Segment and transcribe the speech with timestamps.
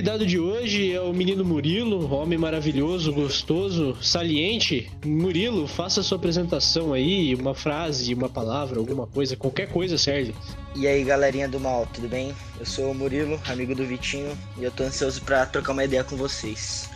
[0.00, 4.90] convidado de hoje é o menino Murilo, homem maravilhoso, gostoso, saliente.
[5.04, 10.34] Murilo, faça sua apresentação aí, uma frase, uma palavra, alguma coisa, qualquer coisa serve.
[10.74, 12.34] E aí, galerinha do mal, tudo bem?
[12.58, 16.02] Eu sou o Murilo, amigo do Vitinho, e eu tô ansioso pra trocar uma ideia
[16.02, 16.88] com vocês.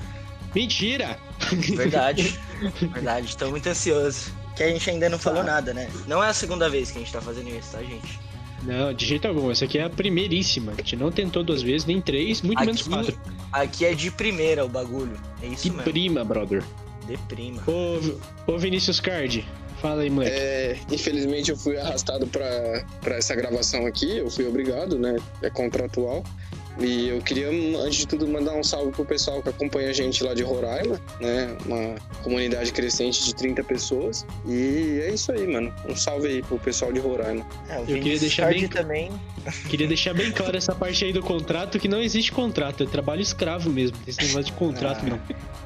[0.55, 1.19] Mentira!
[1.53, 2.39] Verdade,
[2.91, 4.33] verdade, tô muito ansioso.
[4.57, 5.51] Que a gente ainda não falou Tá.
[5.51, 5.91] nada, né?
[6.07, 8.24] Não é a segunda vez que a gente tá fazendo isso, tá, gente?
[8.65, 9.51] Não, de jeito algum.
[9.51, 10.73] Essa aqui é a primeiríssima.
[10.73, 13.19] A gente não tentou duas vezes, nem três, muito menos quatro.
[13.53, 15.17] aqui é de primeira o bagulho.
[15.43, 15.83] É isso Que mesmo.
[15.85, 16.63] prima, brother.
[17.07, 17.63] De prima.
[17.67, 19.47] Ô, ô Vinícius Card,
[19.83, 20.35] fala aí, moleque.
[20.35, 22.83] É, infelizmente eu fui arrastado pra
[23.17, 25.17] essa gravação aqui, eu fui obrigado, né?
[25.43, 26.25] É contratual.
[26.79, 30.25] E eu queria, antes de tudo, mandar um salve pro pessoal que acompanha a gente
[30.25, 31.57] lá de Roraima, né?
[31.65, 34.27] Uma comunidade crescente de 30 pessoas.
[34.47, 35.73] E é isso aí, mano.
[35.89, 37.47] Um salve aí pro pessoal de Roraima.
[37.69, 39.11] É, o queria deixar bem- também.
[39.69, 43.21] Queria deixar bem claro essa parte aí do contrato, que não existe contrato, é trabalho
[43.23, 43.97] escravo mesmo.
[43.99, 45.21] Tem esse negócio de contrato, Ah, não.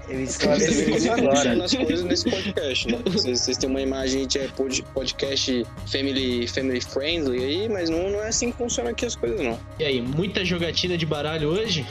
[0.09, 1.65] Eu esclareci isso agora.
[1.65, 2.99] as coisas nesse podcast, né?
[3.05, 8.11] Vocês, vocês têm uma imagem de é, pod- podcast family, family friendly aí, mas não,
[8.11, 9.59] não é assim que funciona aqui as coisas, não.
[9.79, 11.87] E aí, muita jogatina de baralho hoje?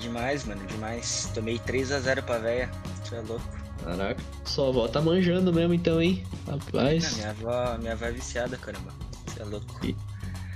[0.00, 1.30] Demais, mano, demais.
[1.34, 2.70] Tomei 3x0 pra véia.
[3.04, 3.58] Você é louco.
[3.84, 4.20] Caraca.
[4.44, 6.24] Sua avó tá manjando mesmo então, hein?
[6.46, 8.92] Rapaz, minha avó, minha avó é viciada, caramba.
[9.26, 9.80] Você é louco.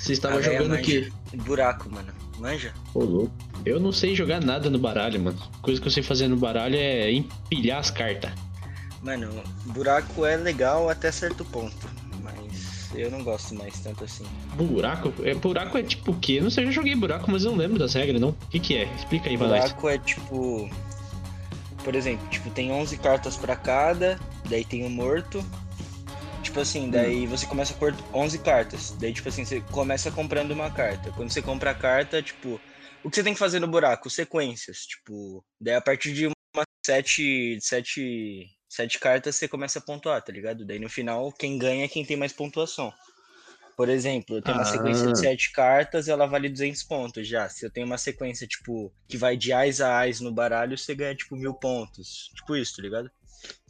[0.02, 1.08] Você estava A jogando o quê?
[1.34, 2.12] Buraco, mano.
[2.38, 2.74] Manja?
[2.92, 3.32] Ô, louco.
[3.64, 5.38] Eu não sei jogar nada no baralho, mano.
[5.62, 8.32] Coisa que eu sei fazer no baralho é empilhar as cartas.
[9.00, 9.30] Mano,
[9.66, 11.88] buraco é legal até certo ponto.
[12.20, 14.24] Mas eu não gosto mais tanto assim.
[14.56, 15.12] Buraco?
[15.22, 16.34] É, buraco é tipo o quê?
[16.34, 18.30] Eu não sei, eu já joguei buraco, mas eu não lembro das regras, não.
[18.30, 18.92] O que que é?
[18.96, 19.48] Explica aí nós.
[19.48, 20.68] Buraco é tipo.
[21.84, 24.18] Por exemplo, tipo, tem 11 cartas pra cada,
[24.48, 25.44] daí tem o morto.
[26.52, 28.90] Tipo assim, daí você começa com 11 cartas.
[29.00, 31.10] Daí, tipo assim, você começa comprando uma carta.
[31.12, 32.60] Quando você compra a carta, tipo,
[33.02, 34.10] o que você tem que fazer no buraco?
[34.10, 34.80] Sequências.
[34.80, 40.30] Tipo, daí a partir de uma sete, sete, sete cartas você começa a pontuar, tá
[40.30, 40.66] ligado?
[40.66, 42.92] Daí no final, quem ganha é quem tem mais pontuação.
[43.74, 44.66] Por exemplo, eu tenho uma Ah.
[44.66, 47.48] sequência de sete cartas, ela vale 200 pontos já.
[47.48, 50.94] Se eu tenho uma sequência, tipo, que vai de ais a ais no baralho, você
[50.94, 52.30] ganha, tipo, mil pontos.
[52.36, 53.10] Tipo isso, tá ligado?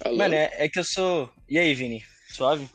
[0.05, 0.17] Alô?
[0.17, 1.33] Mano, é, é que eu sou.
[1.49, 2.05] E aí, Vini?
[2.33, 2.69] Suave?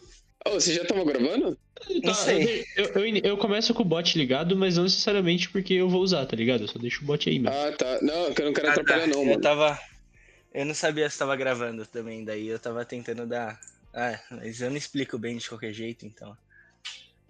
[0.46, 1.58] Ô, você já tava gravando?
[2.04, 2.66] Não sei.
[2.76, 6.02] Eu, eu, eu- eu começo com o bot ligado, mas não necessariamente porque eu vou
[6.02, 6.62] usar, tá ligado?
[6.64, 7.58] Eu só deixo o bot aí mesmo.
[7.58, 8.00] Ah, tá.
[8.02, 8.82] Não, que eu não quero Ah, tá.
[8.82, 9.42] atrapalhar, não, Eu mano.
[9.42, 9.80] tava.
[10.54, 13.60] Eu não sabia se tava gravando também, daí eu tava tentando dar.
[13.94, 16.36] Ah, mas eu não explico bem de qualquer jeito, então.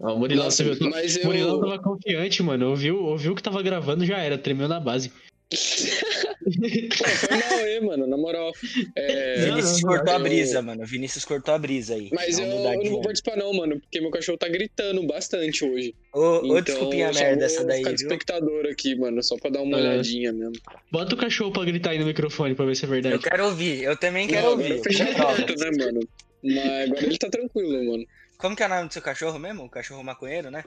[0.00, 0.90] Ah, o Murilão, Nossa, você viu?
[0.90, 1.60] mas O Murilão eu.
[1.60, 2.70] tava confiante, mano.
[2.70, 5.12] Ouviu, ouviu que tava gravando, já era, tremeu na base.
[5.50, 7.04] Pô,
[7.34, 8.52] mal aí, mano, na moral.
[8.94, 10.84] É, Não, Vinícius não, cortou a eu- brisa, mano.
[10.86, 12.10] Vinícius cortou a brisa aí.
[12.12, 15.94] Mas eu, eu não vou participar, não, mano, porque meu cachorro tá gritando bastante hoje.
[16.12, 18.06] Ô, ô, então, desculpinha eu só merda essa daí, ficar de viu?
[18.08, 19.80] espectador aqui, mano, só pra dar uma É.
[19.80, 20.52] olhadinha mesmo.
[20.92, 23.18] Bota o cachorro pra gritar aí no microfone pra ver se é Eu verdade.
[23.22, 24.70] quero ouvir, eu também quero Não, ouvir.
[24.72, 26.00] eu né, mano?
[26.42, 28.04] Mas agora ele tá tranquilo, mano.
[28.38, 29.64] Como que é o nome do seu cachorro mesmo?
[29.64, 30.62] O cachorro maconheiro, né?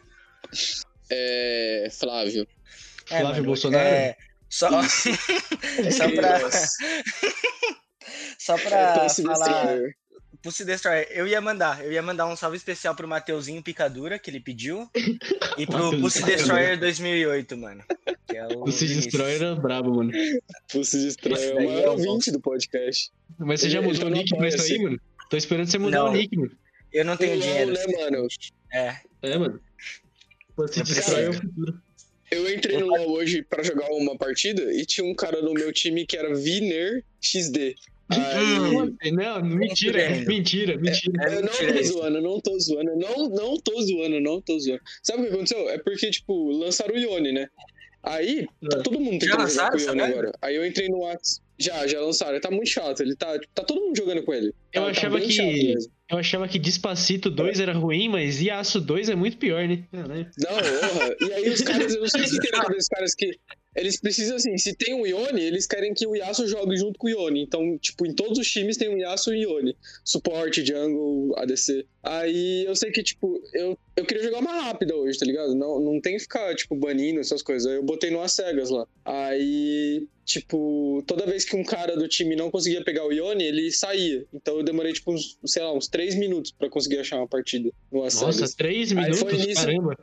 [1.10, 1.88] É.
[1.92, 2.48] Flávio.
[3.06, 3.88] Flávio Bolsonaro?
[3.88, 4.16] É,
[4.52, 4.70] só,
[5.92, 6.40] só pra,
[8.38, 9.46] só É, pra Pussy falar.
[9.48, 9.96] Destroyer.
[10.44, 11.84] Pussy Destroyer, eu ia mandar.
[11.86, 14.90] Eu ia mandar um salve especial pro Mateuzinho Picadura, que ele pediu.
[15.58, 16.24] E pro Pussy.
[16.24, 17.84] Destroyer 2008, mano.
[18.28, 19.06] Que é o Se Vinícius.
[19.06, 20.12] Destroyer era brabo, mano.
[20.72, 23.12] Pussy Destroyer é o maior é ouvinte do podcast.
[23.38, 25.00] Mas você já mudou o nick pra isso aí, mano?
[25.30, 26.10] Tô esperando você mudar Não.
[26.10, 26.52] o nick, mano.
[26.92, 27.72] Eu não tenho Não, dinheiro.
[27.74, 28.28] né, mano?
[28.74, 28.98] É.
[29.22, 29.62] É, mano.
[30.58, 31.82] Eu Destroyer é o futuro.
[32.32, 35.72] Eu entrei no LoL hoje pra jogar uma partida e tinha um cara no meu
[35.74, 37.76] time que era Viner XD.
[38.10, 40.28] Aí, Não, mentira, fudendo.
[40.28, 41.24] mentira, mentira.
[41.30, 44.60] É eu não tô zoando, eu não tô zoando, não, não tô zoando, não tô
[44.60, 44.82] zoando.
[45.02, 45.70] Sabe o que aconteceu?
[45.70, 47.48] É porque, tipo, lançaram o Ione, né?
[48.04, 48.82] Aí, tá É.
[48.82, 50.06] todo mundo tentando jogar com o merda?
[50.06, 50.32] agora.
[50.42, 51.42] Aí eu entrei no Whats.
[51.62, 52.40] Já, já lançaram.
[52.42, 53.02] Tá muito chato.
[53.02, 53.38] Ele tá.
[53.40, 54.48] Tipo, tá todo mundo jogando com ele.
[54.74, 55.76] Eu Tá- tá achava bem que-.
[56.10, 59.84] Eu achava que Despacito 2 era ruim, mas Yasuo 2 é muito pior, né?
[59.92, 60.30] Caralho.
[60.38, 61.16] Não, porra.
[61.22, 63.40] E aí os caras, eu não sei se tem na cabeça dos caras que.
[63.74, 67.08] Eles precisam, assim, se tem um Ione, eles querem que o Yasuo jogue junto com
[67.08, 67.42] o Ione.
[67.42, 69.78] Então, tipo, em todos os times tem um Yasuo e Ione.
[70.04, 71.86] Suporte, jungle, ADC.
[72.04, 75.56] Aí eu sei que, tipo, eu, eu queria jogar mais rápida hoje, tá ligado?
[75.56, 77.66] Não, não tem que ficar, tipo, banindo essas coisas.
[77.66, 78.86] Aí eu botei no cegas lá.
[79.06, 83.72] Aí, tipo, toda vez que um cara do time não conseguia pegar o Ione, ele
[83.72, 84.26] saía.
[84.34, 87.72] Então eu demorei, tipo, uns, sei lá, uns três minutos pra conseguir achar uma partida
[87.90, 88.54] no Nossa, Acegas.
[88.54, 89.20] 3 Aí minutos?
[89.22, 89.98] foi nisso- Caramba.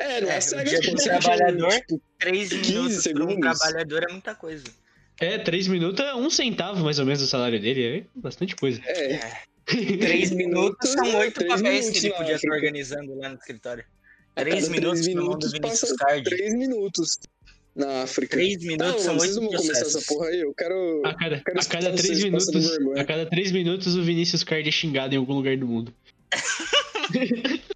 [0.00, 3.58] É, no É, do você acha, trabalhador- tipo, 3 15 minutos pra um segundos.
[3.58, 4.64] trabalhador é muita coisa.
[5.20, 7.98] É, 3 minutos é um centavo mais ou menos do salário dele.
[7.98, 8.80] É bastante coisa.
[8.86, 9.20] É, É.
[10.00, 13.34] 3 minutos são 8 Três papéis que minutos ele na podia estar organizando lá no
[13.36, 13.84] escritório.
[14.34, 16.24] Três cada minutos três no mundo do minutos Vinícius Card.
[16.24, 17.18] três minutos
[17.76, 18.36] na África.
[18.36, 20.40] Três Não, minutos são vocês oito não vão começar essa porra aí.
[20.40, 21.02] Eu quero.
[21.04, 23.02] A cada, Quero a cada três vocês passando minutos, vergonha.
[23.02, 25.92] a cada três minutos o Vinícius Card é xingado em algum lugar do mundo.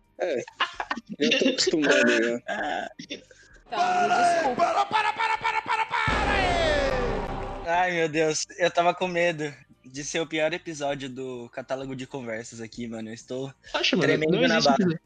[1.20, 2.41] Já tô acostumado já.
[2.41, 2.91] Tá,
[4.08, 4.64] me desculpa.
[7.67, 9.52] Ai, meu Deus, eu tava com medo
[9.85, 13.08] de ser o pior episódio do catálogo de conversas aqui, mano.
[13.11, 13.52] Eu estou.
[13.73, 14.76] Acha, mano, Tremendo não na existe, barra.
[14.82, 15.00] episódio,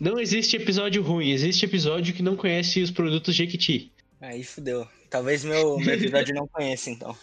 [0.00, 3.92] não existe episódio ruim, existe episódio que não conhece os produtos Jequiti.
[4.20, 4.86] Aí fudeu.
[5.08, 7.16] Talvez meu, meu episódio não conheça, então.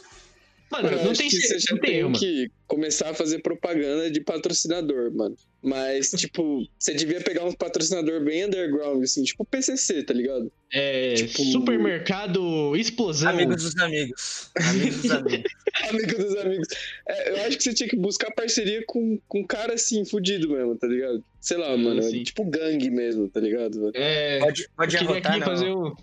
[0.72, 4.20] Mano, Eu não tem, que você já não tem que começar a fazer propaganda de
[4.22, 5.36] patrocinador, mano.
[5.64, 10.52] Mas, tipo, você devia pegar um patrocinador bem underground, assim, tipo PCC, tá ligado?
[10.74, 13.30] É, tipo- supermercado explosão.
[13.30, 14.52] Amigos dos amigos.
[14.58, 15.52] Amigos dos amigos.
[15.90, 16.68] Amigo dos amigos.
[17.08, 20.50] É, eu acho que você tinha que buscar parceria com, com um cara assim, fudido
[20.50, 21.24] mesmo, tá ligado?
[21.40, 22.02] Sei lá, mano.
[22.04, 22.24] sim.
[22.24, 23.92] Tipo gangue mesmo, tá ligado?
[23.94, 25.48] É, Pode, pode arrotar, aqui não.
[25.48, 25.96] fazer um.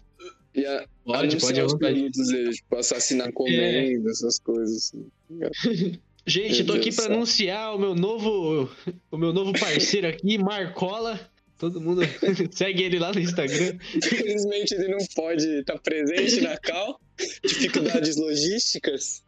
[0.54, 4.92] E a, Pode, anunciar pode os deles, tipo, assassinar comenda, essas coisas.
[5.30, 6.00] Assim.
[6.26, 7.04] Gente, Meu tô aqui céu.
[7.06, 8.70] anunciar o meu novo,
[9.10, 11.20] o meu novo parceiro aqui, Marcola.
[11.58, 12.00] Todo mundo
[12.50, 13.76] segue ele lá no Instagram.
[13.94, 16.98] Infelizmente ele não pode estar presente na Cal,
[17.42, 19.22] dificuldades logísticas.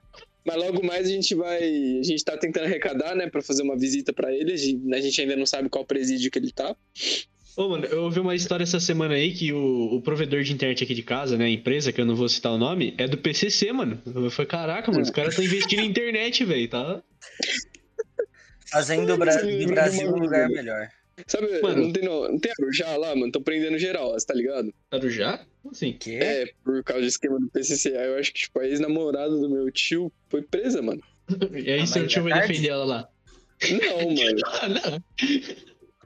[0.45, 1.63] Mas logo mais a gente vai.
[1.63, 4.53] A gente tá tentando arrecadar, né, pra fazer uma visita pra ele.
[4.53, 6.75] A a gente ainda não sabe qual presídio que ele tá.
[7.57, 10.85] Ô, mano, eu ouvi uma história essa semana aí que o, o provedor de internet
[10.85, 13.17] aqui de casa, né, a empresa, que eu não vou citar o nome, é do
[13.17, 14.01] PCC, mano.
[14.05, 17.03] Eu falei, caraca, mano, os caras estão investindo em internet, velho, tá?
[18.71, 20.89] Fazendo o Bra- do Brasil um lugar melhor.
[21.27, 21.85] Sabe, Mano.
[21.85, 23.33] não tem, no, não tem Arujá lá, mano?
[23.33, 24.71] Tô prendendo geral, você tá ligado?
[24.91, 25.39] Arujá?
[25.63, 25.95] Como assim?
[25.95, 26.17] Que?
[26.17, 27.97] É, por causa do esquema do PCC.
[27.97, 31.01] Aí eu acho que, tipo, a ex-namorada do meu tio foi presa, mano.
[31.55, 33.09] E aí Ah, seu tio é vai defender ela lá.
[33.71, 34.41] Não, mano.
[34.61, 35.03] Ah, não.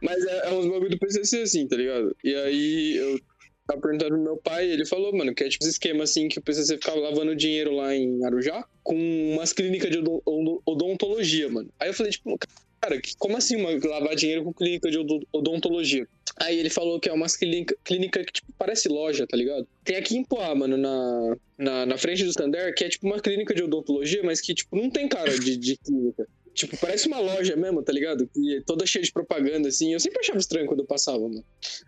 [0.03, 2.17] Mas é, é uns bagulho do PCC, assim, tá ligado?
[2.25, 3.21] E aí eu
[3.67, 6.39] tava perguntando pro meu pai, ele falou, mano, que é tipo esse esquema, assim, que
[6.39, 8.97] o PCC ficava lavando dinheiro lá em Arujá com
[9.35, 11.71] umas clínicas de odon- odon- odontologia, mano.
[11.79, 12.37] Aí eu falei, tipo,
[12.81, 16.07] cara, como assim uma, lavar dinheiro com clínica de odo- odontologia?
[16.37, 19.67] Aí ele falou que é umas clínica, clínica que, tipo, parece loja, tá ligado?
[19.85, 23.21] Tem aqui em Poá, mano, na, na, na frente do Standard, que é tipo uma
[23.21, 26.27] clínica de odontologia, mas que, tipo, não tem cara de, de clínica.
[26.55, 28.29] Tipo, parece uma loja mesmo, tá ligado?
[28.33, 29.93] Que é toda cheia de propaganda, assim.
[29.93, 31.45] Eu sempre achava estranho quando eu passava, mano.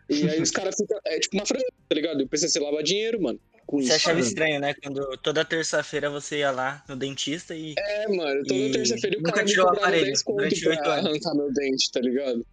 [0.09, 0.99] E aí os caras ficam.
[1.05, 2.21] É tipo uma franquia, tá ligado?
[2.21, 3.41] E o PCC lava dinheiro, mano.
[3.71, 3.93] Você isso.
[3.95, 4.27] achava mano.
[4.27, 4.75] estranho, né?
[4.83, 7.75] Quando toda terça-feira você ia lá no dentista e.
[7.77, 8.43] É, mano.
[8.45, 10.91] Toda E terça-feira o cara me tirou o cobrava aparelho 10 conto durante pra oito
[10.91, 11.07] anos.
[11.07, 12.47] arrancar meu dente, tá ligado?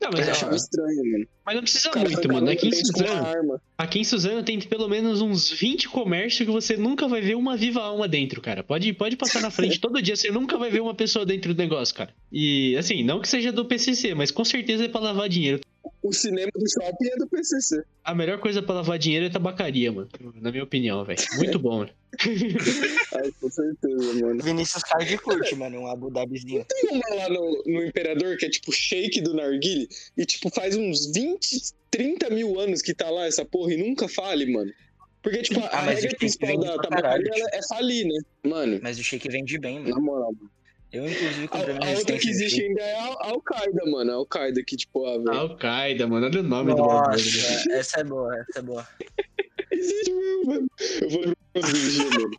[0.00, 1.26] Não, Eu mas, É, achava ó, estranho, mano.
[1.44, 2.50] mas não precisa cara muito, mano.
[2.50, 7.08] Aqui em Suzano, aqui em Suzano tem pelo menos uns 20 comércios que você nunca
[7.08, 8.62] vai ver uma viva alma dentro, cara.
[8.62, 11.58] Pode, pode passar na frente todo dia, você nunca vai ver uma pessoa dentro do
[11.58, 12.10] negócio, cara.
[12.30, 15.60] E, assim, não que seja do PCC, mas com certeza é pra lavar dinheiro.
[16.02, 17.82] O cinema do shopping é do PCC.
[18.04, 20.08] A melhor coisa pra lavar dinheiro é tabacaria, mano.
[20.36, 21.18] Na minha opinião, velho.
[21.36, 21.90] Muito bom, mano.
[23.14, 24.42] Ai, com certeza, mano.
[24.42, 26.64] Vinícius Card curte, mano, um Abu Dhabizinho.
[26.68, 30.76] Tem uma lá no, no Imperador que é tipo shake do narguile e tipo faz
[30.76, 34.72] uns 20, 30 mil anos que tá lá essa porra e nunca fale, mano.
[35.20, 38.20] Porque, tipo, a, Ah, a mas regra principal da tabacaria é falir, né?
[38.44, 39.90] Mano, Mas o shake vende bem, mano.
[39.90, 40.32] na moral.
[40.32, 40.50] mano.
[40.92, 43.84] Eu, inclusive, A, comprei meu a outra que de existe ainda é a a Al-Qaeda,
[43.90, 44.10] mano.
[44.10, 45.30] A Al-Qaeda que, tipo, velho.
[45.30, 46.26] Al-Qaeda, mano.
[46.26, 47.10] Olha o nome do bagulho.
[47.12, 48.88] Nossa, essa é boa, essa é boa.
[49.70, 50.66] Existe mesmo, mano.
[51.02, 51.22] Eu vou
[51.62, 52.30] dia, mano.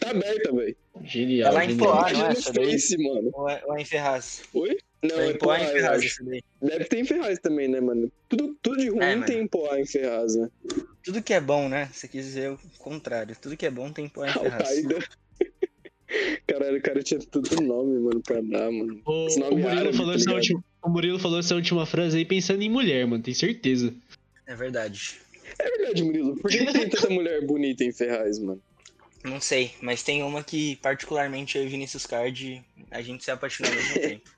[0.00, 0.76] Tá aberta, velho.
[1.04, 1.58] Genial.
[1.58, 1.92] É em genial.
[1.92, 2.72] Poá, não é daí?
[2.72, 3.30] Face, mano.
[3.32, 4.42] Ou é, ou é em Ferraz?
[4.52, 4.76] Oi?
[5.02, 6.42] Não, É é em Poá em Ferraz, isso daí.
[6.60, 8.10] Deve ter em Ferraz também, né, mano?
[8.28, 10.48] Tudo, tudo de ruim É, tem em Poá em Ferraz, né?
[11.02, 11.88] Tudo que é bom, né?
[11.92, 13.34] Você quis dizer o contrário.
[13.40, 14.68] Tudo que é bom tem Poá em Ferraz.
[14.68, 15.04] Al-Qaeda.
[16.46, 19.00] Caralho, o cara tinha tudo nome, mano, pra dar, mano.
[19.04, 22.18] O, o é Murilo árabe, falou tá essa última, o Murilo falou essa última frase
[22.18, 23.22] aí pensando em mulher, mano.
[23.22, 23.94] Tem certeza.
[24.46, 25.18] É verdade.
[25.58, 26.36] É verdade, Murilo.
[26.36, 28.60] Por que que tem tanta mulher bonita em Ferraz, mano?
[29.24, 33.72] Não sei, mas tem uma que, particularmente, eu e Vinícius Card, a gente se apaixonou
[33.72, 34.30] ao mesmo tempo.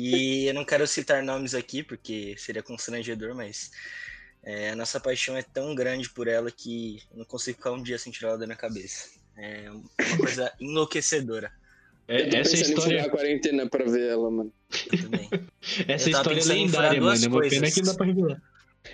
[0.00, 3.72] E eu não quero citar nomes aqui, porque seria constrangedor, mas
[4.44, 7.82] é, a nossa paixão é tão grande por ela que eu não consigo ficar um
[7.82, 9.17] dia sem tirar ela da minha cabeça.
[9.38, 11.50] É uma coisa enlouquecedora
[12.08, 14.52] É, Eu essa história, a quarentena pra ver ela, mano.
[14.92, 15.30] eu também.
[15.86, 17.24] essa eu história é lendária, mano.
[17.24, 17.74] É uma pena coisas.
[17.74, 18.42] que não dá pra revelar.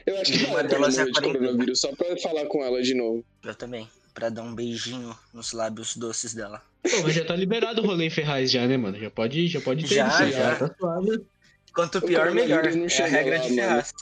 [0.07, 2.95] Eu acho que Uma pena delas é de coronavírus, só pra falar com ela de
[2.95, 3.25] novo.
[3.43, 6.63] Eu também, pra dar um beijinho nos lábios doces dela.
[6.83, 8.99] Pô, mas já tá liberado o rolê em Ferraz já, né, mano?
[8.99, 10.57] Já pode, já pode ter Já, isso, já.
[10.57, 11.25] Tá suave.
[11.75, 12.65] Quanto pior, melhor.
[12.67, 13.55] É a regra lá, de.
[13.55, 13.93] Ferraz.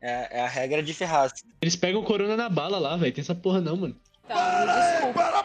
[0.00, 1.32] É, é a regra de Ferraz.
[1.60, 3.12] Eles pegam corona na bala lá, velho.
[3.12, 3.96] Tem essa porra não, mano.
[4.30, 5.40] Tá, me desculpa.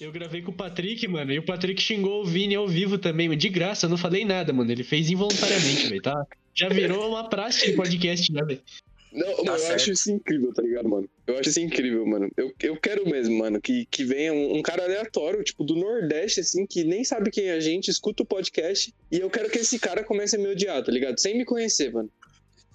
[0.00, 3.28] Eu gravei com o Patrick, mano, e o Patrick xingou o Vini ao vivo também,
[3.28, 4.72] mas de graça, eu não falei nada, mano.
[4.72, 6.26] Ele fez involuntariamente, velho, tá?
[6.54, 8.62] Já virou uma praxe de podcast, né, velho?
[9.12, 11.08] Não, Tá mano, eu acho isso incrível, tá ligado, mano?
[11.26, 12.30] Eu acho isso incrível, mano.
[12.36, 16.40] Eu, eu quero mesmo, mano, que, que venha um, um cara aleatório, tipo, do Nordeste,
[16.40, 19.58] assim, que nem sabe quem é a gente, escuta o podcast, e eu quero que
[19.58, 21.20] esse cara comece a me odiar, tá ligado?
[21.20, 22.10] Sem me conhecer, mano.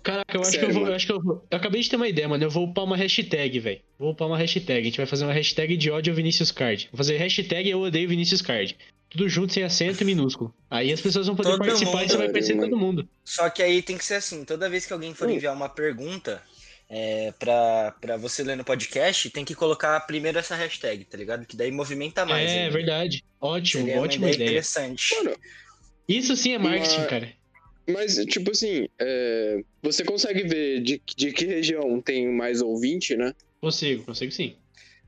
[0.06, 0.88] Caraca, eu acho Sério, que eu vou.
[0.88, 1.46] Eu acho que eu vou.
[1.50, 2.44] Eu acabei de ter uma ideia, mano.
[2.44, 3.82] Eu vou upar uma hashtag, velho.
[3.98, 4.80] Vou upar uma hashtag.
[4.80, 6.88] A gente vai fazer uma hashtag de ódio ao Vinícius Card.
[6.92, 8.78] Vou fazer hashtag eu odeio Vinícius Card.
[9.10, 10.54] Tudo junto, sem acento e minúsculo.
[10.70, 13.10] Aí as pessoas vão poder Todo participar e você vai mundo, conhecer todo mundo.
[13.24, 15.32] Só que aí tem que ser assim, toda vez que alguém for Hum.
[15.32, 16.42] enviar uma pergunta
[16.90, 21.46] é, pra, pra você ler no podcast, tem que colocar primeiro essa hashtag, tá ligado?
[21.46, 22.48] Que daí movimenta mais.
[22.50, 22.74] é, ainda.
[22.74, 23.24] verdade.
[23.42, 24.48] Ótimo, Seria uma ótima ideia ideia.
[24.50, 25.16] interessante.
[25.16, 25.36] Mano,
[26.08, 27.34] Isso sim é marketing, Mas- cara.
[27.88, 33.34] Mas, tipo assim, é, você consegue ver de, de que região tem mais ouvinte, né?
[33.62, 34.56] Consigo, consigo sim.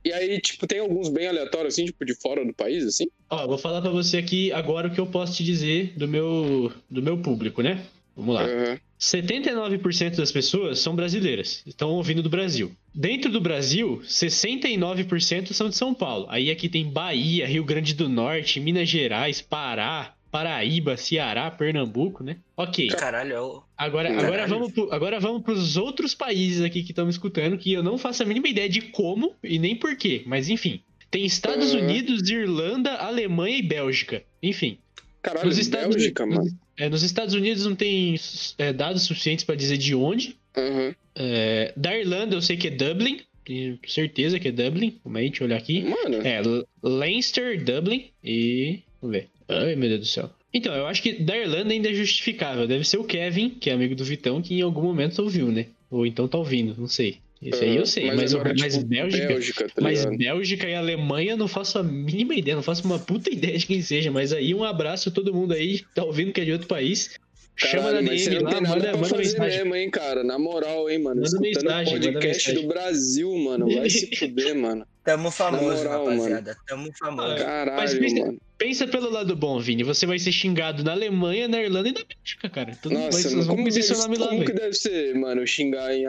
[0.05, 3.07] E aí, tipo, tem alguns bem aleatórios, assim, tipo, de fora do país, assim?
[3.29, 6.71] Ó, vou falar pra você aqui agora o que eu posso te dizer do meu,
[6.89, 7.83] do meu público, né?
[8.15, 8.43] Vamos lá.
[8.43, 8.79] Aham.
[8.99, 12.71] 79% das pessoas são brasileiras, estão ouvindo do Brasil.
[12.93, 16.25] Dentro do Brasil, 69% são de São Paulo.
[16.29, 22.37] Aí aqui tem Bahia, Rio Grande do Norte, Minas Gerais, Pará, Paraíba, Ceará, Pernambuco, né?
[22.55, 22.87] Ok.
[22.89, 24.27] Caralho, é o- Agora, Caralho.
[24.27, 27.81] agora vamos pro, agora vamos pros outros países aqui que estão me escutando, que eu
[27.83, 30.81] não faço a mínima ideia de como e nem porquê, mas enfim.
[31.09, 31.81] Tem Estados Uhum.
[31.81, 34.23] Unidos, Irlanda, Alemanha e Bélgica.
[34.43, 34.77] Enfim.
[35.21, 36.59] Caralho, Nos Estados, Bélgica, Unidos, mano.
[36.77, 38.15] é, nos Estados Unidos não tem
[38.57, 40.35] é, dados suficientes pra dizer de onde.
[40.55, 40.93] Aham.
[41.15, 43.21] É, da Irlanda eu sei que é Dublin.
[43.45, 44.99] Tenho certeza que é Dublin.
[45.01, 45.21] Como é?
[45.21, 45.81] Deixa eu olhar aqui.
[45.83, 46.41] Mano, É,
[46.83, 48.79] Leinster, Dublin e.
[49.01, 49.29] Vamos ver.
[49.47, 50.29] Ai, meu Deus do céu.
[50.53, 52.67] Então, eu acho que da Irlanda ainda é justificável.
[52.67, 55.67] Deve ser o Kevin, que é amigo do Vitão, que em algum momento ouviu, né?
[55.89, 57.19] Ou então tá ouvindo, não sei.
[57.41, 58.11] Isso aí eu sei.
[58.11, 59.27] Mas, agora, mas tipo, Bélgica.
[59.27, 60.05] Bélgica, tá Mas?
[60.05, 63.81] Bélgica e Alemanha não faço a mínima ideia, não faço uma puta ideia de quem
[63.81, 64.11] seja.
[64.11, 66.67] Mas aí um abraço a todo mundo aí que tá ouvindo que é de outro
[66.67, 67.17] país.
[67.57, 69.57] Chama na mas DM não lá, tem nada manda, manda fazer mensagem.
[69.59, 70.23] mesmo, hein, cara?
[70.23, 71.15] Na moral, hein, mano.
[71.21, 72.61] Manda Escutando mensagem, manda podcast mensagem.
[72.61, 73.65] do Brasil, mano.
[73.75, 74.85] Vai se fuder, mano.
[75.03, 76.57] Tamo famoso, moral, rapaziada.
[76.67, 77.27] Tamo famoso.
[77.29, 78.37] Mas Caralho, pensa- mano.
[78.57, 79.83] Pensa pelo lado bom, Vini.
[79.83, 82.75] Você vai ser xingado na Alemanha, na Irlanda e na Bélgica, cara.
[82.81, 86.05] Todo vai, Nossa, mano, como, deve, nome lá, como que deve ser, mano, xingar em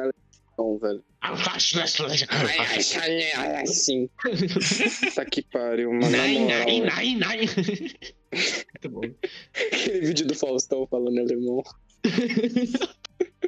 [0.58, 1.04] alemão, velho?
[3.62, 4.08] Assim.
[5.14, 6.10] Tá que pariu, mano.
[6.10, 7.38] Na Nai, nai, nai, nai.
[7.40, 9.00] Muito bom.
[9.72, 11.62] Aquele vídeo do Faustão falando alemão.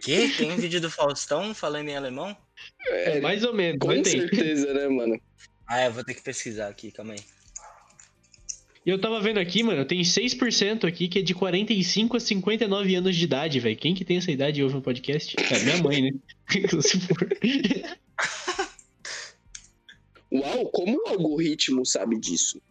[0.03, 0.29] Que?
[0.37, 2.37] Tem um vídeo do Faustão falando em alemão?
[2.89, 4.05] É, mais ou menos, Com tem.
[4.05, 5.21] certeza, né, mano?
[5.67, 7.21] Ah, eu vou ter que pesquisar aqui, calma aí.
[8.85, 12.95] E eu tava vendo aqui, mano, tem 6% aqui que é de 45 a 59
[12.95, 13.77] anos de idade, velho.
[13.77, 15.37] Quem que tem essa idade e ouve um podcast?
[15.39, 16.13] É minha mãe, né?
[16.81, 17.19] Se for.
[20.33, 22.63] Uau, como o algoritmo sabe disso?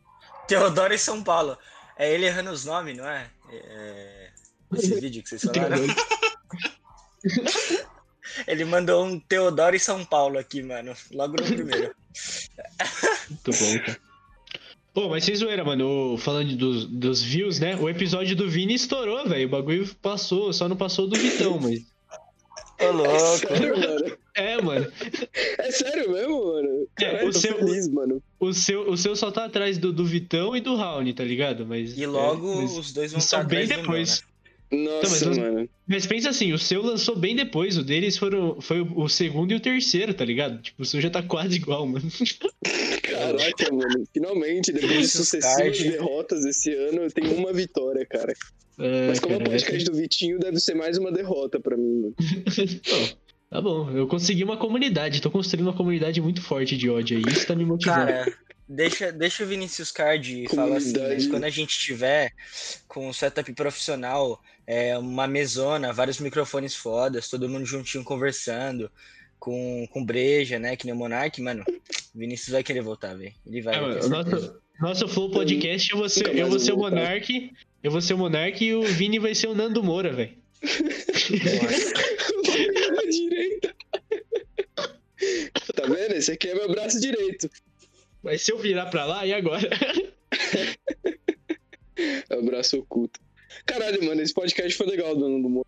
[0.48, 1.56] Teodoro e São Paulo.
[1.96, 3.30] É ele errando os nomes, não é?
[3.52, 4.30] É...
[4.74, 5.86] Esse vídeo que vocês falaram.
[8.48, 10.96] Ele mandou um Teodoro e São Paulo aqui, mano.
[11.12, 11.94] Logo no primeiro.
[13.30, 14.09] Muito bom, cara.
[14.94, 16.14] Pô, mas sem zoeira, mano.
[16.14, 17.76] o- Falando dos, dos views, né?
[17.78, 19.48] O episódio do Vini estourou, velho.
[19.48, 21.80] O bagulho passou, só não passou do Vitão, mas.
[21.80, 21.90] Ô,
[22.80, 23.38] É louco.
[23.38, 24.18] sério, mano?
[24.36, 24.92] É, mano.
[25.58, 26.88] É sério mesmo, mano?
[26.96, 28.24] Caralho, o tô seu- feliz, mano.
[28.40, 31.66] O seu, o seu só tá atrás do, do Vitão e do Raoni, tá ligado?
[31.66, 31.98] Mas.
[31.98, 34.22] E logo é, mas, os dois vão são estar bem atrás do meu, depois.
[34.22, 34.28] né?
[34.72, 35.70] Nossa, mas os- mano.
[35.88, 39.52] Mas pensa assim, o seu lançou bem depois, o deles foram, foi o, o segundo
[39.52, 40.62] e o terceiro, tá ligado?
[40.62, 42.06] Tipo, o seu já tá quase igual, mano.
[43.38, 44.04] Caraca, mano.
[44.14, 48.34] Finalmente, depois de Vinícius sucessivas derrotas esse ano, eu tenho uma vitória, cara.
[48.78, 51.76] É, Mas como é o cara, podcast do Vitinho, deve ser mais uma derrota pra
[51.76, 52.16] mim, mano.
[53.50, 57.24] Tá bom, eu consegui uma comunidade, tô construindo uma comunidade muito forte de ódio aí,
[57.34, 58.06] isso tá me motivando.
[58.06, 61.30] Cara, deixa, deixa o Vinicius Card falar assim, mas Comunidade.
[61.30, 62.32] quando a gente tiver
[62.88, 68.92] com um setup profissional, é, uma mesona, vários microfones fodas, todo mundo juntinho conversando,
[69.40, 70.76] com, com breja, né?
[70.76, 73.34] Que nem o Monark, mano, o Vinicius vai querer voltar, velho.
[73.46, 73.76] Ele vai.
[73.76, 76.78] É, mano, nosso, nosso Flow Podcast, eu vou ser, eu vou ser o.
[76.78, 77.52] Monark,
[77.84, 80.38] eu vou ser o Monark e o Vini vai ser o Nando Moura, velho.
[83.10, 83.76] Direita.
[85.76, 86.14] Tá vendo?
[86.14, 87.50] Esse aqui é meu braço direito.
[88.22, 89.70] Mas se eu virar pra lá, e agora?
[92.30, 93.20] É o braço oculto.
[93.66, 95.68] Caralho, mano, esse podcast foi legal do Nando Moro.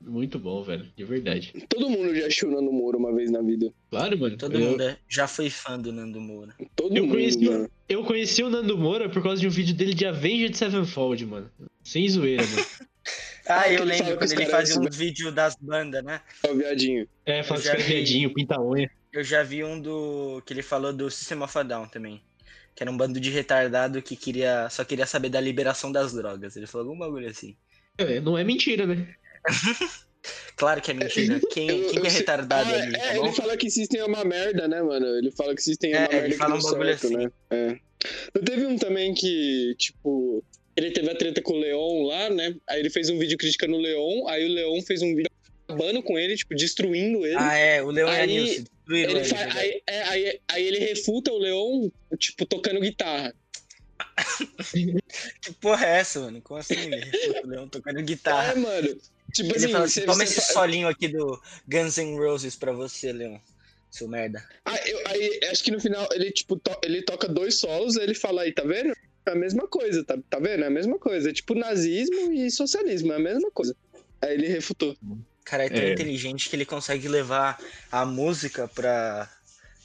[0.00, 1.52] Muito bom, velho, de verdade.
[1.68, 3.72] Todo mundo já achou o Nando Moro uma vez na vida.
[3.90, 4.36] Claro, mano.
[4.36, 6.54] Todo eu, mundo é- já foi fã do Nando Moura.
[6.74, 7.70] Todo Eu mundo, conheci, mano.
[7.88, 11.50] eu conheci o Nando Moura por causa de um vídeo dele de Avenged Sevenfold, mano.
[11.84, 12.66] Sem zoeira, mano.
[13.44, 16.20] Ah, eu lembro que quando ele fazia uns vídeos das bandas, né?
[16.46, 17.08] Ó, o viadinho.
[17.26, 17.94] É, caras vi.
[17.94, 18.88] viadinho, pinta a unha.
[19.12, 20.40] Eu já vi um do.
[20.46, 22.22] que ele falou do System of a Down também.
[22.74, 26.54] que era um bando de retardado que queria, só queria saber da liberação das drogas.
[26.56, 27.56] Ele falou algum bagulho assim.
[27.98, 29.12] É, não é mentira, né?
[30.56, 31.40] Claro que é mentira.
[31.50, 34.00] Quem, Eu- quem eu que é retardado Ah, ali, tá é, ele fala que System
[34.00, 35.04] é uma merda, né, mano?
[35.18, 37.16] Ele fala que System é, É, uma ele merda que fala um bagulho certo, assim.
[37.16, 37.30] né?
[37.50, 37.76] É.
[38.36, 40.44] Não teve um também que, tipo,
[40.76, 42.54] ele teve a treta com o Leon lá, né?
[42.68, 45.30] Aí ele fez um vídeo criticando o Leon, aí o Leon fez um vídeo
[45.66, 47.36] acabando com ele, tipo, destruindo ele.
[47.38, 50.78] Ah, é, o Leon a Aí, Nilce destruíram ele ele, aí, é, aí, aí ele
[50.78, 53.34] refuta o Leon, tipo, tocando guitarra.
[55.42, 56.40] Que porra é essa, mano?
[56.42, 56.74] Como assim?
[56.74, 58.54] Ele refuta o Leon tocando É, guitarra.
[58.56, 58.96] mano.
[59.32, 62.72] Tipo Ele assim, fala assim, toma esse fa- solinho aqui do Guns N' Roses pra
[62.72, 63.38] você, Leon.
[63.90, 64.42] Seu merda.
[64.64, 68.14] Aí, eu- aí, acho que no final ele, tipo, to- ele toca dois solos, ele
[68.14, 68.92] fala aí, tá vendo?
[69.26, 70.64] É a mesma coisa, tá, tá vendo?
[70.64, 71.30] É a mesma coisa.
[71.30, 73.76] É tipo nazismo e socialismo, é a mesma coisa.
[74.20, 74.96] Aí ele refutou.
[75.02, 75.92] O cara é tão É.
[75.92, 77.58] inteligente que ele consegue levar
[77.90, 79.28] a música pra,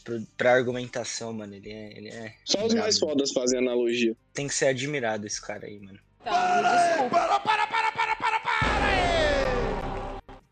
[0.04, 1.54] pra, pra argumentação, mano.
[1.56, 2.34] Ele é, ele é.
[2.46, 4.16] Só os mais fodas fazem analogia.
[4.34, 6.00] Tem que ser admirado esse cara aí, mano.
[6.24, 7.40] Tá, me desculpa.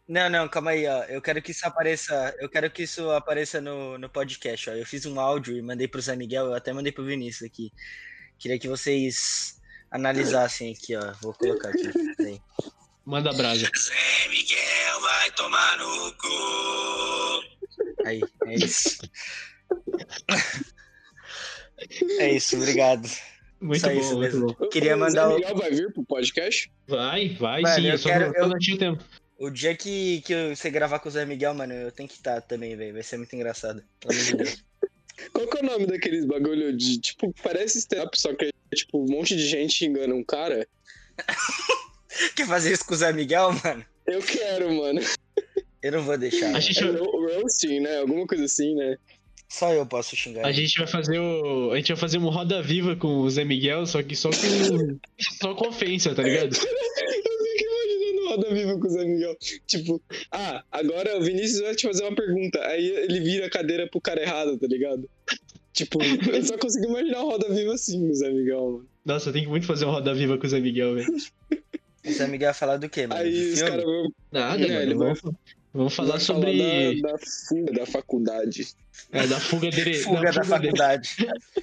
[0.07, 1.03] Não, não, calma aí, ó.
[1.05, 2.35] Eu quero que isso apareça.
[2.39, 4.73] Eu quero que isso apareça no, no podcast, ó.
[4.73, 7.71] Eu fiz um áudio e mandei pro Zé Miguel, eu até mandei pro Vinícius aqui.
[8.37, 9.59] Queria que vocês
[9.89, 11.11] analisassem aqui, ó.
[11.21, 11.91] Vou colocar aqui.
[12.17, 12.39] Peraí.
[13.03, 13.65] Manda brasa.
[13.65, 17.43] Zé Miguel vai tomar no cu.
[18.05, 18.99] Aí, é isso.
[22.19, 23.09] É isso, obrigado.
[23.59, 24.55] Muito Só bom, isso muito mesmo.
[24.59, 24.69] bom.
[24.69, 26.71] Queria O mandar Zé o- Miguel vai vir pro podcast?
[26.87, 27.85] Vai, vai Mano, sim.
[27.87, 29.03] eu Eu só quero- não, eu não tinha tempo.
[29.37, 32.41] O dia que, que você gravar com o Zé Miguel, mano, eu tenho que estar
[32.41, 32.93] também, velho.
[32.93, 33.83] Vai ser muito engraçado.
[33.99, 34.63] Pelo amor de Deus.
[35.33, 39.01] Qual que é o nome daqueles bagulho de, tipo, parece stand-up, só que é, tipo,
[39.03, 40.67] um monte de gente xingando um cara?
[42.35, 43.85] Quer fazer isso com o Zé Miguel, mano?
[44.07, 45.01] Eu quero, mano.
[45.81, 46.55] Eu não vou deixar.
[46.55, 47.99] A gente, É ro- roasting, né?
[47.99, 48.97] Alguma coisa assim, né?
[49.49, 50.45] Só eu posso xingar.
[50.45, 51.71] a gente vai fazer o.
[51.71, 54.99] A gente vai fazer um Roda Viva com o Zé Miguel, só que só com.
[55.41, 56.55] só com ofensa, tá ligado?
[58.35, 59.35] Roda viva com o Zé Miguel.
[59.65, 62.59] Tipo, ah, agora o Vinícius vai te fazer uma pergunta.
[62.67, 65.09] Aí ele vira a cadeira pro cara errado, tá ligado?
[65.73, 68.87] Tipo, eu só consigo imaginar uma roda viva assim no Zé Miguel, mano.
[69.03, 71.13] Nossa, eu tenho que muito fazer um Roda Viva com o Zé Miguel, velho.
[72.07, 73.21] O Zé Miguel vai falar do quê, mano?
[73.21, 74.81] Aí os caras vão Nada, É, mano.
[74.81, 75.13] ele vai-
[75.75, 77.01] Vamos, vamos falar vai sobre.
[77.01, 78.67] da, da fuga da faculdade.
[79.11, 79.93] é, da fuga dele.
[79.95, 81.09] Fuga da dele- faculdade.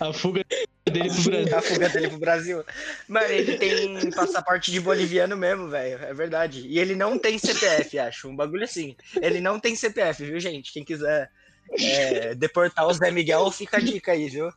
[0.00, 0.44] a fuga
[0.92, 1.56] dele pro Brasil.
[1.56, 2.64] A fuga dele pro Brasil.
[3.08, 5.98] Mano, ele tem passaporte de boliviano mesmo, velho.
[6.04, 6.66] É verdade.
[6.66, 8.28] E ele não tem CPF, acho.
[8.28, 8.94] Um bagulho assim.
[9.20, 10.72] Ele não tem CPF, viu, gente?
[10.72, 11.30] Quem quiser
[11.78, 14.50] é, deportar o Zé Miguel, fica a dica aí, viu?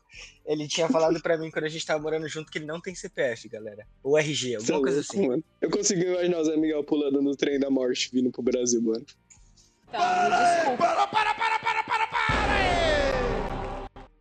[0.46, 2.94] Ele tinha falado pra mim quando a gente tava morando junto que ele não tem
[2.94, 3.88] CPF, galera.
[4.04, 5.28] Ou RG, alguma coisa louco, assim.
[5.28, 5.44] mano.
[5.62, 9.06] Eu consigo imaginar o Zé Miguel pulando no trem da morte vindo pro Brasil, mano.
[9.92, 10.96] Tá, me desculpa.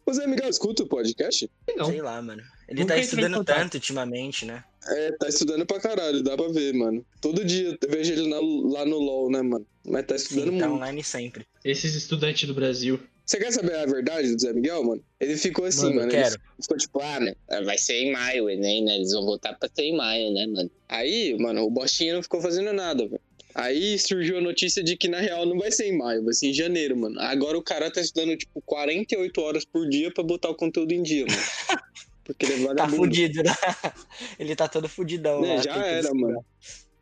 [0.06, 1.50] O Zé Miguel escuta o podcast?
[1.76, 1.86] Não.
[1.86, 2.42] Sei lá, mano.
[2.68, 4.62] Ele Nunca tá estudando tanto ultimamente, né?
[4.86, 7.04] É, tá estudando pra caralho, dá pra ver, mano.
[7.20, 9.66] Todo dia eu vejo ele na- lá no LOL, né, mano?
[9.86, 10.80] Mas tá estudando Sim, tá muito.
[10.82, 11.46] online sempre.
[11.64, 13.00] Esses estudantes do Brasil.
[13.24, 15.02] Você quer saber a verdade do Zé Miguel, mano?
[15.18, 16.10] Ele ficou assim, Mano, mano.
[16.10, 16.34] quero.
[16.34, 17.34] Ele ficou tipo, ah, né?
[17.64, 18.96] Vai ser em maio o Enem, né?
[18.96, 20.70] Eles vão voltar pra ser em maio, né, mano?
[20.88, 23.20] Aí, mano, o Bostinha não ficou fazendo nada, velho.
[23.54, 26.48] Aí surgiu a notícia de que, na real, não vai ser em maio, vai ser
[26.48, 27.20] em janeiro, mano.
[27.20, 31.02] Agora o cara tá estudando, tipo, 48 horas por dia pra botar o conteúdo em
[31.02, 31.82] dia, mano.
[32.24, 32.96] Porque ele é Tá vagabundo.
[32.96, 33.52] fudido, né?
[34.38, 35.62] Ele tá todo fudidão Né, lá.
[35.62, 36.14] já que era, estudar.
[36.20, 36.44] mano.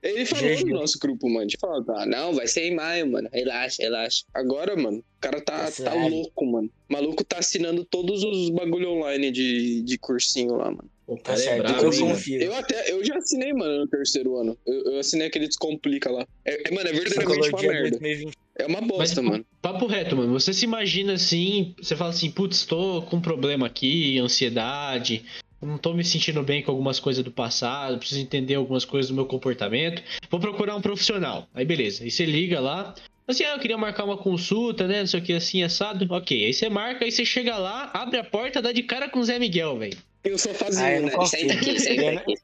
[0.03, 0.65] Ele falou GG.
[0.65, 1.47] no nosso grupo, mano.
[1.47, 3.29] De falar, tá, não, vai ser em maio, mano.
[3.33, 4.25] Relaxa, relaxa.
[4.35, 6.69] Agora, mano, o cara tá, Tá tá louco, mano.
[6.91, 10.91] O maluco tá assinando todos os bagulho online de, de cursinho lá, mano.
[11.18, 12.40] Tá é certo, brabo, eu confio.
[12.40, 14.57] Eu até, eu já assinei, mano, no terceiro ano.
[14.66, 16.27] Eu, eu assinei aquele Descomplica lá.
[16.44, 17.90] É, é, mano, é verdadeiramente uma merda.
[17.90, 18.35] 2020.
[18.59, 19.46] É uma bosta, Mas, mano.
[19.61, 20.33] Papo reto, mano.
[20.33, 25.25] Você se imagina assim, você fala assim, putz, tô com um problema aqui, ansiedade,
[25.66, 29.14] não tô me sentindo bem com algumas coisas do passado, preciso entender algumas coisas do
[29.14, 30.03] meu comportamento.
[30.31, 31.48] Vou procurar um profissional.
[31.55, 32.05] Aí beleza.
[32.05, 32.94] Aí você liga lá.
[33.27, 35.01] Assim, ah, eu queria marcar uma consulta, né?
[35.01, 36.05] Não sei o que, assim, assado.
[36.12, 36.44] Ok.
[36.44, 39.25] Aí você marca, aí você chega lá, abre a porta, dá de cara com o
[39.25, 39.96] Zé Miguel, velho.
[40.24, 41.26] Eu sou sozinho, Ah, eu né?
[41.26, 42.35] Senta aqui, senta aqui.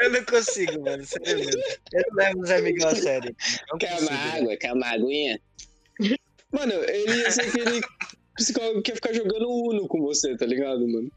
[0.00, 1.04] Eu não consigo, mano.
[1.04, 1.62] Sério mesmo.
[1.92, 3.36] Eu não levo o Zé Miguel a sério.
[3.78, 4.56] Quer uma água?
[4.56, 5.40] Quer uma aguinha?
[6.52, 7.80] Mano, ele ia ser aquele
[8.36, 11.10] psicólogo que ia ficar jogando Uno com você, tá ligado, mano?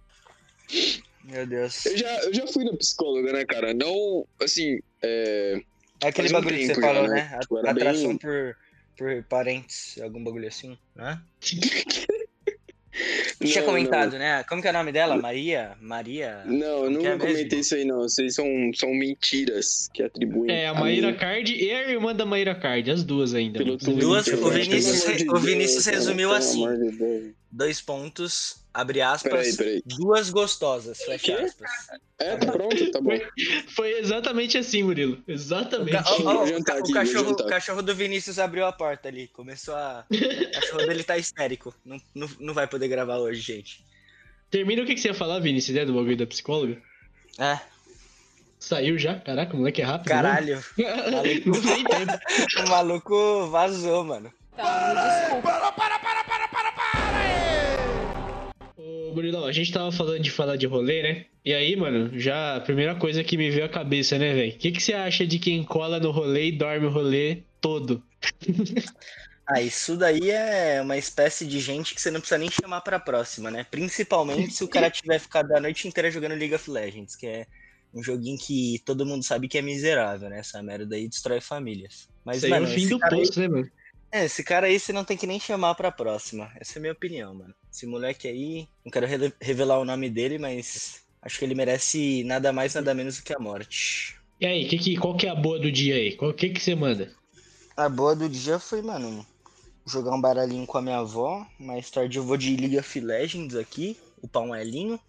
[1.23, 1.85] Meu Deus.
[1.85, 3.73] Eu já, eu já fui na psicóloga, né, cara?
[3.73, 5.61] Não, assim, é...
[6.03, 7.29] É aquele faz um bagulho que você falou, né?
[7.31, 7.39] né?
[7.41, 8.55] Tipo, A- era bem- Atração por,
[8.97, 11.21] por parentes, algum bagulho assim, né?
[13.39, 14.43] Tinha Não, comentado, né?
[14.49, 15.15] Como que é o nome dela?
[15.17, 15.73] Maria?
[15.79, 16.41] Maria?
[16.45, 17.19] Não, eu que é não mesmo?
[17.19, 18.05] comentei isso aí, não.
[18.05, 20.51] Isso aí são, são mentiras que atribuem.
[20.51, 20.73] É, a.
[20.73, 23.63] Maíra Card e a irmã da Maíra Card, as duas ainda.
[23.63, 26.65] Duas, o Vinícius- de o Vinícius resumiu assim.
[27.51, 29.83] Dois pontos, abre aspas, Peraí, peraí.
[29.85, 31.69] duas gostosas, fecha aspas.
[32.19, 33.11] É, tá pronto, tá bom.
[33.75, 35.21] Foi exatamente assim, Murilo.
[35.27, 35.91] O, Exatamente.
[35.91, 38.65] ca- ó, ó, Vou o ca- o aqui, vou cachorro, o cachorro do Vinícius abriu
[38.65, 39.27] a porta ali.
[39.29, 40.05] Começou a.
[40.11, 41.73] O cachorro dele tá histérico.
[41.85, 43.85] Não, não, não vai poder gravar hoje, gente.
[44.49, 46.81] Termina o que que você ia falar, Vinícius, né, do bagulho da psicóloga?
[47.39, 47.59] É,
[48.59, 49.19] Saiu já?
[49.19, 50.07] Caraca, o moleque é rápido.
[50.09, 50.55] caralho.
[50.77, 51.41] né?
[51.45, 52.13] Não tem tempo.
[52.65, 54.33] O maluco vazou, mano.
[54.53, 55.67] Então, me desculpa.
[55.67, 55.71] Ô,
[59.17, 61.25] Murilo, a gente tava falando de falar de rolê, né?
[61.43, 64.53] E aí, mano, já a primeira coisa que me veio à cabeça, né, velho?
[64.53, 68.03] O que, que você acha de quem cola no rolê e dorme o rolê todo?
[69.49, 72.99] Ah, isso daí é uma espécie de gente que você não precisa nem chamar pra
[72.99, 73.65] próxima, né?
[73.71, 77.47] Principalmente se o cara tiver ficado a noite inteira jogando League of Legends, que é
[77.93, 80.39] um joguinho que todo mundo sabe que é miserável, né?
[80.39, 82.09] Essa merda aí destrói famílias.
[82.25, 83.71] Mas, Isso aí é mano, o fim do cara posto, né, mano?
[84.11, 86.51] É, esse cara aí você não tem que nem chamar pra próxima.
[86.59, 87.53] Essa é a minha opinião, mano.
[87.71, 89.07] Esse moleque aí, não quero
[89.41, 93.33] revelar o nome dele, mas acho que ele merece nada mais, nada menos do que
[93.33, 94.15] a morte.
[94.39, 96.17] E aí, que que, qual que é a boa do dia aí?
[96.19, 97.11] O que, que você manda?
[97.75, 99.25] A boa do dia foi, mano,
[99.85, 101.45] jogar um baralhinho com a minha avó.
[101.59, 104.99] Mais tarde eu vou de League of Legends aqui, upar um elinho.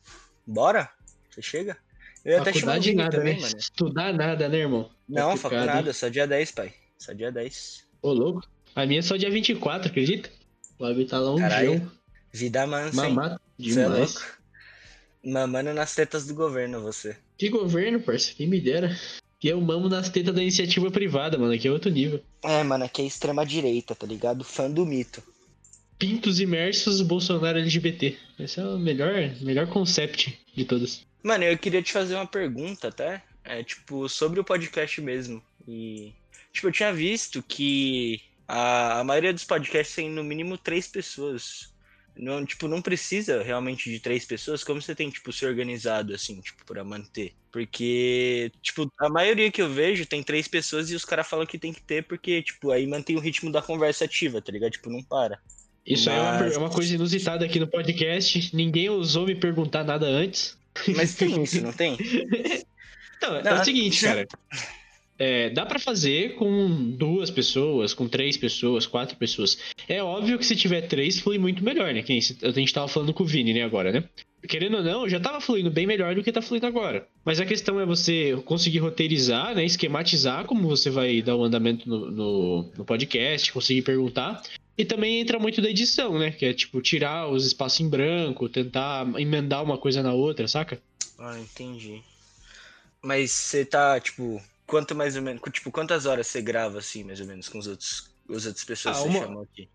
[0.46, 0.90] Bora?
[1.30, 1.76] Você chega?
[2.24, 3.40] Eu ia até chamar Faculdade nada, também, né?
[3.42, 3.58] mano.
[3.58, 4.90] Estudar nada, né, irmão?
[5.08, 6.74] Não, Complicado, nada, só dia 10, pai.
[6.98, 7.84] Só dia 10.
[8.02, 8.42] Ô, louco.
[8.78, 10.30] A minha é só dia 24, acredita?
[10.78, 11.92] O Abi tá lá um Caralho, dia.
[12.32, 14.14] Vida mansa, Cê é demais.
[14.14, 14.38] louco.
[15.24, 17.16] Mamando nas tetas do governo, você.
[17.36, 18.32] que governo, parça?
[18.36, 18.96] Quem me dera.
[19.40, 21.52] Que eu mamo nas tetas da iniciativa privada, mano.
[21.52, 22.22] Aqui é outro nível.
[22.40, 24.44] É, mano, aqui é extrema direita, tá ligado?
[24.44, 25.24] Fã do mito.
[25.98, 28.16] Pintos imersos, Bolsonaro LGBT.
[28.38, 31.04] Esse é o melhor, melhor concept de todos.
[31.20, 33.24] Mano, eu queria te fazer uma pergunta até.
[33.42, 35.42] É, tipo, sobre o podcast mesmo.
[35.66, 36.12] E.
[36.52, 41.72] Tipo, eu tinha visto que a, a maioria dos podcasts tem no mínimo três pessoas.
[42.16, 46.40] Não, tipo, não precisa realmente de três pessoas, como você tem, tipo, se organizado, assim,
[46.40, 47.32] tipo, pra manter.
[47.52, 51.56] Porque, tipo, a maioria que eu vejo tem três pessoas e os caras falam que
[51.58, 54.72] tem que ter, porque, tipo, aí mantém o ritmo da conversa ativa, tá ligado?
[54.72, 55.38] Tipo, não para.
[55.86, 58.50] Isso aí é uma, Mas- é uma coisa inusitada aqui no podcast.
[58.54, 60.58] Ninguém ousou me perguntar nada antes.
[60.96, 61.96] Mas tem isso, não tem?
[63.16, 64.26] Então, é Não, o seguinte, cara.
[65.18, 69.58] É, dá pra fazer com duas pessoas, com três pessoas, quatro pessoas.
[69.88, 72.04] É óbvio que se tiver três, flui muito melhor, né?
[72.08, 74.04] A gente tava falando com o Vini, né, agora, né?
[74.46, 77.06] Querendo ou não, já tava fluindo bem melhor do que tá fluindo agora.
[77.24, 79.64] Mas a questão é você conseguir roteirizar, né?
[79.64, 84.40] Esquematizar como você vai dar o andamento no, no, no podcast, conseguir perguntar.
[84.76, 86.30] E também entra muito da edição, né?
[86.30, 90.80] Que é tipo tirar os espaços em branco, tentar emendar uma coisa na outra, saca?
[91.18, 92.00] Ah, entendi.
[93.02, 97.18] Mas você tá, tipo, quanto mais ou menos, tipo, quantas horas você grava assim, mais
[97.20, 99.68] ou menos, com os outros, as outras pessoas Ah, que uma- você chamou aqui?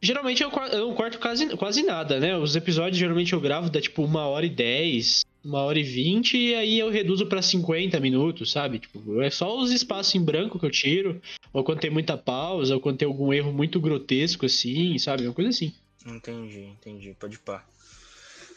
[0.00, 2.36] Geralmente eu, eu corto quase, quase nada, né?
[2.38, 6.36] Os episódios geralmente eu gravo da tipo uma hora e dez, uma hora e vinte,
[6.38, 8.78] e aí eu reduzo pra 50 minutos, sabe?
[8.78, 11.20] Tipo, é só os espaços em branco que eu tiro,
[11.52, 15.24] ou quando tem muita pausa, ou quando tem algum erro muito grotesco, assim, sabe?
[15.26, 15.74] Uma coisa assim.
[16.06, 17.64] Entendi, entendi, pode pá.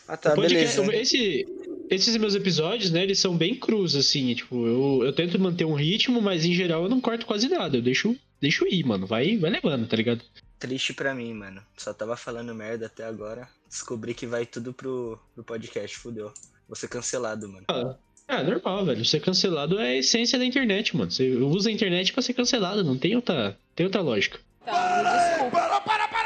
[0.07, 1.01] Ah tá, podcast- beleza.
[1.01, 1.47] esse,
[1.91, 5.73] esses meus episódios, né, eles são bem crus, assim, tipo, eu, eu tento manter um
[5.73, 9.37] ritmo, mas em geral eu não corto quase nada, eu deixo, deixo ir, mano, vai,
[9.37, 10.23] vai levando, tá ligado?
[10.57, 11.61] Triste pra mim, mano.
[11.75, 13.49] Só tava falando merda até agora.
[13.67, 16.31] Descobri que vai tudo pro, pro podcast, fudeu.
[16.67, 17.65] Vou ser cancelado, mano.
[17.67, 19.03] Ah, é normal, velho.
[19.03, 21.09] Ser cancelado é a essência da internet, mano.
[21.09, 24.39] Você usa a internet pra ser cancelado, não tem outra, tem outra lógica.
[24.61, 25.57] Então, me desculpa.
[25.57, 26.20] Ô, ô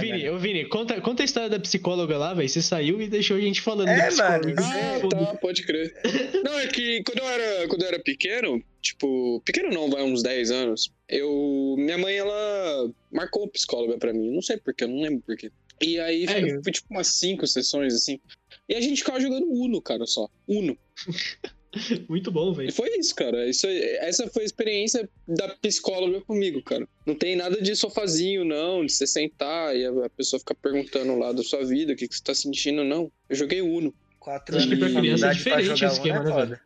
[0.00, 0.34] Vini, velho.
[0.34, 2.48] ô Vini, conta, conta a história da psicóloga lá, velho.
[2.48, 5.94] Você saiu e deixou a gente falando É, mano, é- Ah, tá, pode crer.
[6.44, 10.22] Não, é que quando eu era, quando eu era pequeno, tipo, pequeno não, vai uns
[10.22, 11.74] 10 anos, eu.
[11.78, 14.30] Minha mãe, ela marcou psicóloga pra mim.
[14.30, 15.50] Não sei porquê, eu não lembro porquê.
[15.80, 18.20] E aí É, foi, foi tipo umas 5 sessões, assim.
[18.68, 20.28] E a gente ficava jogando Uno, cara, só.
[20.46, 20.76] Uno.
[22.08, 22.72] Muito bom, E velho.
[22.72, 23.48] foi isso, cara.
[23.48, 26.86] Isso, essa foi a experiência da psicóloga comigo, cara.
[27.06, 31.16] Não tem nada de sofazinho, não, de você sentar e a a pessoa ficar perguntando
[31.18, 33.10] lá da sua vida, o que, que você tá sentindo, não.
[33.28, 33.94] Eu joguei Uno.
[34.20, 36.60] Quatro Acho anos que de pra criança é diferente jogar esse esquema, é né, foda.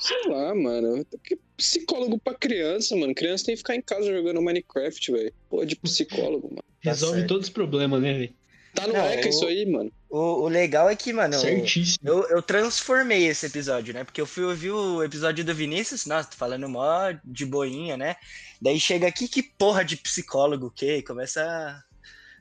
[0.00, 1.06] Sei lá, mano.
[1.22, 3.14] Que psicólogo pra criança, mano.
[3.14, 5.32] Criança tem que ficar em casa jogando Minecraft, velho.
[5.50, 6.64] Pô, de psicólogo, mano.
[6.80, 7.28] Resolve certo.
[7.28, 8.34] todos os problemas, né, velho?
[8.74, 9.92] Tá no ECA isso aí, mano.
[10.10, 12.08] O, o legal é que, mano, eu, Certíssimo.
[12.08, 14.04] eu, eu transformei esse episódio, né?
[14.04, 18.16] Porque eu fui ouvir o episódio do Vinícius, nossa, tô falando mó de boinha, né?
[18.60, 21.02] Daí chega aqui, que porra de psicólogo, o quê?
[21.02, 21.82] Começa a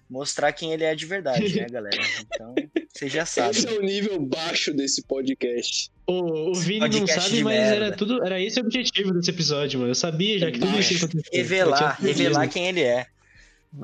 [0.10, 1.98] mostrar quem ele é de verdade, né, galera?
[2.22, 2.54] Então,
[2.94, 5.92] vocês já Esse é o nível baixo desse podcast.
[6.08, 7.76] O, o Vini não sabe, mas merda.
[7.76, 8.24] era tudo.
[8.24, 9.92] Era esse o objetivo desse episódio, mano.
[9.92, 13.08] Eu sabia já que tudo isso ia Revelar, revelar quem ele é.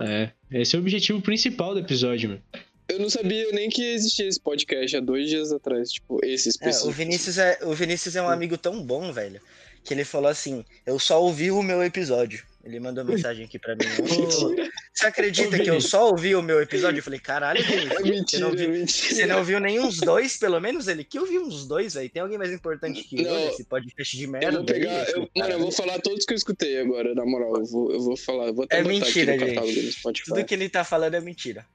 [0.02, 2.42] É, esse é o objetivo principal do episódio, mano.
[2.88, 6.52] Eu não sabia nem que existia esse podcast há dois dias atrás, tipo, esse É,
[6.52, 6.90] específico.
[6.90, 9.40] o, Vinícius é, o Vinícius é um amigo tão bom, velho,
[9.84, 12.44] que ele falou assim: Eu só ouvi o meu episódio.
[12.70, 13.82] Ele mandou mensagem aqui pra mim.
[14.00, 14.70] ontem.
[14.94, 17.00] Você acredita Ô, que eu só ouvi o meu episódio?
[17.00, 17.90] Eu falei: Caralho, Vinícius.
[18.00, 19.16] É Você mentira, não, é viu, mentira.
[19.16, 20.88] você não viu nenhum uns dois, pelo menos?
[20.88, 22.10] Ele que eu vi uns dois, velho.
[22.10, 23.46] Tem alguém mais importante que eu Não.
[23.48, 24.48] nesse podcast de merda?
[24.48, 24.92] Eu vou pegar.
[24.92, 25.08] aí?
[25.08, 27.56] eu- falei, mano, eu vou falar todos que eu escutei agora, na moral.
[27.58, 28.48] Eu vou, eu vou falar.
[28.48, 29.56] eu Vou até É mentira, aqui no gente.
[29.56, 30.26] catálogo do Spotify.
[30.30, 31.66] Tudo que ele tá falando é mentira.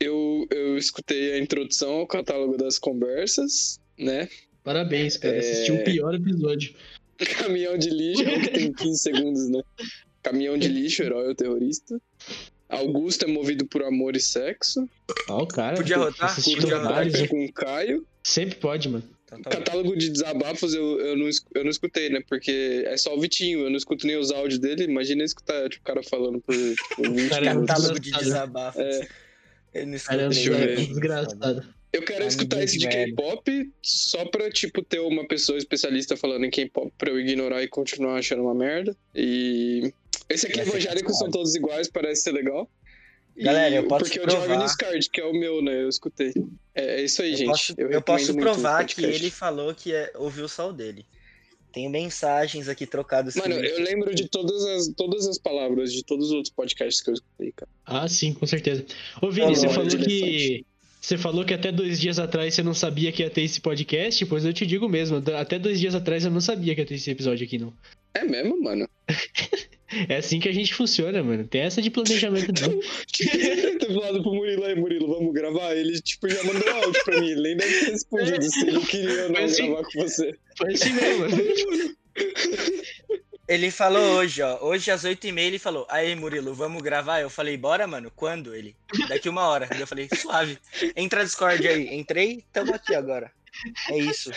[0.00, 4.28] Eu, eu escutei a introdução ao catálogo das conversas, né?
[4.64, 5.36] Parabéns, cara.
[5.36, 5.38] É.
[5.40, 6.74] Assistiu o pior episódio.
[7.38, 9.60] Caminhão de lixo, que tem 15 segundos, né?
[10.22, 12.00] Caminhão de lixo, herói ou terrorista.
[12.68, 14.88] Augusto é movido por amor e sexo.
[15.28, 15.76] Ó, o cara.
[15.76, 16.30] Podia rotar?
[16.30, 17.28] assistiu Podia rotar.
[17.28, 18.06] Com o Caio.
[18.22, 19.04] Sempre pode, mano.
[19.24, 19.50] Então tá.
[19.50, 22.20] Catálogo de desabafos eu, eu, não, eu não escutei, né?
[22.28, 24.84] Porque é só o Vitinho, eu não escuto nem os áudios dele.
[24.84, 27.54] Imagina escutar tipo, o cara falando por tipo, 20 Cara, é.
[27.54, 28.24] Catálogo de desgraçado.
[28.24, 28.80] desabafo.
[28.80, 29.08] É.
[29.74, 30.66] Eu não Caramba, escutei.
[30.66, 30.72] ver.
[30.72, 31.74] é desgraçado.
[31.92, 32.88] Eu quero escutar esse de.
[32.88, 37.68] K-pop só pra, tipo, ter uma pessoa especialista falando em K-pop pra eu ignorar e
[37.68, 38.96] continuar achando uma merda.
[39.14, 39.92] E.
[40.28, 42.70] Esse aqui, é evangélicos são todos iguais, parece ser legal.
[43.36, 44.46] E- Galera, eu posso Porque o provar.
[44.48, 45.82] Jovem Card, que é o meu, né?
[45.82, 46.32] Eu escutei.
[46.74, 47.48] É, é isso aí, Eu gente.
[47.48, 50.72] posso, eu recomendo posso muito o provar que ele falou que é, ouviu só o
[50.72, 51.04] dele.
[51.72, 53.34] Tenho mensagens aqui trocadas.
[53.34, 57.08] Mano, eu lembro de todas as, todas as palavras de todos os outros podcasts que
[57.08, 57.70] eu escutei, cara.
[57.86, 58.84] Ah, sim, com certeza.
[59.22, 60.66] Ô, Vini, você falou de que.
[61.02, 64.24] Você falou que até dois dias atrás você não sabia que ia ter esse podcast,
[64.24, 66.94] pois eu te digo mesmo, até dois dias atrás eu não sabia que ia ter
[66.94, 67.74] esse episódio aqui, não.
[68.14, 68.88] É mesmo, mano?
[70.08, 71.46] É assim que a gente funciona, mano.
[71.46, 72.80] Tem essa de planejamento, não.
[73.12, 75.76] ter falado pro Murilo aí, Murilo, vamos gravar?
[75.76, 77.28] Ele, tipo, já mandou áudio pra mim.
[77.32, 80.34] Ele nem deve ter respondido se ele queria ou não Mas gravar com você.
[80.56, 81.36] Foi assim mesmo, mano.
[83.48, 84.58] Ele falou hoje, ó.
[84.62, 87.20] Hoje às 8h30 ele falou: Aí, Murilo, vamos gravar?
[87.20, 88.10] Eu falei: Bora, mano.
[88.14, 88.54] Quando?
[88.54, 88.76] Ele?
[89.08, 89.68] Daqui uma hora.
[89.78, 90.58] Eu falei: Suave.
[90.96, 91.94] Entra no Discord aí.
[91.94, 93.32] Entrei, tamo aqui agora.
[93.90, 94.30] É isso.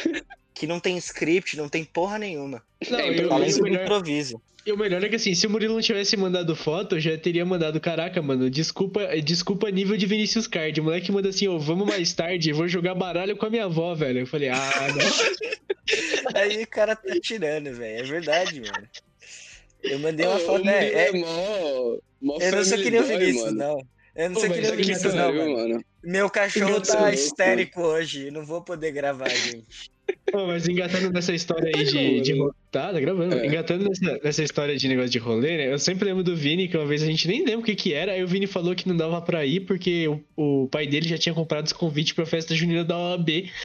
[0.54, 2.64] Que não tem script, não tem porra nenhuma.
[2.90, 4.42] Não, É, eu, eu, melhor, improviso.
[4.66, 7.16] E o melhor é que assim, se o Murilo não tivesse mandado foto, eu já
[7.18, 10.80] teria mandado, caraca, mano, desculpa, desculpa nível de Vinicius Card.
[10.82, 13.94] O moleque manda assim, ô, vamos mais tarde, vou jogar baralho com a minha avó,
[13.94, 14.22] velho.
[14.22, 14.58] Eu falei, ah,
[14.96, 15.06] não.
[16.42, 18.00] Aí o cara tá tirando, velho.
[18.00, 18.88] É verdade, mano.
[19.84, 20.82] Eu mandei uma foto, né?
[20.82, 23.58] Murilo É- é mó, mó eu não sou family que nem o Vinícius, mano.
[23.58, 23.88] não.
[24.16, 25.58] Eu não Pô, sou que nem o isso aqui Vinícius, não, mano.
[25.58, 25.86] mano.
[26.04, 28.32] Meu cachorro é tá louco, histérico hoje.
[28.32, 29.92] Não vou poder gravar, gente.
[30.32, 32.44] Pô, mas engatando nessa história aí Tá de, de gravando.
[32.50, 33.36] ro- Tá, tá gravando.
[33.36, 33.46] É.
[33.48, 35.74] Engatando nessa, nessa história de negócio de rolê, né?
[35.74, 37.94] Eu sempre lembro do Vini, que uma vez a gente nem lembra o que que
[37.94, 40.22] era, aí o Vini falou que não dava pra ir porque o,
[40.64, 43.30] o pai dele já tinha comprado os convites pra festa junina da OAB.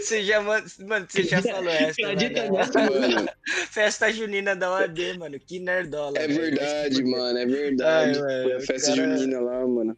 [0.00, 0.64] Você já, mano,
[1.08, 3.28] você já falou essa, Acredita mano.
[3.70, 5.38] Festa junina da OAB, mano.
[5.40, 6.16] Que nerdola.
[6.16, 8.18] é verdade, mano, é verdade.
[8.20, 9.96] Ai, Foi a festa cara- junina lá, mano.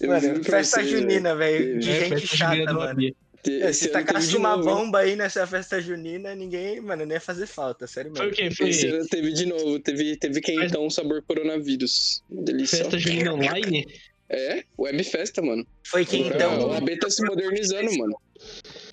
[0.00, 1.78] Eu Mano, festa você, junina, velho.
[1.80, 3.00] De É, gente chata, mano.
[3.46, 4.76] É, esse Se tacasse uma novo, hein?
[4.76, 8.36] bomba aí nessa festa junina, ninguém, mano, nem ia fazer falta, sério Foi o mesmo.
[8.36, 8.54] quê?
[8.54, 12.22] Foi Esse ano teve de novo, teve, teve quentão sabor coronavírus.
[12.28, 12.78] Delícia.
[12.78, 13.86] festa junina online?
[14.28, 15.66] É, web festa, mano.
[15.84, 16.72] Foi quem então?
[16.72, 18.14] A AB tá se modernizando, mano.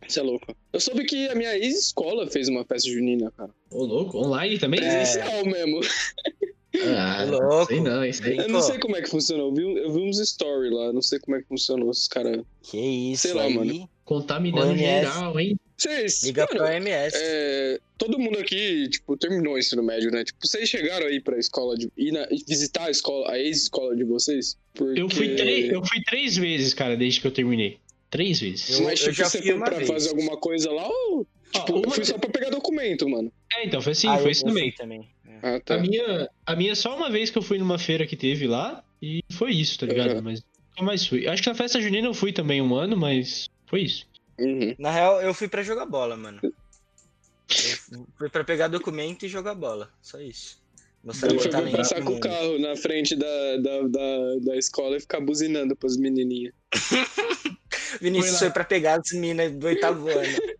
[0.07, 0.55] Você é louco.
[0.71, 3.51] Eu soube que a minha ex-escola fez uma festa junina, cara.
[3.69, 4.79] Ô, louco, online também?
[4.79, 4.83] É.
[4.83, 5.81] Presencial mesmo.
[6.97, 7.65] Ah, Louco.
[7.67, 8.37] sei não, isso aí.
[8.37, 9.49] Eu não sei como é que funcionou.
[9.49, 12.41] Eu vi, eu vi uns stories lá, não sei como é que funcionou esses caras.
[12.63, 12.77] Que
[13.11, 13.53] isso Sei lá, aí.
[13.53, 13.89] mano.
[14.03, 14.79] Contaminando OMS.
[14.83, 15.57] geral, hein?
[15.77, 16.23] Vocês.
[16.23, 17.17] Liga mano, pro OMS.
[17.19, 20.23] é, todo mundo aqui, tipo, terminou o ensino médio, né?
[20.23, 21.91] Tipo, vocês chegaram aí pra escola de.
[21.97, 24.55] Ir na- visitar a escola, a ex-escola de vocês?
[24.73, 25.01] Porque...
[25.01, 27.77] Eu fui, três, eu fui três vezes, cara, desde que eu terminei.
[28.09, 28.69] Três vezes.
[28.79, 29.89] Eu- Mas, eu tipo, já você fui foi uma pra vez.
[29.89, 31.27] fazer alguma coisa lá ou.
[31.55, 33.31] Ó, Tipo, eu uma- fui só pra pegar documento, mano.
[33.51, 34.71] É, então, foi assim, Ah, foi eu- isso eu também.
[34.73, 35.09] também.
[35.41, 35.75] Ah, tá.
[35.75, 38.83] A minha, a minha só uma vez que eu fui numa feira que teve lá,
[39.01, 40.15] e foi isso, tá ligado?
[40.15, 40.21] Uhum.
[40.21, 41.27] Mas nunca mais fui.
[41.27, 44.07] Acho que na festa junina eu fui também um ano, mas foi isso.
[44.39, 44.75] Uhum.
[44.77, 46.39] Na real, eu fui pra jogar bola, mano.
[46.43, 49.89] Eu fui pra pegar documento e jogar bola.
[50.01, 50.63] Só isso.
[51.03, 54.97] Mostrar meu foi pra passar com o carro na frente da, da, da, da escola
[54.97, 56.53] e ficar buzinando pras menininhas.
[58.01, 60.37] Vinícius Foi foi pra pegar as minas do oitavo ano.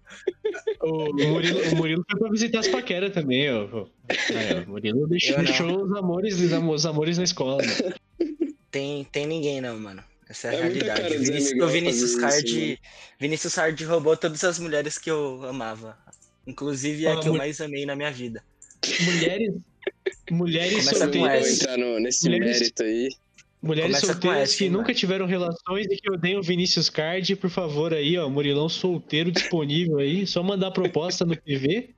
[0.81, 3.87] O Murilo, o Murilo foi pra visitar as paqueras também, ó.
[4.65, 7.61] O Murilo deixou, deixou os, amores, os amores na escola.
[7.63, 7.93] né?
[8.71, 10.03] Tem, tem ninguém não, mano.
[10.29, 11.17] Essa é a É realidade.
[11.17, 12.45] Vinícius, o Vinícius Card.
[12.47, 12.77] isso, mano.
[13.19, 15.97] Vinícius Card roubou todas as mulheres que eu amava.
[16.47, 18.43] Inclusive a Ah, que eu mais amei na minha vida.
[19.01, 19.53] Mulheres,
[20.31, 21.61] mulheres Começa com solteiras.
[21.61, 23.09] entrar no, nesse Mulheres- mérito aí.
[23.61, 24.95] Mulheres Começa com solteiras S, que hein, nunca mano?
[24.99, 30.27] tiveram relações e que odeiam Vinícius Card, por favor aí, ó, Murilão solteiro disponível aí,
[30.27, 31.89] só mandar proposta no PV.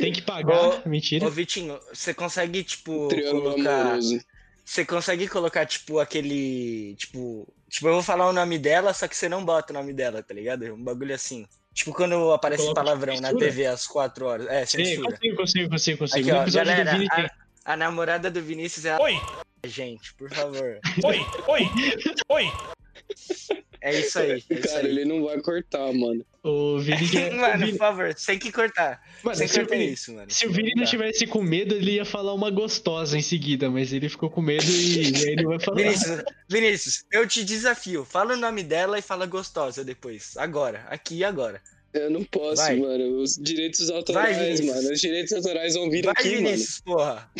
[0.00, 1.26] Tem que pagar, mentira.
[1.26, 3.80] Ô, Vitinho, você consegue, tipo, Triângulo colocar.
[3.82, 4.20] amoroso.
[4.64, 6.94] Você consegue colocar, tipo, aquele.
[6.96, 7.46] Tipo.
[7.68, 10.22] Tipo, eu vou falar o nome dela, só que você não bota o nome dela,
[10.22, 10.62] tá ligado?
[10.74, 11.46] Um bagulho assim.
[11.74, 13.34] Tipo, quando aparece Coloca palavrão na?
[13.34, 14.46] TV às 4 horas.
[14.46, 15.10] É, Sim, censura.
[15.10, 16.30] consigo, consigo, consigo, consigo.
[16.36, 16.92] Aqui, ó, galera,
[17.64, 19.00] a, a namorada do Vinícius é a.
[19.00, 19.20] Oi,
[19.66, 20.78] Gente, por favor.
[21.02, 21.18] oi,
[21.48, 21.70] oi,
[22.28, 22.52] oi.
[23.80, 24.30] É isso aí.
[24.32, 24.86] É isso Cara, aí.
[24.86, 26.24] ele não vai cortar, mano.
[26.42, 26.96] O Vini
[27.30, 29.00] o Mano, Vini- por favor, tem que cortar.
[29.22, 30.26] Mano, Sem se o cortar Vini- isso, mano.
[30.30, 30.90] Se o Vini não Tá.
[30.90, 34.64] tivesse com medo, ele ia falar uma gostosa em seguida, mas ele ficou com medo
[34.64, 35.76] e, e aí ele vai falar.
[35.76, 38.04] Vinícius, Vinícius, eu te desafio.
[38.04, 40.34] Fala o nome dela e fala gostosa depois.
[40.38, 41.60] Agora, aqui e agora.
[41.92, 42.76] Eu não posso, Vai.
[42.76, 43.18] mano.
[43.20, 44.66] Os direitos autorais, Vinícius.
[44.68, 44.92] mano.
[44.92, 47.30] Os direitos autorais vão vir Vai, aqui, Vinícius, porra.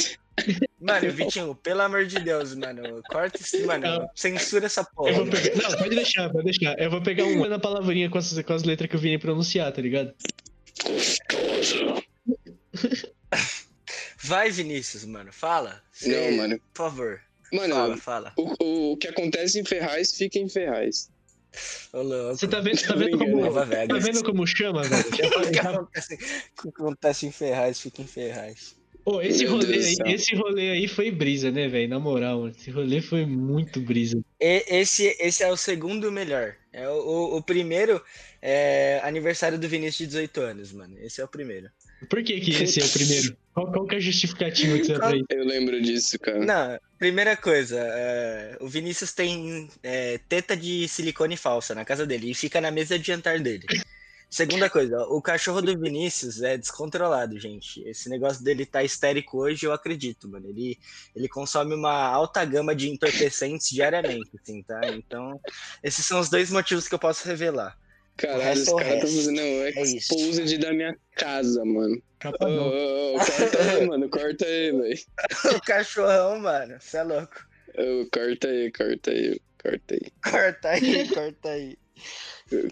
[0.85, 3.03] Mano, Vitinho, pelo amor de Deus, mano.
[3.11, 4.09] Corta isso, mano.
[4.15, 5.11] Censura essa porra.
[5.11, 5.57] Eu vou pegar...
[5.71, 6.79] Não, pode deixar, pode deixar.
[6.79, 9.73] Eu vou pegar uma na palavrinha com as, com as letras que o Vini pronunciar,
[9.73, 10.13] tá ligado?
[14.23, 15.33] Vai, Vinícius, mano.
[15.33, 15.83] Fala.
[15.93, 16.59] Cê- Não, mano.
[16.73, 17.21] Por favor.
[17.53, 18.33] Mano, Fala, fala.
[18.37, 21.09] o, o, o que acontece em Ferraz fica em Ferraz.
[21.93, 22.37] Ô, louco.
[22.37, 23.41] Você tá vendo, tá vendo como.
[23.43, 25.05] Nova Tá vendo como chama, velho?
[25.09, 26.15] O que já- acontece,
[26.59, 28.77] o que acontece em Ferraz, fica em Ferraz.
[29.05, 31.89] Pô, esse rolê aí, esse rolê aí foi brisa, né, velho?
[31.89, 32.49] Na moral.
[32.49, 34.19] Esse rolê foi muito brisa.
[34.41, 36.55] E- esse, esse é o segundo melhor.
[36.73, 38.03] É o, o, o primeiro
[38.41, 40.97] é aniversário do Vinícius de 18 anos, mano.
[41.01, 41.69] Esse é o primeiro.
[42.09, 43.37] Por que que esse é o primeiro?
[43.53, 45.27] Qual, qual que é a justificativa que você pra isso?
[45.31, 46.39] Eu lembro disso, cara.
[46.45, 52.31] Não, primeira coisa, é, o Vinícius tem é, teta de silicone falsa na casa dele
[52.31, 53.67] e fica na mesa de jantar dele.
[54.35, 57.81] Segunda coisa, o cachorro do Vinícius é descontrolado, gente.
[57.89, 60.49] Esse negócio dele tá histérico hoje, eu acredito, mano.
[60.49, 60.77] Ele,
[61.15, 64.81] ele consome uma alta gama de entorpecentes diariamente, assim, tá?
[64.89, 65.41] Então,
[65.85, 67.79] esses são os dois motivos que eu posso revelar.
[68.17, 69.07] Caralho, os é caras estão resto.
[69.07, 69.97] fazendo um É isso.
[70.15, 71.95] exposed da minha casa, mano.
[71.97, 72.69] Ô, Capa não.
[72.69, 74.09] ô, ô, corta aí, mano.
[74.11, 74.99] Corta aí, velho.
[75.57, 77.47] o cachorrão, mano, você é louco.
[77.69, 79.41] Ô, Corta aí, corta aí.
[79.63, 80.11] Corta aí.
[80.29, 81.79] Corta aí, corta aí.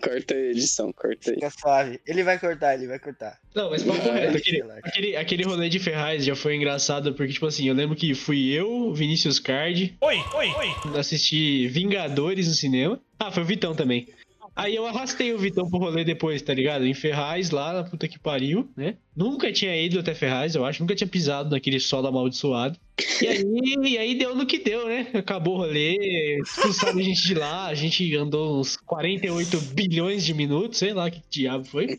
[0.03, 1.35] Corta aí, edição, corta aí.
[1.37, 2.01] Fica suave.
[2.07, 3.39] Ele vai cortar, ele vai cortar.
[3.55, 7.33] Não, mas papo Ah, reto, aquele, aquele, aquele rolê de Ferraz já foi engraçado, porque,
[7.33, 10.77] tipo assim, eu lembro que fui eu, Vinícius Card, Oi, oi, oi.
[10.99, 13.01] assisti Vingadores no cinema.
[13.19, 14.09] Ah, foi o Vitão também.
[14.55, 16.87] Aí eu arrastei o Vitão pro rolê depois, tá ligado?
[16.87, 18.97] Em Ferraz, lá na puta que pariu, né?
[19.17, 20.83] Nunca tinha ido até Ferraz, eu acho.
[20.83, 22.79] Nunca tinha pisado naquele solo amaldiçoado.
[23.23, 23.43] E aí,
[23.95, 25.07] e aí deu no que deu, né?
[25.15, 27.67] Acabou o rolê, expulsaram a gente de lá.
[27.67, 31.99] A gente andou uns 48 bilhões de minutos, sei lá que diabo foi.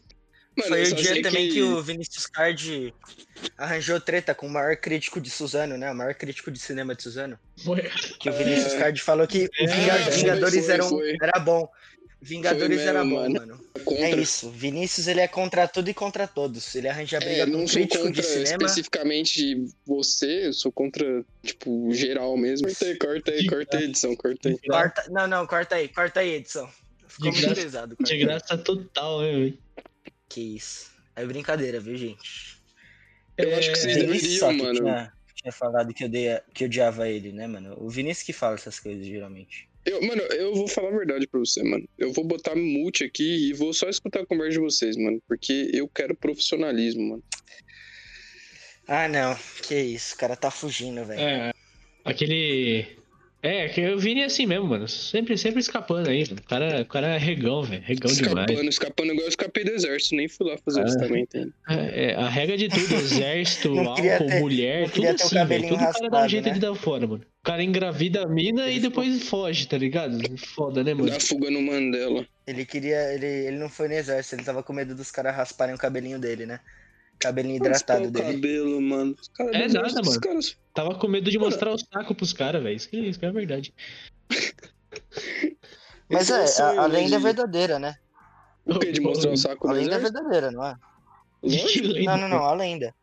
[0.55, 1.63] Mano, Foi eu o dia também que...
[1.63, 2.93] o Vinícius Card
[3.57, 5.89] arranjou treta com o maior crítico de Suzano, né?
[5.91, 7.39] O maior crítico de cinema de Suzano.
[7.63, 7.89] Foi-
[8.19, 11.17] Que o Vinícius Card falou que É, foi, Vingadores foi, um- foi.
[11.19, 11.67] era bom.
[12.25, 13.39] Vingadores Foi era mesmo, bom, mano.
[13.39, 13.65] mano.
[13.83, 14.05] Contra...
[14.05, 14.49] É isso.
[14.49, 16.73] Vinícius, ele é contra tudo e contra todos.
[16.73, 18.65] Ele arranja briga É, não sou contra de cinema.
[18.65, 22.67] especificamente você, eu sou contra, tipo, geral mesmo.
[22.67, 24.57] Corta aí, corta aí, corta aí, edição, corta aí.
[24.59, 25.05] Corta...
[25.09, 26.69] Não, não, corta aí, corta aí, edição.
[27.07, 27.95] Ficou De muito graça- pesado.
[27.97, 28.25] corta De aí.
[28.25, 29.57] graça total, né, velho?
[30.29, 30.91] Que isso.
[31.15, 32.57] É brincadeira, viu, gente?
[33.37, 34.95] Eu acho que vocês É, Vinícius só deveriam, que mano.
[34.95, 37.75] tinha, tinha falado que, odeia, que odiava ele, né, mano?
[37.77, 39.67] O Vinícius que fala essas coisas, geralmente.
[39.85, 41.87] Eu, mano, eu vou falar a verdade pra você, mano.
[41.97, 45.21] Eu vou botar mute aqui e vou só escutar a conversa de vocês, mano.
[45.27, 47.23] Porque eu quero profissionalismo, mano.
[48.87, 49.35] Ah, não.
[49.61, 50.15] Que isso.
[50.15, 51.21] O cara tá fugindo, velho.
[51.21, 51.51] É.
[52.05, 53.02] Aquele.
[53.43, 54.87] É, que eu vi assim mesmo, mano.
[54.87, 56.39] Sempre, sempre escapando aí, mano.
[56.39, 57.83] O cara, o cara é regão, velho.
[57.85, 58.49] Regão demais.
[58.49, 60.85] Escapando, escapando igual eu escapei do exército, nem fui lá fazer Ah.
[60.85, 61.53] isso também, tem.
[61.69, 65.63] É, é, a regra de tudo, exército, álcool, ter- mulher, tudo assim, velho.
[65.67, 66.53] Tudo o cara dá um raspado, jeito né?
[66.53, 67.21] de dar fora, mano.
[67.21, 70.17] O cara engravida a mina e Ele depois foge, tá ligado?
[70.55, 71.09] Foda, né, mano?
[71.09, 72.25] Dá fuga no Mandela.
[72.47, 73.13] Ele queria.
[73.13, 76.17] Ele, ele não foi no exército, ele tava com medo dos caras rasparem o cabelinho
[76.17, 76.61] dele, né?
[77.23, 78.33] Cabelinho hidratado dele.
[78.33, 79.15] cabelo, mano.
[79.19, 80.21] Os caras É do nada, mano.
[80.21, 82.75] caras- Tava com medo de mostrar o saco pros caras, velho.
[82.75, 83.73] Isso, que- isso que é verdade.
[86.09, 87.95] Mas Esse é, o sonho, a, a lenda é de- verdadeira, né?
[88.65, 88.91] O quê?
[88.91, 90.13] De mostrar o saco A no lenda é exército?
[90.13, 90.75] verdadeira, não é?
[91.41, 91.87] Lógico.
[92.05, 92.93] Não, não, não, a lenda.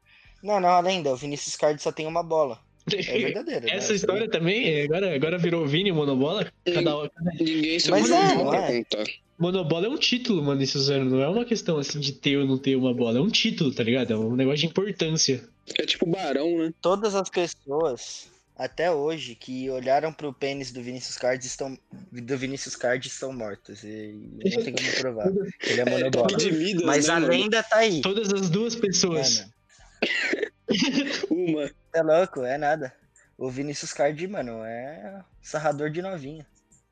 [0.43, 1.13] Não, não, a lenda.
[1.13, 2.59] O Vinícius Card só tem uma bola.
[2.93, 3.61] É verdadeira.
[3.61, 3.73] né?
[3.73, 6.51] Essa história também, é, agora, agora virou Vini Monobola.
[6.65, 8.85] Cada, cada- Ninguém se Mas é, pra é?
[8.85, 9.05] contar.
[9.39, 11.09] Monobola é um título, mano, esse Suzano.
[11.09, 13.19] Não é uma questão assim de ter ou não ter uma bola.
[13.19, 14.13] É um título, tá ligado?
[14.13, 15.43] É um negócio de importância.
[15.79, 16.73] É tipo barão, né?
[16.83, 18.27] Todas as pessoas,
[18.57, 21.79] até hoje, que olharam pro pênis do Vinícius Card estão,
[22.13, 23.83] do Vinícius Card estão mortas.
[23.83, 24.15] E
[24.45, 25.27] não tem como provar.
[25.65, 26.37] Ele é É monobola.
[26.53, 28.03] Midas, Mas né, a lenda tá aí.
[28.03, 29.39] Todas as duas pessoas.
[29.39, 29.53] Mano,
[31.31, 31.71] Uma.
[31.95, 32.93] é louco, é nada.
[33.37, 36.47] o Vinícius Card, mano, é sarrador de novinha.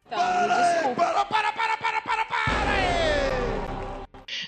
[0.07, 1.05] Então, desculpa.
[1.05, 2.49] Para, para, para, para, para, para!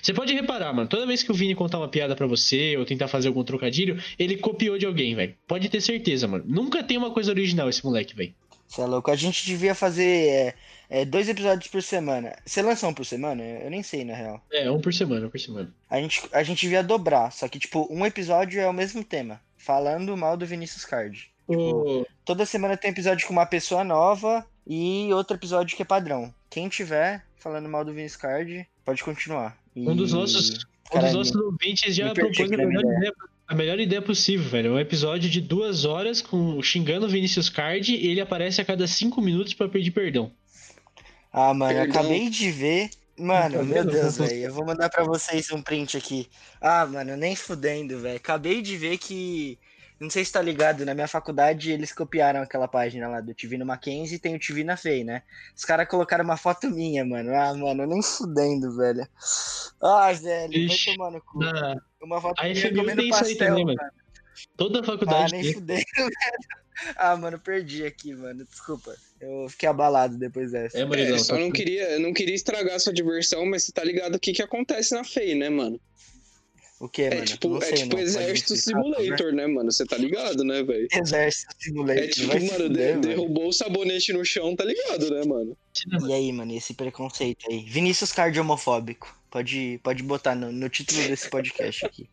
[0.01, 2.85] Você pode reparar, mano, toda vez que o Vini contar uma piada pra você ou
[2.85, 5.35] tentar fazer algum trocadilho, ele copiou de alguém, velho.
[5.47, 6.43] Pode ter certeza, mano.
[6.47, 8.33] Nunca tem uma coisa original esse moleque, velho.
[8.71, 9.11] Você é louco?
[9.11, 10.55] A gente devia fazer é,
[10.89, 12.33] é, dois episódios por semana.
[12.45, 13.43] Você lança um por semana?
[13.43, 14.41] Eu nem sei, na real.
[14.49, 15.69] É, um por semana, um por semana.
[15.89, 19.41] A gente, a gente devia dobrar, só que, tipo, um episódio é o mesmo tema.
[19.57, 21.29] Falando mal do Vinícius Card.
[21.49, 26.33] Ô, Toda semana tem episódio com uma pessoa nova e outro episódio que é padrão.
[26.49, 29.57] Quem tiver falando mal do Vinícius Card, pode continuar.
[29.75, 33.13] E- um dos nossos, um dos Caralho, nossos ouvintes já propôs na minha ideia,
[33.51, 34.73] a melhor ideia possível, velho.
[34.73, 38.87] Um episódio de duas horas com xingando o Vinícius Card e ele aparece a cada
[38.87, 40.31] cinco minutos pra pedir perdão.
[41.33, 42.01] Ah, mano, eu Perdão.
[42.01, 42.89] acabei de ver.
[43.17, 43.85] Mano, Tá meu?
[43.85, 44.45] Deus, velho.
[44.45, 46.29] Eu vou mandar pra vocês um print aqui.
[46.61, 48.15] Ah, mano, nem fudendo, velho.
[48.15, 49.59] Acabei de ver que.
[49.99, 53.55] Não sei se tá ligado, na minha faculdade eles copiaram aquela página lá do TV
[53.57, 55.21] no Mackenzie e tem o TV na FEI, né?
[55.55, 57.35] Os caras colocaram uma foto minha, mano.
[57.35, 59.05] Ah, mano, nem fudendo, velho.
[59.79, 61.39] Ah, velho, Ixi, vai tomar no cu.
[61.39, 63.77] Na, Uma foto a FMU comendo tem isso aí pastel, também, mano.
[63.77, 63.91] mano.
[64.57, 65.53] toda a Ah, faculdade nem tem.
[65.53, 66.11] fudendo, velho.
[66.97, 68.43] Ah, mano, perdi aqui, mano.
[68.45, 68.95] Desculpa.
[69.19, 70.77] Eu fiquei abalado depois dessa.
[70.77, 71.19] É, É, Murilão.
[71.19, 74.33] só não queria, eu não queria estragar sua diversão, mas você tá ligado o que
[74.33, 75.79] que acontece na FEI, né, mano?
[76.79, 77.25] O que, É mano?
[77.25, 78.01] tipo, Não é sei, tipo não.
[78.01, 78.55] Exército?
[78.57, 79.71] Simulator, né, mano?
[79.71, 80.87] Você tá ligado, né, velho?
[80.91, 82.03] Exército Simulator.
[82.03, 83.01] É tipo, mano, de- fuder, mano.
[83.01, 85.55] derrubou o sabonete no chão, tá ligado, né, mano?
[86.07, 87.63] E aí, mano, esse preconceito aí?
[87.69, 89.15] Vinícius Card homofóbico.
[89.31, 92.09] Pode, pode botar no, no título desse podcast aqui.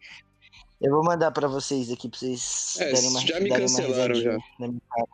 [0.81, 3.77] Eu vou mandar pra vocês aqui pra vocês É, darem uma já me darem uma
[3.77, 4.39] cancelaram, risadinha já.
[4.61, 5.09] na minha cara.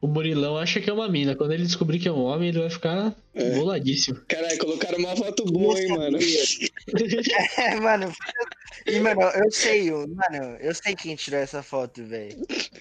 [0.00, 1.34] O Murilão acha que é uma mina.
[1.36, 3.54] Quando ele descobrir que é um homem, ele vai ficar É.
[3.56, 4.20] boladíssimo.
[4.28, 6.18] Caralho, colocaram uma foto boa, hein, mano?
[7.58, 8.12] É, mano.
[8.86, 12.36] E, mano, eu sei, mano, eu sei quem tirou essa foto, velho.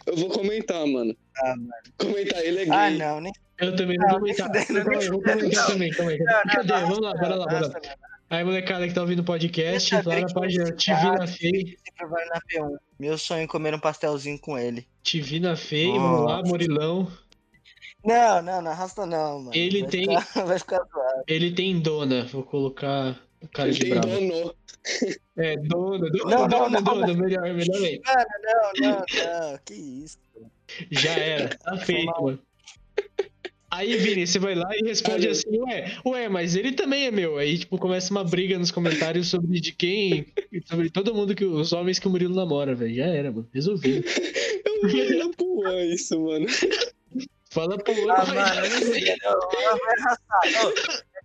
[0.07, 1.15] Eu vou comentar, mano.
[1.43, 1.69] Ah, mano.
[1.97, 2.73] Comentar, ele é gay.
[2.73, 3.31] Ah, não, nem.
[3.59, 4.49] Eu também não Não, vou comentar.
[4.49, 5.67] nem eu vou comentar não.
[5.73, 6.17] também, calma aí.
[6.51, 6.73] Cadê?
[6.73, 7.79] Vamos lá, bora lá, bora lá.
[8.31, 11.77] Aí, molecada que tá ouvindo o podcast, lá na página TV você na FEI.
[11.83, 12.77] Sempre vai na P1.
[12.97, 14.87] Meu sonho é comer um pastelzinho com ele.
[15.03, 16.41] TV na FEI, vamos lá.
[16.43, 17.11] Murilão.
[18.05, 19.51] Não, não, não arrasta não, mano.
[19.53, 21.23] Ele vai tem- Ficar, vai ficar zoado.
[21.27, 24.07] Ele tem dona, vou colocar o cara Ele de tem bravo.
[24.07, 24.55] dono.
[25.37, 28.01] É, dona, dona, Não, não, dona, não, dona, melhor, melhor aí.
[28.05, 28.97] Mano, não, não,
[29.51, 29.59] não.
[29.65, 30.17] Que isso.
[30.89, 32.39] Já era, tá feito, mano.
[33.71, 35.31] Aí, Vini, você vai lá e responde Valeu.
[35.31, 37.37] assim, ué, ué, mas ele também é meu.
[37.37, 40.27] Aí, tipo, começa uma briga nos comentários sobre de quem,
[40.65, 42.93] sobre todo mundo, que os homens que o Murilo namora, velho.
[42.93, 43.47] Já era, mano.
[43.53, 44.05] Resolvido.
[44.83, 46.47] Eu vou na porra isso, mano.
[47.51, 48.11] Fala pro outro.
[48.11, 49.09] Ah, mano, eu não sei.
[49.09, 50.41] Eu, eu vou arrastar.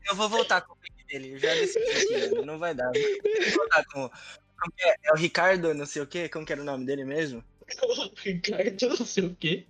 [0.08, 1.32] Eu vou voltar com o pick dele.
[1.32, 2.44] Eu já decidi aqui, mano.
[2.44, 2.90] Não vai dar.
[2.94, 4.10] Eu vou voltar com.
[4.58, 4.96] Como que é?
[5.04, 6.28] É o Ricardo, não sei o quê?
[6.28, 7.42] Como que era o nome dele mesmo?
[8.22, 9.66] Ricardo, não sei o quê.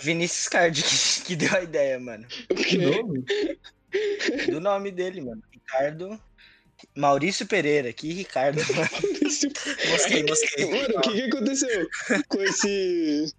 [0.00, 2.26] Vinícius Card que, que deu a ideia, mano.
[2.50, 2.78] O Que quê?
[2.78, 3.24] nome?
[4.50, 5.42] Do nome dele, mano.
[5.52, 6.20] Ricardo.
[6.96, 7.92] Maurício Pereira.
[7.92, 8.90] Que Ricardo, mano.
[9.90, 10.64] Mosquei, mosquei.
[10.70, 11.88] Mano, o que que aconteceu
[12.28, 13.32] com esse...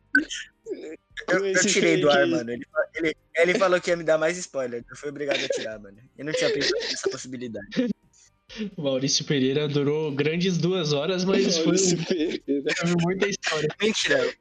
[1.30, 2.52] Eu, eu tirei do ar, mano.
[2.52, 2.66] Ele,
[2.96, 4.84] ele, ele falou que ia me dar mais spoiler.
[4.89, 5.98] Eu fui obrigado a tirar, mano.
[6.18, 7.68] Eu não tinha pensado nessa possibilidade.
[8.78, 12.39] O Maurício Pereira durou grandes duas horas, mas foi Maurício um- Pereira.
[12.45, 13.70] teve muita história.
[13.82, 14.34] Mentira.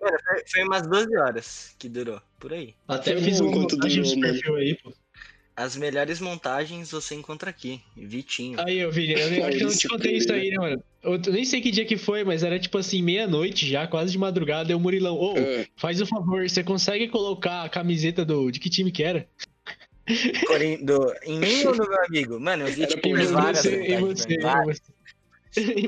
[0.51, 2.21] Foi, umas 12 horas que durou.
[2.39, 2.75] Por aí.
[2.87, 4.21] Até Foi fiz enquanto montagem mano.
[4.21, 4.93] perfil aí, pô.
[5.57, 7.81] As melhores montagens você encontra aqui.
[7.97, 8.59] Vitinho.
[8.61, 10.83] Aí, eu vi, eu nem- acho que eu não te contei isso aí, né, mano?
[11.01, 14.19] Eu nem sei que dia que foi, mas era tipo assim, meia-noite já, quase de
[14.19, 15.67] madrugada, e o Murilão, ô, É.
[15.77, 18.51] faz o favor, você consegue colocar a camiseta do.
[18.51, 19.29] De que time que era?
[20.47, 22.41] Corin- do- em mim ou no meu amigo?
[22.41, 24.83] Mano, eu vi tipo várias você, você, várias.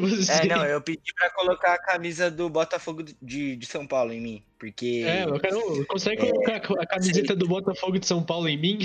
[0.01, 0.33] você.
[0.33, 4.21] É, não, eu pedi pra colocar a camisa do Botafogo de, de São Paulo em
[4.21, 4.43] mim.
[4.59, 5.05] Porque.
[5.07, 5.87] É, eu quero.
[5.87, 8.79] Consegue colocar a camiseta do Botafogo de São Paulo em mim?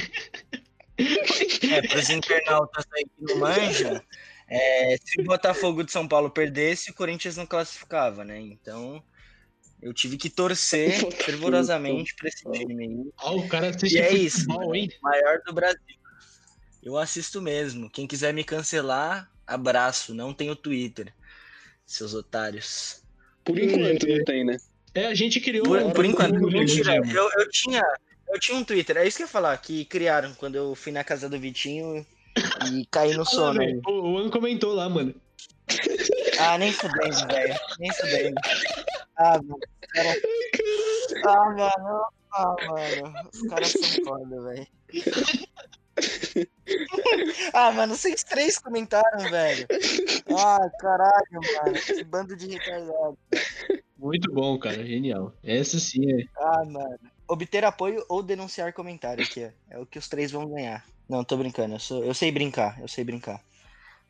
[0.97, 4.01] É, pros internautas aí que não manjam,
[4.47, 8.39] é, se o Botafogo de São Paulo perdesse, o Corinthians não classificava, né?
[8.39, 9.01] Então,
[9.81, 10.91] eu tive que torcer
[11.23, 13.11] fervorosamente pra esse time aí.
[13.23, 14.89] Ó, o cara assiste E é isso, futebol, hein?
[15.01, 15.79] maior do Brasil.
[16.83, 17.89] Eu assisto mesmo.
[17.89, 20.13] Quem quiser me cancelar, abraço.
[20.15, 21.13] Não tenho Twitter,
[21.85, 23.03] seus otários.
[23.43, 24.57] Por enquanto não tem, né?
[24.93, 25.65] É, a gente criou.
[25.65, 26.95] Por, por enquanto, mentira.
[26.95, 27.81] Eu, eu tinha.
[28.33, 30.91] Eu tinha um Twitter, é isso que eu ia falar, que criaram quando eu fui
[30.93, 32.05] na casa do Vitinho
[32.71, 33.61] e caí no Ah, sono.
[33.85, 35.13] o o Ano comentou lá, mano.
[36.39, 37.55] Ah, nem fudendo, velho.
[37.79, 38.35] Nem fudendo.
[39.17, 39.59] Ah, mano.
[39.93, 40.15] Cara...
[41.25, 42.05] Ah, mano.
[42.33, 43.29] Ah, mano.
[43.33, 44.67] Os caras são foda, velho.
[47.53, 49.67] Ah, mano, vocês três comentaram, velho.
[50.37, 51.73] Ah, caralho, mano.
[51.85, 53.17] Que bando de retardado.
[53.97, 54.83] Muito bom, cara.
[54.85, 55.33] Genial.
[55.43, 56.25] Essa sim é.
[56.37, 56.99] Ah, mano.
[57.27, 59.75] Obter apoio ou denunciar comentário aqui, ó.
[59.75, 60.85] É o que os três vão ganhar.
[61.07, 61.75] Não, tô brincando.
[61.75, 63.41] Eu, sou- eu sei brincar, eu sei brincar.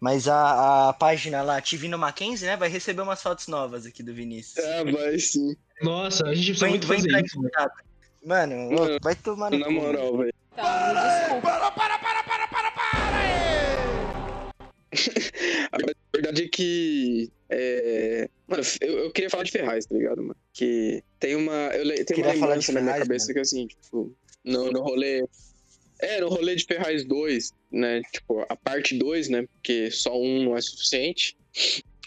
[0.01, 4.13] Mas a, a página lá, Tivino Mackenzie, né, vai receber umas fotos novas aqui do
[4.15, 4.57] Vinícius.
[4.65, 5.55] Ah, vai sim.
[5.81, 7.39] Nossa, a gente precisa Vai, muito vai fazer entrar em isso.
[7.41, 7.49] né?
[7.53, 7.83] contato.
[8.25, 10.33] Mano, Mano, vai tomar no Na cu, moral, velho.
[10.55, 11.47] Tá, desculpa.
[11.47, 14.51] Para, para, para, para, para, para!
[15.71, 15.77] A
[16.15, 17.31] verdade é que.
[17.49, 18.29] É...
[18.47, 20.35] Mano, eu, eu queria falar de Ferraz, tá ligado, mano?
[20.53, 21.51] Que tem uma.
[21.51, 23.33] Eu le- tem Queria uma falar lembrança de na minha cabeça mano.
[23.35, 25.25] que assim, tipo, no, no rolê.
[25.99, 28.01] É, no rolê de Ferraz 2, né?
[28.11, 29.45] Tipo, a parte 2, né?
[29.53, 31.35] Porque só um não é suficiente.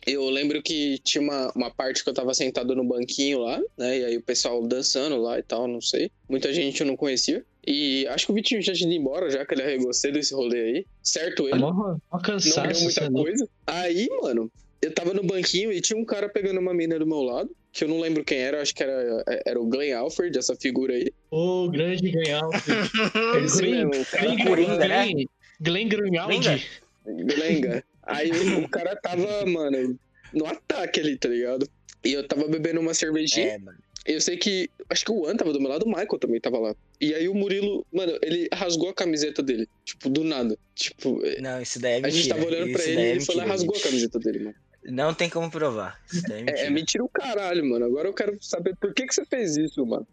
[0.07, 3.99] Eu lembro que tinha uma, uma parte que eu tava sentado no banquinho lá, né?
[3.99, 6.11] E aí o pessoal dançando lá e tal, não sei.
[6.29, 7.45] Muita gente eu não conhecia.
[7.67, 10.35] E acho que o Vitinho já tinha ido embora, já que ele arregou cedo esse
[10.35, 10.87] rolê aí.
[11.03, 11.59] Certo ele?
[11.59, 13.49] mó, mó não deu muita é coisa.
[13.67, 14.53] Aí, mano,
[14.83, 17.85] eu tava no banquinho e tinha um cara pegando uma mina do meu lado, que
[17.85, 21.11] eu não lembro quem era, acho que era, era o Glenn Alfred, essa figura aí.
[21.31, 22.39] Ô, grande Glenn,
[23.63, 25.25] mesmo, o cara Glenn, Coringa, né?
[25.65, 26.69] Glenn, Grunwald.
[27.07, 27.85] Glenga.
[28.03, 29.99] Aí o, cara tava, mano,
[30.33, 31.69] no ataque ali, tá ligado?
[32.05, 33.47] E eu tava bebendo uma cervejinha.
[33.53, 33.79] É, mano.
[34.05, 34.69] Eu sei que.
[34.91, 36.77] Acho que o An tava do meu lado, o Michael também tava lá.
[37.01, 39.67] E aí o Murilo, mano, ele rasgou a camiseta dele.
[39.83, 40.59] Tipo, do nada.
[40.75, 42.09] Tipo, Não, isso daí é mentira.
[42.09, 43.57] a gente tava olhando pra Isso ele daí e é ele foi lá e mentira,
[43.57, 44.55] rasgou a camiseta dele, mano.
[44.85, 45.99] Não tem como provar.
[46.13, 46.67] Isso daí é É, mentira.
[46.67, 47.87] é mentira o caralho, mano.
[47.87, 50.07] Agora eu quero saber por que, que você fez isso, mano.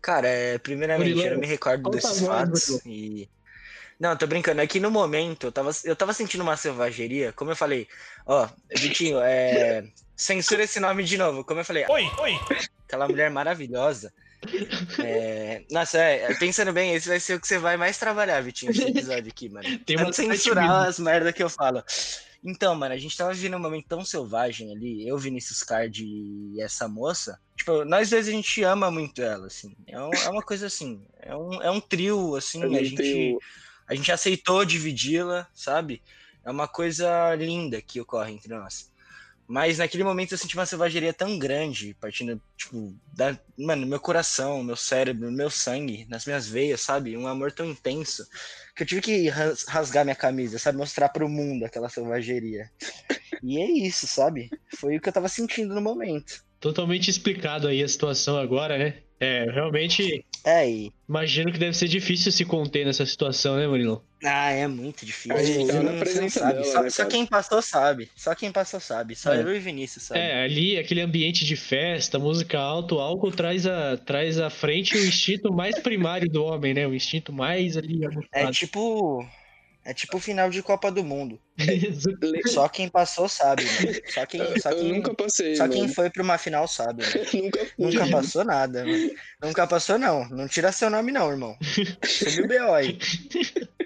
[0.00, 2.80] Cara, é, primeiramente, Murilão, eu não me recordo desses fatos.
[2.86, 3.28] E...
[3.98, 4.60] Não, tô brincando.
[4.60, 7.32] É que no momento eu tava, eu tava sentindo uma selvageria.
[7.32, 7.88] Como eu falei,
[8.26, 9.84] ó, Vitinho, é.
[10.14, 11.44] Censura esse nome de novo.
[11.44, 12.38] Como eu falei, Oi, oi!
[12.86, 14.12] aquela mulher maravilhosa.
[14.98, 15.62] É...
[15.70, 18.82] Nossa, é, pensando bem, esse vai ser o que você vai mais trabalhar, Vitinho, esse
[18.82, 19.66] episódio aqui, mano.
[19.84, 21.82] Tem uma censurar as merdas que eu falo.
[22.44, 26.60] Então, mano, a gente tava vivendo um momento tão selvagem ali, eu, Vinícius Card e
[26.60, 27.40] essa moça.
[27.56, 29.74] Tipo, nós dois a gente ama muito ela, assim.
[29.86, 32.96] É, um- é uma coisa assim, é um, é um trio, assim, Eu a gente,
[32.96, 33.38] tenho.
[33.88, 36.02] A gente aceitou dividi-la, sabe?
[36.44, 38.90] É uma coisa linda que ocorre entre nós.
[39.48, 44.62] Mas naquele momento eu senti uma selvageria tão grande, partindo, tipo, da, mano, meu coração,
[44.62, 47.16] meu cérebro, meu sangue, nas minhas veias, sabe?
[47.16, 48.26] Um amor tão intenso
[48.74, 50.78] que eu tive que ras- rasgar minha camisa, sabe?
[50.78, 52.68] Mostrar pro mundo aquela selvageria.
[53.42, 54.50] E é isso, sabe?
[54.78, 56.45] Foi o que eu tava sentindo no momento.
[56.66, 58.94] Totalmente explicado aí a situação agora, né?
[59.20, 60.92] É, realmente É, e...
[61.08, 64.04] imagino que deve ser difícil se conter nessa situação, né, Murilo?
[64.24, 65.34] Ah, é muito difícil.
[65.36, 66.52] A gente tava na presença sabe.
[66.54, 68.10] dela, só, né, só quem passou sabe.
[68.16, 69.14] Só quem passou sabe.
[69.16, 69.42] Só É.
[69.42, 70.20] eu e Vinícius sabe.
[70.20, 74.96] É, ali, aquele ambiente de festa, música alto, o álcool traz, a, traz à frente
[74.96, 76.86] o instinto mais primário do homem, né?
[76.86, 78.00] O instinto mais ali
[78.32, 78.52] É aguçado.
[78.52, 79.26] tipo.
[79.86, 81.40] É tipo o final de Copa do Mundo.
[82.46, 84.00] Só quem passou sabe, mano.
[84.08, 85.74] Só quem, Eu, só eu quem, nunca passei, só mano.
[85.74, 87.24] quem foi pra uma final sabe, mano.
[87.44, 87.72] nunca fui.
[87.78, 89.10] Nunca passou nada, mano.
[89.40, 90.28] Nunca passou, não.
[90.28, 91.56] Não tira seu nome, não, irmão.
[92.04, 92.98] Subiu o BO aí.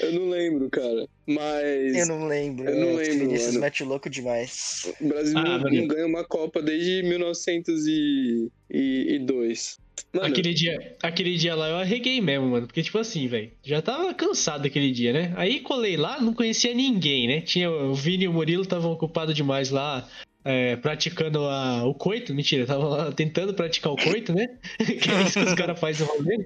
[0.00, 1.06] Eu não lembro, cara.
[1.26, 2.66] Mas Eu não lembro.
[2.68, 3.60] Eu não é, esse lembro, Vinícius mano.
[3.60, 4.90] mete louco demais.
[5.00, 9.78] o Brasil Ah, não, não ganha uma Copa desde 1902.
[10.12, 12.66] Mano, Aquele dia, aquele dia lá eu arreguei mesmo, mano.
[12.66, 15.32] Porque, tipo assim, velho, já tava cansado aquele dia, né?
[15.36, 17.40] Aí colei lá, não conhecia ninguém, né?
[17.40, 20.08] Tinha o Vini e o Murilo estavam ocupados demais lá,
[20.48, 22.34] é, praticando a, o coito.
[22.34, 24.48] Mentira, lá tentando praticar o coito, né?
[24.78, 26.38] que é isso que os caras fazem no rolê.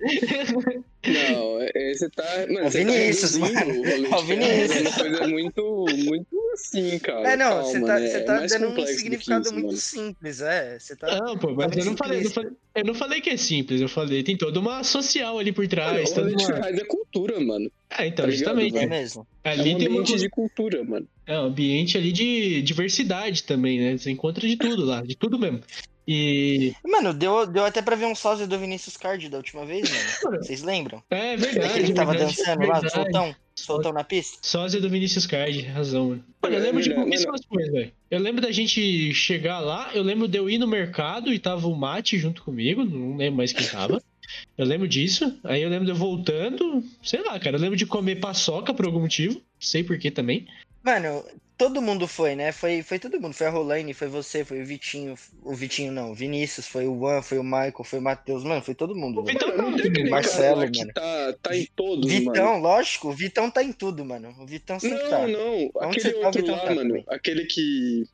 [1.06, 2.24] não, é, é, você tá.
[2.48, 4.16] Mano, Ô, você Vinícius, tá reduzindo mano.
[4.16, 4.76] o Vinícius.
[4.76, 7.32] É uma coisa muito, muito assim, cara.
[7.32, 8.12] É, não, você tá, né?
[8.12, 9.78] É tá mais dando um significado isso, muito mano.
[9.78, 10.78] simples, é.
[10.78, 11.18] Você tá.
[11.20, 13.36] Não, pô, mas Tá eu não, falei, eu, não falei, eu não falei que é
[13.36, 16.10] simples, eu falei, tem toda uma social ali por Mano, trás.
[16.10, 16.46] o toda uma...
[16.46, 17.70] Ferraz é cultura, mano.
[17.90, 18.76] É, então, tá ligado, justamente.
[18.76, 18.90] É velho?
[18.90, 19.26] mesmo.
[19.44, 21.06] É Ali um tem uma ambiente de cultura, mano.
[21.26, 23.96] É um ambiente ali de diversidade também, né?
[23.96, 25.60] Você encontra de tudo lá, de tudo mesmo.
[26.06, 26.72] E.
[26.84, 29.88] Mano, deu, deu até pra ver um sósia do Vinícius Card da última vez,
[30.24, 30.38] mano.
[30.42, 31.00] Vocês lembram?
[31.10, 31.72] É É verdade.
[31.74, 32.92] que ele tava verdade, dançando lá, verdade.
[32.92, 34.38] soltão, soltão na pista?
[34.42, 36.24] Sósia do Vinicius Card, razão, mano.
[36.42, 37.92] Mano, eu É lembro de verdade, pouquíssimas coisas, velho.
[38.10, 41.68] Eu lembro da gente chegar lá, eu lembro de eu ir no mercado e tava
[41.68, 44.02] o Mate junto comigo, não lembro mais quem tava.
[44.56, 45.38] Eu lembro disso.
[45.44, 47.56] Aí eu lembro de eu voltando, sei lá, cara.
[47.56, 49.42] Eu lembro de comer paçoca por algum motivo.
[49.60, 50.46] Sei por que também.
[50.82, 51.22] Mano,
[51.62, 52.50] todo mundo foi, né?
[52.50, 53.34] Foi, foi todo mundo.
[53.34, 55.14] Foi a Rolaine, foi você, foi o Vitinho.
[55.44, 58.42] O Vitinho não, o Vinícius, foi o Juan, foi o Michael, foi o Matheus.
[58.42, 59.20] Mano, foi todo mundo.
[59.20, 59.24] O.
[59.24, 60.92] Vitão Mano, não tem Marcelo, cara mano.
[60.92, 62.62] tá, tá em todos, Vitão, mano.
[62.62, 64.34] lógico, o Vitão tá em tudo, mano.
[64.40, 65.26] O Vitão sempre Não, tá.
[65.28, 65.70] não.
[65.76, 66.80] Onde Aquele tá, outro lá, tá mano.
[66.88, 67.04] também.
[67.08, 68.04] Aquele que.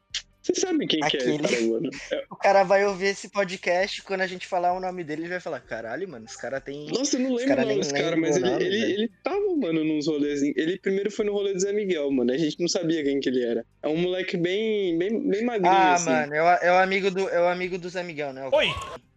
[0.48, 1.90] Você sabe quem que é, Aquele- cara, mano?
[2.30, 5.40] O cara vai ouvir esse podcast, quando a gente falar o nome dele, ele vai
[5.40, 6.86] falar, caralho, mano, esse cara tem.
[6.86, 9.10] Nossa, eu não lembro cara o nome desse cara, mas o ele, nome, ele, ele
[9.22, 10.56] tava, mano, nos rolezinhos.
[10.56, 12.32] Ele primeiro foi no rolê do Zé Miguel, mano.
[12.32, 13.62] A gente não sabia quem que ele era.
[13.82, 16.08] É um moleque bem, bem, bem magrinho, Ah, assim.
[16.10, 18.48] mano, é o, é o amigo do, é o amigo do Zé Miguel, né?
[18.50, 18.68] Oi!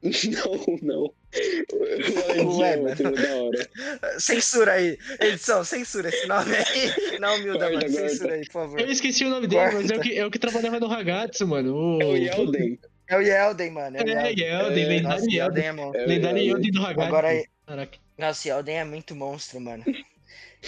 [0.32, 1.14] Não, não.
[2.45, 3.70] O é outro da hora.
[4.20, 4.97] Censura aí.
[5.20, 7.20] Edição, censura esse nome aí.
[7.20, 7.91] Não, humilda, Guarda, mano.
[7.91, 8.10] guarda.
[8.10, 8.80] Censura aí, por favor.
[8.82, 9.78] Eu esqueci o nome dele, Guarda.
[9.78, 11.76] mas é o, que, é o que trabalhava no Ragazzo, mano.
[11.76, 12.02] O...
[12.02, 12.80] É o Yelden.
[13.08, 13.97] É o Yelden, mano.
[13.97, 14.45] É o É, Yelden.
[14.45, 15.64] Yelden, É, lendário Nossa, Yelden.
[15.64, 16.02] Yelden é.
[16.02, 16.47] É o Lendário Yelden.
[16.47, 17.08] Yelden do Ragazzo.
[17.08, 17.45] Agora aí.
[17.68, 17.97] Caraca.
[18.18, 19.84] Nossa, o Yelden é muito monstro, mano.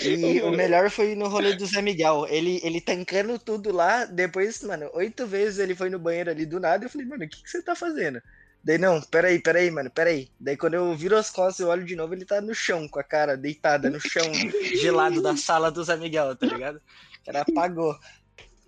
[0.01, 2.25] E o melhor foi no rolê do Zé Miguel.
[2.29, 4.05] Ele, ele tancando tudo lá.
[4.05, 6.85] Depois, mano, oito vezes ele foi no banheiro ali do nada.
[6.85, 8.21] Eu falei, mano, o que, que você tá fazendo?
[8.63, 10.29] Daí, não, peraí, peraí, mano, peraí.
[10.39, 12.97] Daí, quando eu viro as costas e olho de novo, ele tá no chão, com
[12.97, 14.23] a cara deitada no chão
[14.79, 16.77] gelado da sala do Zé Miguel, tá ligado?
[16.77, 17.93] O cara apagou.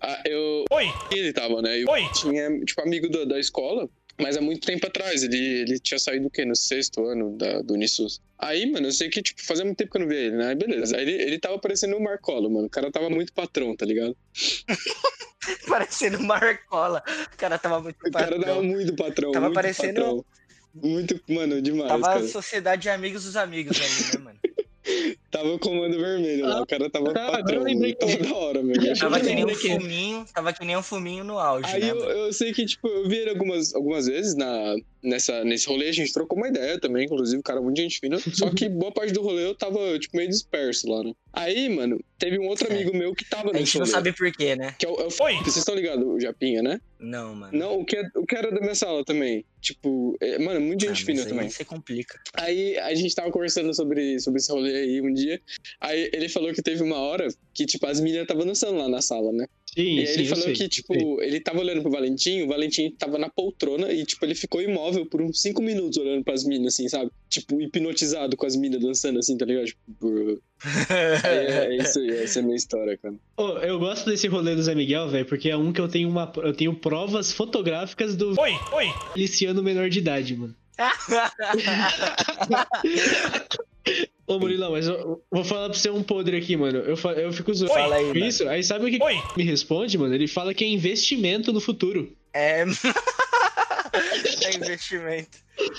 [0.00, 0.64] Ah, eu...
[0.70, 0.86] Oi!
[1.10, 1.82] Ele tava, né?
[1.82, 2.06] Eu Oi!
[2.12, 3.88] tinha, tipo, amigo da, da escola,
[4.18, 5.22] mas há muito tempo atrás.
[5.22, 6.44] Ele, ele tinha saído o quê?
[6.44, 8.20] No sexto ano da, do Unisus.
[8.38, 10.48] Aí, mano, eu sei que, tipo, fazia muito tempo que eu não via ele, né?
[10.48, 10.96] Aí, beleza.
[10.96, 12.66] Aí ele, ele tava parecendo o Marcolo, mano.
[12.66, 14.16] O cara tava muito patrão, tá ligado?
[15.68, 17.02] Parecendo Marcola.
[17.32, 18.62] O cara tava muito O cara tava patrão.
[18.64, 19.32] muito patrão.
[19.32, 20.24] Tava muito parecendo- patrão.
[20.74, 22.20] Muito, mano, demais, Tava cara.
[22.20, 24.38] a sociedade de amigos dos amigos ali, né, mano?
[25.30, 26.62] Tava o comando vermelho lá.
[26.62, 27.62] O cara tava tá, patrão.
[27.62, 28.96] lembrei Tava que- da hora, meu.
[28.98, 31.96] Tava que nem um fuminho, tava que nem um fuminho no auge, Aí né, eu,
[31.98, 35.92] eu sei que, tipo, eu vi ele algumas, algumas vezes na, nessa, nesse rolê, a
[35.92, 38.18] gente trocou uma ideia também, inclusive, o cara é muito gente fina.
[38.32, 41.12] Só que boa parte do rolê eu tava, tipo, meio disperso lá, né?
[41.38, 42.72] Aí, mano, teve um outro É.
[42.72, 44.74] amigo meu que tava A nesse gente não sabe por quê, né?
[44.78, 45.10] Que é o, é o Oi!
[45.10, 46.80] Felipe, vocês estão ligados, o Japinha, né?
[46.98, 47.56] Não, mano.
[47.56, 49.44] Não, o que, é, o que era da minha sala também.
[49.60, 51.50] Tipo, é, mano, muita Ah, gente mas fina aí também.
[51.50, 52.18] Você complica.
[52.32, 55.38] Aí a gente tava conversando sobre, sobre esse rolê aí um dia.
[55.78, 59.02] Aí ele falou que teve uma hora que, tipo, as meninas estavam dançando lá na
[59.02, 59.46] sala, né?
[59.76, 61.28] Sim, E aí sim, ele eu falou sei, que, tipo, sei.
[61.28, 65.04] ele tava olhando pro Valentim, o Valentim tava na poltrona e, tipo, ele ficou imóvel
[65.04, 67.10] por uns cinco minutos olhando pras minas, assim, sabe?
[67.28, 69.66] Tipo, hipnotizado com as minas dançando, assim, tá ligado?
[69.66, 70.40] Tipo,
[70.88, 73.14] é, é isso aí, essa é a minha história, cara.
[73.36, 76.08] Ô, eu gosto desse rolê do Zé Miguel, velho, porque é um que eu tenho
[76.08, 76.32] uma.
[76.36, 78.52] Eu tenho provas fotográficas do Oi!
[78.72, 78.86] Oi!
[79.12, 80.54] Feliciano menor de idade, mano.
[84.26, 86.78] Ô, Murilão, mas eu vou falar pra você um podre aqui, mano.
[86.78, 88.48] Eu, eu fico zoando Fala aí, com isso.
[88.48, 89.22] Aí sabe o que Oi!
[89.36, 90.12] me responde, mano?
[90.12, 92.12] Ele fala que é investimento no futuro.
[92.34, 92.64] É.
[94.44, 95.38] é investimento.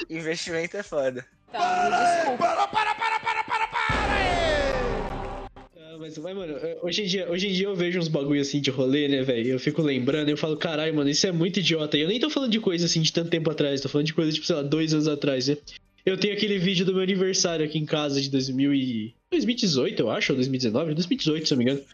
[0.09, 1.25] Investimento é foda.
[1.51, 2.43] Tá, desculpa.
[2.43, 4.17] Para, para, para, para, para, para!
[5.75, 8.61] Ah, mas, mas, mano, hoje em, dia, hoje em dia eu vejo uns bagulho assim
[8.61, 9.49] de rolê, né, velho?
[9.49, 11.97] Eu fico lembrando e eu falo, caralho, mano, isso é muito idiota.
[11.97, 14.13] E eu nem tô falando de coisa assim de tanto tempo atrás, tô falando de
[14.13, 15.57] coisa, tipo, sei lá, dois anos atrás, né?
[16.07, 19.13] Eu tenho aquele vídeo do meu aniversário aqui em casa de 2000 e...
[19.29, 20.93] 2018, eu acho, ou 2019?
[20.93, 21.85] 2018, se não me engano.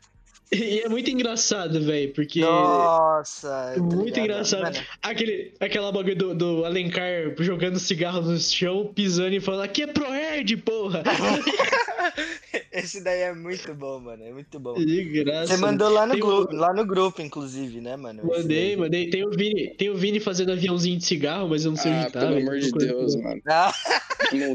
[0.51, 2.41] E é muito engraçado, velho, porque.
[2.41, 3.73] Nossa.
[3.75, 4.61] eu tô Muito engraçado.
[4.63, 9.83] Mano, Aquele, aquela bagulho do, do Alencar jogando cigarro no chão, pisando e falando, aqui
[9.83, 11.01] é ProErd, porra!
[12.71, 14.23] Esse daí é muito bom, mano.
[14.23, 14.73] É muito bom.
[14.75, 15.55] De graça.
[15.55, 18.21] Você mandou lá no, Tem gru- um- lá no grupo, inclusive, né, mano?
[18.25, 19.09] Mandei, mandei.
[19.09, 22.01] Tem o Vini, tem o Vini fazendo aviãozinho de cigarro, mas eu não sei Ah,
[22.03, 22.19] onde tá.
[22.19, 22.71] pelo amor de.
[22.71, 23.41] Deus, mano.
[23.47, 23.73] Ah,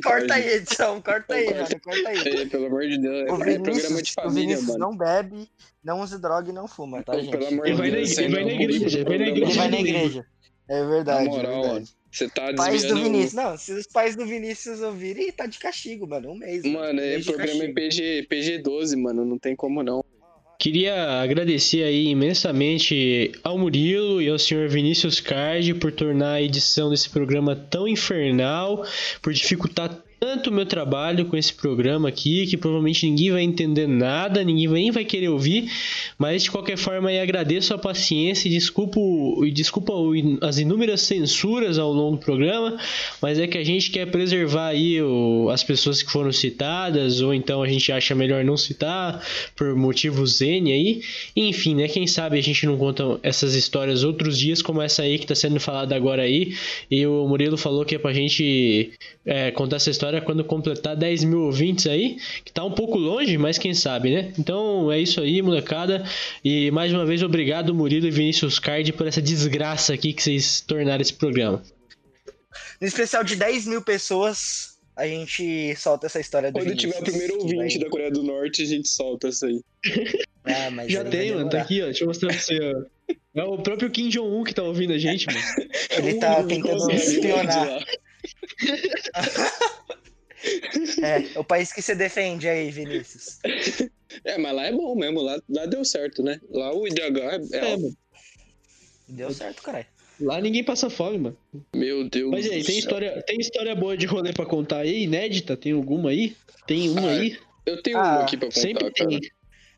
[0.05, 1.01] corta aí, edição.
[1.01, 1.63] Corta aí, Corta.
[1.63, 1.81] mano.
[1.83, 2.19] Corta aí.
[2.43, 4.79] É, pelo amor de Deus, O é programa de Vinícius, o família, Vinícius mano.
[4.79, 5.49] não bebe,
[5.89, 7.31] não usa droga e não fuma, tá, gente?
[7.31, 9.25] pelo amor vai na Deus, igreja, você vai na igreja, vai na programa.
[9.25, 9.59] Ele igreja.
[9.59, 10.27] vai na igreja.
[10.69, 11.75] É verdade, Na moral, é verdade.
[11.75, 11.87] mano.
[12.11, 12.97] Você tá Pais do.
[12.97, 13.33] Vinícius.
[13.35, 16.31] Não, se os pais do Vinícius ouvirem, tá de castigo, mano.
[16.31, 16.63] Um mês.
[16.65, 17.75] Mano, um é mês programa é castigo.
[17.75, 19.25] PG, PG-12, mano.
[19.25, 20.05] Não tem como não.
[20.59, 26.91] Queria agradecer aí imensamente ao Murilo e ao senhor Vinícius Card por tornar a edição
[26.91, 28.85] desse programa tão infernal,
[29.23, 33.87] por dificultar tanto o meu trabalho com esse programa aqui, que provavelmente ninguém vai entender
[33.87, 35.71] nada, ninguém nem vai querer ouvir,
[36.19, 39.93] mas de qualquer forma agradeço a paciência e desculpo, e desculpa
[40.43, 42.77] as inúmeras censuras ao longo do programa,
[43.23, 47.33] mas é que a gente quer preservar aí o- as pessoas que foram citadas, ou
[47.33, 49.23] então a gente acha melhor não citar
[49.57, 51.03] por motivos N aí.
[51.37, 51.89] Enfim, né?
[51.89, 55.35] Quem sabe a gente não conta essas histórias outros dias, como essa aí que tá
[55.35, 56.55] sendo falada agora aí.
[56.91, 58.91] E o Murilo falou que é pra gente
[59.25, 63.37] é, contar essa história quando completar 10 mil ouvintes aí, que tá um pouco longe,
[63.39, 64.33] mas quem sabe, né?
[64.39, 66.05] Então é isso aí, molecada.
[66.45, 70.61] E mais uma vez, obrigado, Murilo e Vinícius Card, por essa desgraça aqui que vocês
[70.61, 71.63] tornaram esse programa.
[72.81, 77.05] No especial de 10 mil pessoas, a gente solta essa história do Quando tiver o
[77.05, 79.61] Vinícius, primeiro ouvinte vai- da Coreia do Norte, a gente solta essa aí.
[80.51, 81.87] Ah, mas Já tem, mano, tá aqui, ó.
[81.87, 83.13] Deixa eu mostrar pra você, ó.
[83.39, 85.39] É o próprio Kim Jong-un que tá ouvindo a gente, mano.
[85.99, 87.85] Ele tá tentando Consegue, espionar.
[89.15, 89.53] Lá.
[91.03, 93.39] É, o país que você defende aí, Vinícius.
[94.25, 95.21] É, mas lá é bom mesmo.
[95.21, 96.41] Lá, lá deu certo, né?
[96.51, 97.19] Lá o IDH
[97.53, 97.97] é, é É, alto.
[99.09, 99.87] Deu certo, caralho.
[100.21, 101.39] Lá ninguém passa fome, mano.
[101.75, 102.79] Meu Deus Mas aí, do tem céu.
[102.81, 105.03] história, tem história boa de rolê pra contar aí?
[105.05, 105.57] Inédita?
[105.57, 106.37] Tem alguma aí?
[106.67, 107.39] Tem uma Ah, aí?
[107.65, 109.19] Eu tenho Ah, uma aqui pra contar, Sempre cara.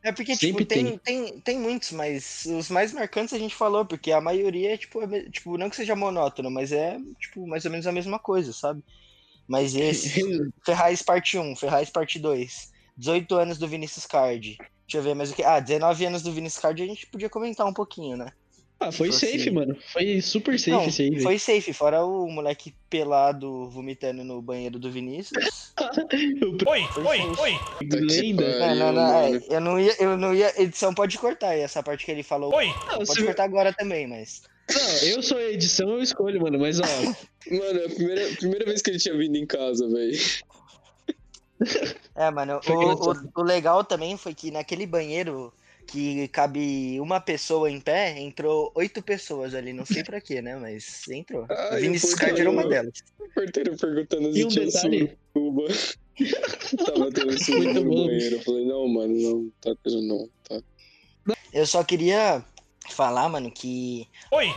[0.02, 0.10] Tem.
[0.10, 1.40] É porque, Sempre tipo, tem, tem.
[1.40, 5.30] Tem, muitos, mas os mais marcantes a gente falou, porque a maioria é, tipo, é
[5.30, 8.82] tipo, não que seja monótono, mas é, tipo, mais ou menos a mesma coisa, sabe?
[9.46, 10.22] Mas esse,
[10.64, 14.56] Ferraz parte 1, Ferraz parte 2, 18 anos do Vinícius Card.
[14.56, 15.44] Deixa eu ver mais o que.
[15.44, 18.32] Ah, 19 anos do Vinícius Card a gente podia comentar um pouquinho, né?
[18.82, 19.50] Ah, foi Tipo safe, assim.
[19.50, 19.76] mano.
[19.92, 21.22] Foi super safe Não, esse aí, velho.
[21.22, 25.74] foi safe, fora o moleque pelado vomitando no banheiro do Vinícius.
[26.66, 28.58] Oi, Foi oi, oi, Lenda.
[28.58, 30.52] Não, não, não, é, eu não ia, eu não ia.
[30.62, 32.54] Edição pode cortar aí, essa parte que ele falou.
[32.54, 32.66] oi.
[32.90, 34.42] Não, Pode cortar agora também, mas.
[34.70, 36.58] não, eu sou a edição, eu escolho, mano.
[36.58, 36.84] Mas, ó,
[37.50, 40.18] Mano, é a primeira, primeira vez que ele tinha vindo em casa, velho.
[42.16, 45.52] É, mano, Foi o, o, o legal também foi que naquele banheiro
[45.90, 50.56] que cabe uma pessoa em pé, entrou oito pessoas ali, não sei pra quê, né?
[50.56, 51.46] Mas entrou.
[51.48, 53.02] Ai, o Vinicius Card era uma delas.
[53.18, 55.18] O porteiro perguntando e se um tinha detalhe.
[55.32, 55.64] suruba.
[56.86, 58.36] Tava tendo suruba Muito no banheiro.
[58.36, 60.62] Eu falei, não, mano, não, tá tendo não, tá.
[61.52, 62.44] Eu só queria
[62.90, 64.06] falar, mano, que.
[64.30, 64.54] Oi,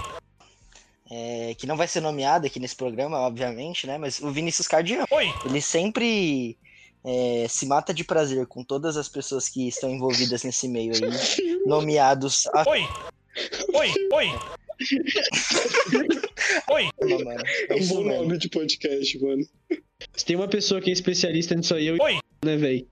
[1.09, 3.97] é, que não vai ser nomeado aqui nesse programa, obviamente, né?
[3.97, 6.57] Mas o Vinicius Card, oi, ele sempre
[7.05, 11.59] é, se mata de prazer com todas as pessoas que estão envolvidas nesse meio aí,
[11.65, 12.87] nomeados a oi,
[13.73, 14.27] oi, oi.
[16.69, 16.89] Oi,
[17.23, 17.43] mano.
[17.69, 19.45] É um bom nome de podcast, mano.
[20.15, 22.19] Se tem uma pessoa que é especialista nisso aí, eu Oi.
[22.43, 22.87] né, velho?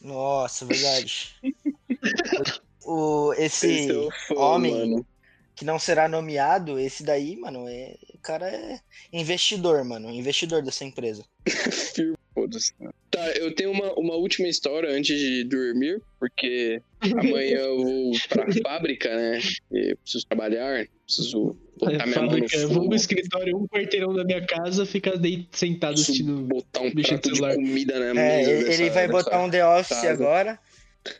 [0.00, 1.34] Nossa, verdade.
[2.84, 5.06] o, esse Esse é fã, homem mano.
[5.54, 8.80] que não será nomeado, esse daí, mano, é, o cara é
[9.12, 11.24] investidor, mano, investidor dessa empresa.
[12.36, 12.72] Foda-se.
[13.10, 16.82] Tá, eu tenho uma, uma última história antes de dormir, porque
[17.18, 19.40] amanhã eu vou pra fábrica, né?
[19.72, 23.56] E eu preciso trabalhar, preciso botar minha mão no Fábrica, eu vou fogo, pro escritório,
[23.56, 26.42] um quarteirão da minha casa, fica daí sentado assistindo.
[26.42, 28.50] botar um prato de comida na É, mesa.
[28.50, 30.10] ele dessa- vai botar um The Office casa.
[30.12, 30.58] agora,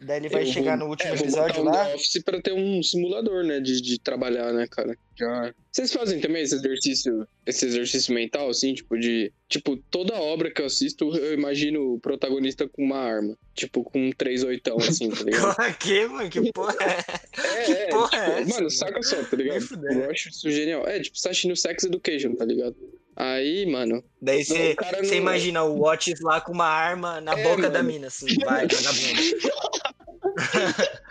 [0.01, 1.85] daí ele vai Eu chegar vou- no último é, episódio um lá.
[1.87, 3.61] The Office pra ter um simulador, né?
[3.61, 4.97] De, de trabalhar, né, cara?
[5.19, 5.55] Já.
[5.73, 9.33] Vocês fazem também esse exercício, esse exercício mental, assim, tipo, de.
[9.49, 13.37] Tipo, toda obra que eu assisto, eu imagino o protagonista com uma arma.
[13.55, 15.57] Tipo, com um 3 oitão, assim, tá ligado?
[15.79, 16.29] que, mano?
[16.31, 17.61] Que porra é?
[17.61, 19.65] É, Que é, porra tipo, é essa, mano, saca só, tá ligado?
[19.93, 20.87] Eu acho isso genial.
[20.87, 22.77] É, tipo, você tá assistindo Sex Education, tá ligado?
[23.17, 24.05] Aí, mano.
[24.21, 27.93] Daí você não- imagina o Watts lá com uma arma na É, boca da mano.
[27.95, 29.23] mina, assim, vai, vagabundo.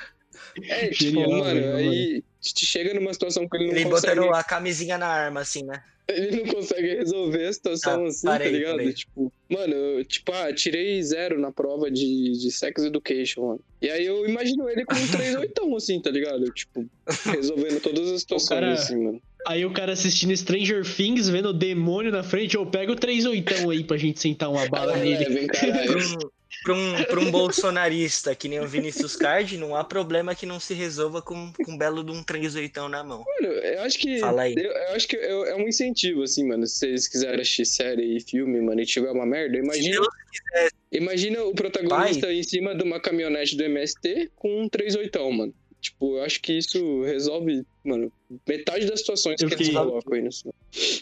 [0.69, 4.15] É, tipo, Genial, mano, velho, aí te chega numa situação que ele não Ele consegue.
[4.21, 5.83] botando a camisinha na arma, assim, né?
[6.07, 8.75] Ele não consegue resolver a situação Ah, assim, parei, tá ligado?
[8.77, 8.93] parei.
[8.93, 13.59] Tipo, mano, eu, tipo, ah, tirei zero na prova de, de Sex Education, mano.
[13.81, 16.45] E aí eu imagino ele com um 3 oitão, assim, tá ligado?
[16.53, 16.85] Tipo,
[17.33, 19.21] resolvendo todas as situações, cara- assim, mano.
[19.45, 23.25] Aí o cara assistindo Stranger Things, vendo o demônio na frente, eu pego o 3
[23.25, 25.47] oitão aí pra gente sentar uma bala nele.
[25.47, 25.97] caralho.
[26.73, 30.73] um, pra, um, bolsonarista que nem o Vinicius Card, não há problema que não se
[30.73, 33.23] resolva com, com um belo de um 38 na mão.
[33.23, 34.19] Mano, eu acho que.
[34.19, 34.55] Fala aí.
[34.57, 36.65] Eu, eu acho que é, é um incentivo, assim, mano.
[36.65, 40.01] Se vocês quiserem assistir série e filme, mano, e tiver uma merda, imagina.
[40.91, 45.53] Imagina o protagonista em cima de uma caminhonete do MST com um 3 oitão, mano.
[45.85, 48.11] Tipo, eu acho que isso resolve, mano,
[48.47, 50.55] metade das situações Eu que eles fiquei- colocam aí no cinema.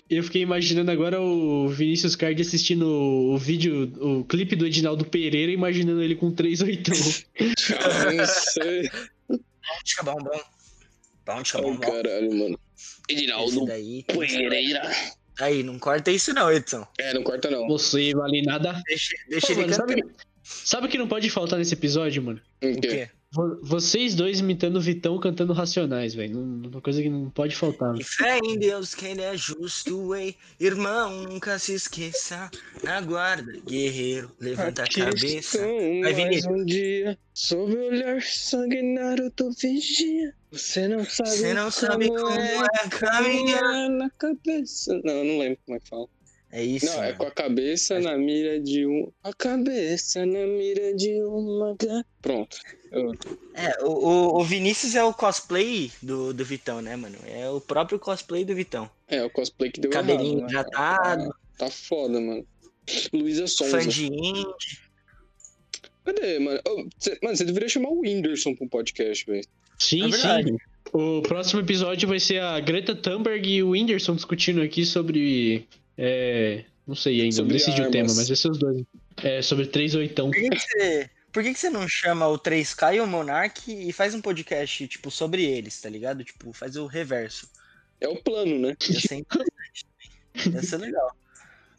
[0.09, 5.53] Eu fiquei imaginando agora o Vinícius Card assistindo o vídeo, o clipe do Edinaldo Pereira,
[5.53, 6.93] imaginando ele com 3 oitão.
[7.39, 8.89] Não sei.
[9.85, 10.41] Tica bom bom.
[11.25, 11.79] Bom, tica bom Ai, bom.
[11.91, 12.59] caralho, mano.
[13.07, 14.03] Edinaldo daí.
[14.03, 14.91] Pereira.
[15.39, 16.85] Aí, não corta isso não, Edson.
[16.99, 17.65] É, não corta não.
[17.69, 18.81] Você vale nada.
[18.85, 20.03] Deixa, deixa Pô, ele mano, sabe,
[20.43, 22.41] sabe o que não pode faltar nesse episódio, mano?
[22.61, 23.09] O O quê?
[23.61, 26.35] Vocês dois imitando o Vitão cantando Racionais, velho.
[26.39, 27.95] Não- Uma coisa que não pode faltar.
[27.99, 30.35] E fé em Deus que ele é justo, ei.
[30.59, 32.49] Irmão, nunca se esqueça.
[32.83, 35.59] Na guarda, guerreiro, levanta a Aqui cabeça.
[36.01, 36.45] Vai, Vinícius.
[36.53, 42.29] um dia Sob o olhar sanguinário do vigia Você não sabe Você não sabe como
[42.29, 46.07] é caminhar na cabeça Não, eu não lembro como é que fala
[46.55, 46.85] É isso.
[46.85, 47.17] Não, é mano.
[47.17, 51.75] com a cabeça na mira de um A cabeça na mira de uma
[52.21, 52.57] Pronto
[52.91, 53.11] Eu-
[53.55, 57.17] É, o, o, o Vinícius é o cosplay do, do Vitão, né, mano?
[57.25, 58.87] É o próprio cosplay do Vitão.
[59.07, 60.47] É o cosplay que deu Cabelinho errado, né?
[60.59, 62.45] hidratado, Tá foda, mano
[63.11, 64.45] Luísa Sonza fã de indie.
[66.05, 66.59] Cadê, mano?
[66.67, 69.43] Ô, cê- mano, você deveria chamar o Whindersson pra um podcast, velho
[69.79, 70.11] Sim, É
[70.43, 70.57] sim.
[70.93, 75.65] O próximo episódio vai ser a Greta Thunberg e o Whindersson discutindo aqui sobre.
[75.97, 77.91] É, não sei ainda, Sobre não decidi o armas.
[77.91, 78.83] tema, mas os dois.
[79.17, 80.31] É, sobre 3 oitão.
[80.31, 83.71] Por que, que você, por que, que você não chama o 3K e o Monark
[83.71, 86.23] e faz um podcast, tipo, sobre eles, tá ligado?
[86.23, 87.47] Tipo, faz o reverso.
[88.01, 88.75] É o plano, né?
[88.89, 89.85] Ia ser interessante.
[90.51, 91.15] Ia ser legal.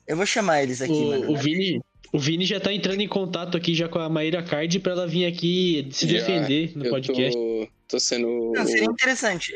[0.06, 1.26] Eu vou chamar eles aqui, mano.
[1.26, 1.42] O, o né?
[1.42, 1.82] Vini.
[2.12, 5.04] O Vini já tá entrando em contato aqui já com a Maíra Card pra ela
[5.06, 7.32] vir aqui se Já, defender no eu podcast.
[7.36, 8.52] tô, tô sendo.
[8.54, 9.52] Não, seria interessante.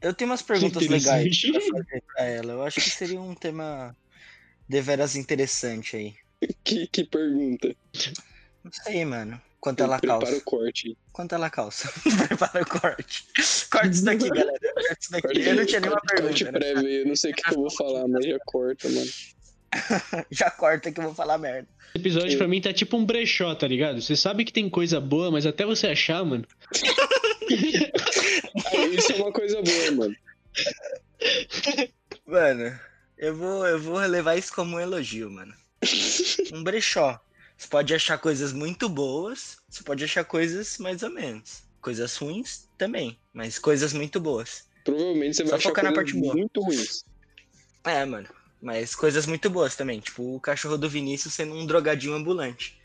[0.00, 2.52] Eu tenho umas perguntas legais pra fazer pra ela.
[2.52, 3.96] Eu acho que seria um tema
[4.68, 6.14] deveras interessante aí.
[6.62, 7.74] Que, que pergunta.
[8.62, 9.40] Não sei, mano.
[9.60, 10.36] Quanto ela Prepara calça.
[10.36, 10.96] o corte.
[11.12, 11.92] Quanto ela calça.
[12.28, 13.24] Prepara o corte.
[13.68, 14.58] Corte isso daqui, galera.
[14.72, 15.40] Corte isso daqui.
[15.40, 16.52] Eu não tinha nenhuma corte, corte pergunta.
[16.64, 16.72] né?
[16.74, 19.10] prévio aí, eu não sei o que, que eu vou falar, mas já corta, mano.
[20.30, 21.68] Já corta que eu vou falar merda.
[21.88, 24.00] Esse episódio pra mim tá tipo um brechó, tá ligado?
[24.00, 26.46] Você sabe que tem coisa boa, mas até você achar, mano.
[28.92, 30.16] Isso é uma coisa boa, mano.
[32.26, 32.80] Mano,
[33.16, 35.54] eu vou, eu vou levar isso como um elogio, mano.
[36.52, 37.20] Um brechó.
[37.56, 41.62] Você pode achar coisas muito boas, você pode achar coisas mais ou menos.
[41.80, 44.68] Coisas ruins também, mas coisas muito boas.
[44.84, 46.34] Provavelmente você Só vai achar focar na parte boa.
[46.34, 47.04] muito ruins.
[47.84, 48.28] É, mano.
[48.60, 50.00] Mas coisas muito boas também.
[50.00, 52.77] Tipo, o cachorro do Vinícius sendo um drogadinho ambulante.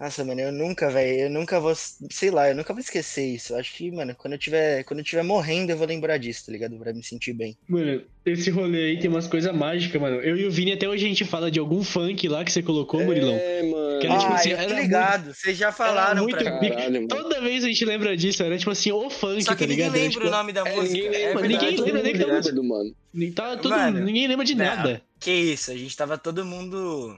[0.00, 3.52] Nossa, mano, eu nunca, velho, eu nunca vou, sei lá, eu nunca vou esquecer isso.
[3.52, 6.46] Eu acho que, mano, quando eu tiver, quando eu tiver morrendo, eu vou lembrar disso,
[6.46, 6.76] tá ligado?
[6.76, 7.56] Pra me sentir bem.
[7.68, 10.16] Mano, esse rolê aí tem umas coisas mágicas, mano.
[10.16, 12.62] Eu e o Vini até hoje a gente fala de algum funk lá que você
[12.62, 13.34] colocou, Murilão.
[13.34, 14.00] É, mano.
[14.00, 15.34] Que era, tipo ah, assim, eu tô era ligado.
[15.34, 16.68] Vocês já falaram muito pra mim.
[16.70, 17.08] Caralho.
[17.08, 19.90] Toda vez a gente lembra disso, era tipo assim, o funk, Só que tá ninguém
[19.90, 19.94] ligado?
[19.94, 20.92] Era, lembra tipo, o nome da É, música.
[20.94, 21.82] ninguém é lembra, ninguém verdade.
[21.82, 22.48] lembra nem música.
[22.50, 22.94] ligado, mano.
[23.34, 24.64] Tava todo, Mano, ninguém lembra de não.
[24.64, 25.02] nada.
[25.20, 27.16] Que isso, a gente tava todo mundo.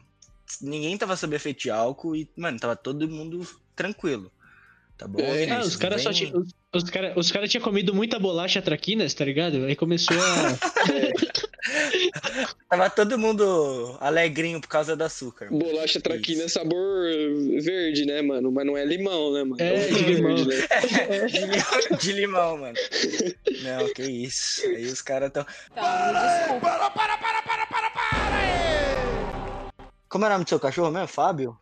[0.61, 4.31] Ninguém tava sob efeito de álcool e, mano, tava todo mundo tranquilo.
[4.97, 5.21] Tá bom?
[5.21, 5.51] É?
[5.51, 6.39] Ah, os caras só tinham.
[6.39, 9.65] Os, os caras os cara tinham comido muita bolacha traquinas, tá ligado?
[9.65, 10.57] Aí começou a.
[12.69, 15.47] Tava todo mundo alegrinho por causa do açúcar.
[15.51, 15.65] mano.
[15.65, 16.55] Bolacha traquina é Isso.
[16.55, 17.07] sabor
[17.61, 18.53] verde, né, mano?
[18.53, 19.57] Mas não é limão, né, mano?
[19.61, 20.37] É, um de limão.
[20.37, 21.27] verde, né?
[21.27, 22.77] de, limão, de limão, mano.
[23.63, 24.67] Não, que isso.
[24.67, 25.47] Aí os caras tão.
[25.73, 25.83] Então,
[26.61, 27.54] para, para, para, para, para!
[30.15, 31.09] Como é o nome do seu cachorro mesmo?
[31.09, 31.59] Fábio?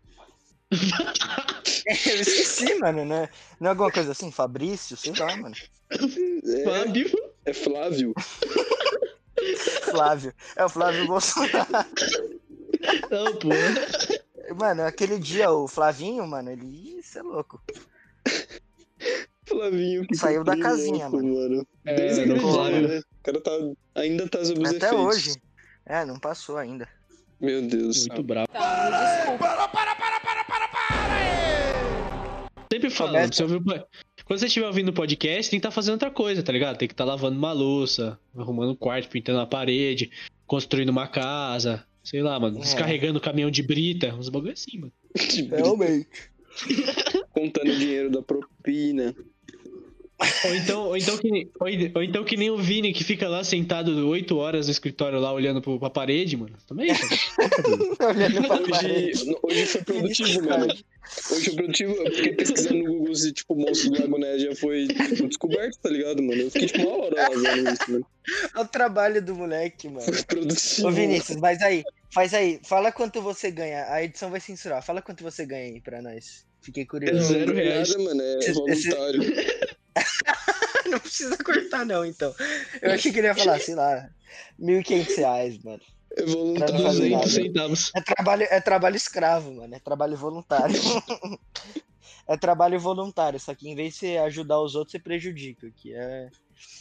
[1.89, 3.31] Eu esqueci, mano, né?
[3.59, 4.31] Não é alguma coisa assim?
[4.31, 4.95] Fabrício?
[4.95, 5.57] Sei lá, mano.
[5.91, 7.11] É, Fábio.
[7.47, 8.13] é Flávio.
[9.91, 10.35] Flávio.
[10.55, 11.67] É o Flávio Bolsonaro.
[13.11, 13.49] Não, pô.
[14.55, 16.99] Mano, aquele dia o Flavinho, mano, ele.
[16.99, 17.59] Isso é louco.
[19.47, 21.67] Flavinho que Saiu da casinha, louco, mano.
[21.87, 22.99] É, Desde aquele dia, né?
[22.99, 23.51] O cara tá,
[23.95, 25.07] ainda tá sob os Até efeitos.
[25.07, 25.43] hoje.
[25.87, 26.87] É, não passou ainda.
[27.43, 28.07] Meu Deus.
[28.07, 28.47] Muito bravo.
[28.53, 29.38] Me desculpa.
[29.38, 32.49] Para, para, para, para, para, para!
[32.72, 33.61] Sempre falo, Começa- você ouviu,
[34.24, 36.78] quando você estiver ouvindo o podcast, tem que estar fazendo outra coisa, tá ligado?
[36.78, 40.11] Tem que estar lavando uma louça, arrumando um quarto, pintando a parede,
[40.47, 42.61] construindo uma casa, sei lá, mano, É.
[42.61, 44.93] descarregando o caminhão de brita, uns bagulho assim, mano.
[45.51, 46.09] Realmente.
[47.32, 49.14] Contando o dinheiro da propina.
[50.45, 53.29] Ou então, ou, então que, nem- ou, ou então que nem o Vini que fica
[53.29, 56.55] lá sentado 8 horas no escritório lá olhando pro, pra parede, mano.
[56.67, 57.09] Também, cara.
[58.15, 59.11] Olhando pra parede.
[59.11, 60.67] Hoje, hoje foi produtivo, mano.
[61.31, 61.93] Hoje foi produtivo.
[61.95, 65.27] Eu fiquei pesquisando no Google se, tipo, o monstro do Lago Ness já foi tipo,
[65.29, 66.41] descoberto, tá ligado, mano?
[66.43, 68.07] Eu fiquei, tipo, uma hora lá vendo isso, mano.
[68.55, 70.03] Olha o trabalho do moleque, mano.
[70.03, 70.87] Foi produtivo.
[70.87, 71.83] Ô Vinícius, mas aí,
[72.15, 73.87] faz aí, fala quanto você ganha.
[73.89, 74.85] A edição vai censurar.
[74.85, 76.45] Fala quanto você ganha aí pra nós.
[76.61, 77.25] Fiquei curioso.
[77.33, 77.89] Zero é reais.
[77.91, 78.23] nada, mano.
[78.23, 79.23] É Esse- voluntário.
[80.90, 82.34] não precisa cortar, não, então.
[82.80, 84.09] Eu achei que ele ia falar, sei lá,
[84.61, 85.80] 1.500 reais, mano.
[86.16, 86.74] É voluntário.
[86.74, 87.28] Pra não fazer 200 nada.
[87.30, 87.90] centavos.
[87.97, 89.74] É trabalho, é trabalho escravo, mano.
[89.74, 90.74] É trabalho voluntário.
[92.28, 95.70] é trabalho voluntário, só que em vez de você ajudar os outros, você prejudica.
[95.76, 96.28] Que é...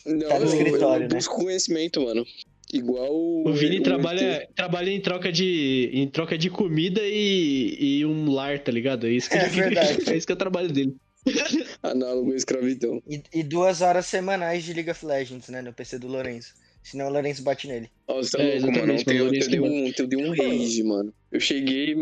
[0.05, 1.15] Não, Tá no eu- escritório, eu né?
[1.15, 2.25] busco conhecimento, mano.
[2.73, 8.05] Igual O Vini o- trabalha, trabalha em troca de em troca de comida e, e
[8.05, 9.07] um lar, tá ligado?
[9.07, 10.09] É isso que, É ele- verdade.
[10.09, 10.95] é isso que é o trabalho dele.
[11.83, 13.01] Análogo à escravidão.
[13.07, 15.61] E, e duas horas semanais de League of Legends, né?
[15.61, 16.53] No PC do Lourenço.
[16.83, 17.89] Senão o Lourenço bate nele.
[18.07, 18.93] Nossa, É, é, louco, mano.
[18.93, 21.13] Ontem eu, eu, dei um, eu dei um rage, mano.
[21.31, 21.95] Eu cheguei,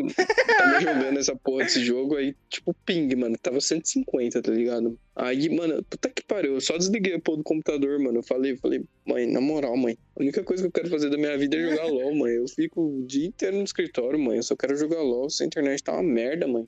[0.57, 3.37] tava jogando essa porra desse jogo, aí, tipo, ping, mano.
[3.37, 4.97] Tava 150, tá ligado?
[5.15, 6.53] Aí, mano, puta que pariu.
[6.55, 8.19] Eu só desliguei a porra do computador, mano.
[8.19, 9.97] Eu falei, falei, mãe, na moral, mãe.
[10.15, 12.33] A única coisa que eu quero fazer da minha vida é jogar LOL, mãe.
[12.33, 14.37] Eu fico o dia inteiro no escritório, mãe.
[14.37, 15.27] Eu só quero jogar LOL.
[15.27, 16.65] Essa internet tá uma merda, mãe.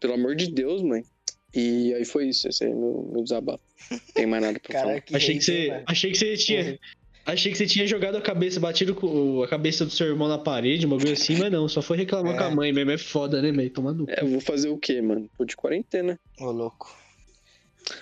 [0.00, 1.04] Pelo amor de Deus, mãe.
[1.54, 3.62] E aí foi isso, esse aí é meu, meu desabafo.
[3.90, 5.00] Não tem mais nada pra Cara, falar.
[5.00, 5.82] que Achei que você, mano.
[5.86, 6.78] achei que você tinha,
[7.26, 10.38] achei que você tinha jogado a cabeça, batido com a cabeça do seu irmão na
[10.38, 12.38] parede, um bagulho assim, mas não, só foi reclamar É.
[12.38, 14.04] com a mãe mesmo, é foda, né, meio tomando.
[14.08, 15.28] É, eu vou fazer o quê, mano?
[15.38, 16.18] Tô de quarentena.
[16.40, 17.02] Ô, louco.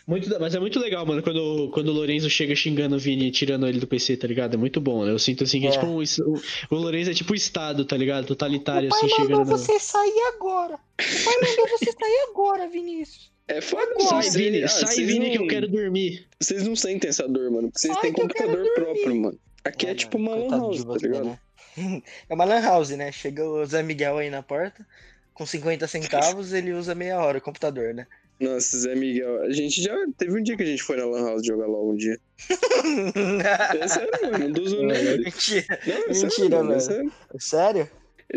[0.07, 3.31] Muito, mas é muito legal, mano, quando, quando o Lorenzo chega xingando o Vini e
[3.33, 4.55] tirando ele do PC, tá ligado?
[4.55, 5.11] É muito bom, né?
[5.11, 5.73] Eu sinto assim que é É.
[5.73, 6.41] tipo um, o,
[6.71, 8.25] o Lorenzo é tipo o Estado, tá ligado?
[8.25, 9.59] Totalitário, assim, chegando no...
[9.59, 10.75] sair agora.
[10.75, 13.32] O pai mandou você sair agora, Vinícius.
[13.57, 16.27] É foda, Sai, vocês- Vini, ah, sai, vocês Vini, que não- eu quero dormir.
[16.41, 17.69] Vocês não sentem essa dor, mano.
[17.69, 19.39] Porque vocês Ai, têm que computador próprio, mano.
[19.65, 21.25] Aqui é, É, tipo uma lan house, tá ligado?
[21.27, 21.39] né?
[22.29, 23.11] É uma lan house, né?
[23.13, 24.87] Chega o Zé Miguel aí na porta,
[25.35, 28.07] com 50 centavos, ele usa meia hora o computador, né?
[28.41, 29.43] Nossa, Zé Miguel.
[29.43, 29.95] A gente já.
[30.19, 32.19] Teve um dia que a gente foi na Lan House jogar LOL um dia.
[33.81, 34.39] É sério, mano.
[34.49, 35.19] Não tô zoando, não.
[35.19, 35.79] Mentira.
[35.87, 37.13] Não, é Mentira, sério, mano, é sério.
[37.39, 37.91] Sério?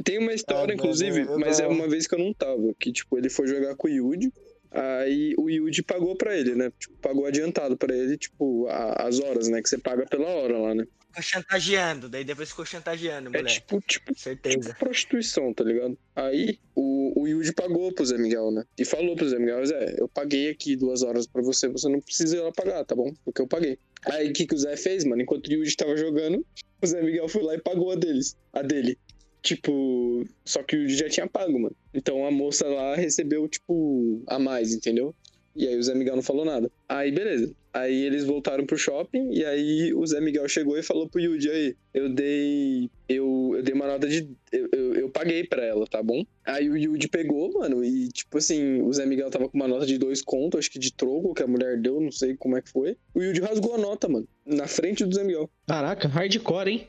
[0.03, 1.71] Tem uma história, Ah, inclusive, mano, eu mas é não.
[1.71, 2.73] uma vez que eu não tava.
[2.79, 4.31] Que, tipo, ele foi jogar com o Yuji.
[4.75, 6.71] Aí o Yuji pagou pra ele, né?
[6.77, 9.61] Tipo, pagou adiantado pra ele, tipo, a- as horas, né?
[9.61, 10.85] Que você paga pela hora lá, né?
[11.15, 13.53] Ficou chantageando, daí depois ficou chantageando, É moleque.
[13.61, 14.75] tipo, tipo, Certeza.
[14.77, 15.97] prostituição, tá ligado?
[16.13, 18.65] Aí o, o Yuji pagou pro Zé Miguel, né?
[18.77, 22.01] E falou pro Zé Miguel, Zé, eu paguei aqui duas horas pra você, você não
[22.01, 23.13] precisa ir lá pagar, tá bom?
[23.23, 23.79] Porque eu paguei.
[24.07, 25.21] Aí o que, que o Zé fez, mano?
[25.21, 26.45] Enquanto o Yuji tava jogando,
[26.81, 28.35] o Zé Miguel foi lá e pagou a deles.
[28.51, 28.97] A dele.
[29.45, 31.75] Tipo, só que o já tinha pago, mano.
[31.93, 35.13] Então a moça lá recebeu, tipo, a mais, entendeu?
[35.55, 36.69] E aí o Zé Miguel não falou nada.
[36.89, 37.55] Aí, beleza.
[37.71, 41.49] Aí eles voltaram pro shopping e aí o Zé Miguel chegou e falou pro Yuji
[41.49, 42.89] aí, eu dei.
[43.07, 44.27] Eu, eu dei uma nota de.
[44.51, 46.23] Eu, eu, eu paguei pra ela, tá bom?
[46.43, 49.85] Aí o Yuji pegou, mano, e tipo assim, o Zé Miguel tava com uma nota
[49.85, 52.61] de dois contos, acho que de troco que a mulher deu, não sei como é
[52.61, 52.97] que foi.
[53.13, 55.49] O Yuji rasgou a nota, mano, na frente do Zé Miguel.
[55.67, 56.87] Caraca, hardcore, hein?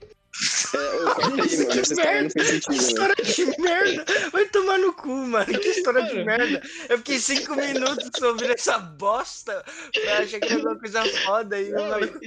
[0.75, 2.89] É, corta aí, mano, essa história não fez sentido, velho.
[2.89, 4.05] história de merda!
[4.33, 5.47] Vai tomar no cu, mano.
[5.47, 6.63] Que história de merda.
[6.89, 11.73] Eu fiquei cinco minutos ouvindo essa bosta pra achar que era uma coisa foda e
[11.73, 12.19] o maluco,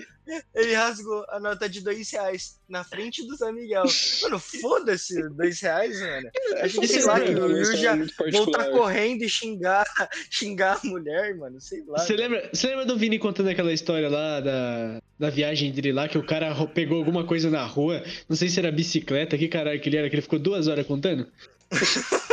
[0.53, 3.83] ele rasgou a nota de dois reais na frente do Zé Miguel.
[4.21, 6.29] Mano, foda-se, dois reais, mano.
[6.61, 9.85] A gente, sei lá, Esse o Will já muito voltar correndo e xingar,
[10.29, 11.97] xingar a mulher, mano, sei lá.
[11.97, 16.07] Você lembra, você lembra do Vini contando aquela história lá da, da viagem dele lá,
[16.07, 19.81] que o cara pegou alguma coisa na rua, não sei se era bicicleta, que caralho
[19.81, 21.27] que ele era, que ele ficou duas horas contando?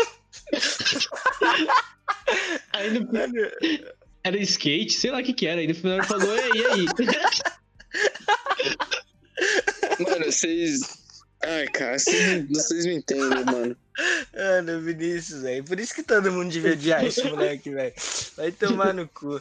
[2.72, 3.34] Aí no, Mano,
[4.22, 6.86] era skate, sei lá o que que era, aí no final ele falou, e aí?
[9.98, 10.80] Mano, vocês.
[11.42, 13.76] Ai, cara, vocês, vocês não entendem, mano.
[14.34, 15.64] Mano, Vinícius, velho.
[15.64, 17.94] Por isso que todo mundo devia odiar esse moleque, velho.
[18.36, 19.40] Vai tomar no cu.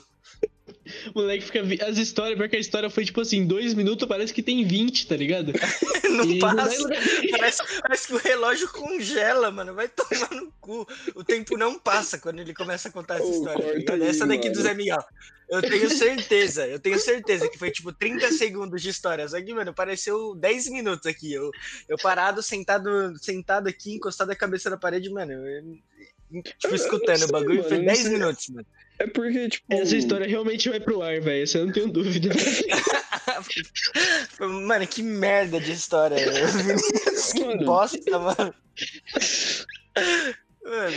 [1.13, 1.61] O moleque fica.
[1.87, 5.15] As histórias, porque a história foi tipo assim, dois minutos, parece que tem 20, tá
[5.15, 5.51] ligado?
[6.09, 6.81] Não E não passa.
[6.81, 9.73] lugar Parece, parece que o relógio congela, mano.
[9.73, 10.87] Vai tomar no cu.
[11.15, 13.85] O tempo não passa quando ele começa a contar essa Ô, história.
[13.85, 14.63] tá aí, essa daqui do mano.
[14.69, 15.03] Zé Miguel.
[15.49, 19.27] Eu tenho certeza, eu tenho certeza que foi tipo 30 segundos de história.
[19.27, 21.33] Só que, mano, pareceu 10 minutos aqui.
[21.33, 21.51] Eu,
[21.89, 25.31] eu parado, sentado, sentado aqui, encostado a cabeça na parede, mano.
[25.33, 25.77] eu-
[26.59, 28.11] tipo, escutando sei, o bagulho, mano, foi eu não 10 sei.
[28.11, 28.67] minutos, mano.
[28.99, 29.65] É porque, tipo.
[29.73, 31.43] Essa história realmente vai pro ar, velho.
[31.43, 32.29] Isso eu não tenho dúvida.
[34.39, 36.17] Mano, que merda de história.
[36.17, 37.65] Vinícius, que Mano.
[37.65, 38.53] bosta, mano.
[40.63, 40.95] Mano,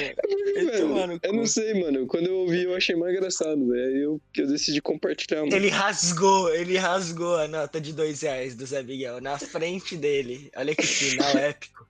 [0.55, 1.27] vai tomar no Velho, cu.
[1.27, 2.07] eu não sei, mano.
[2.07, 3.87] Quando eu ouvi, eu achei mais engraçado, velho.
[3.87, 5.55] Aí eu, que eu decidi compartilhar, mano.
[5.55, 10.51] Ele rasgou, ele rasgou a nota de dois reais do Zé Miguel na frente dele.
[10.57, 11.88] Olha que final épico.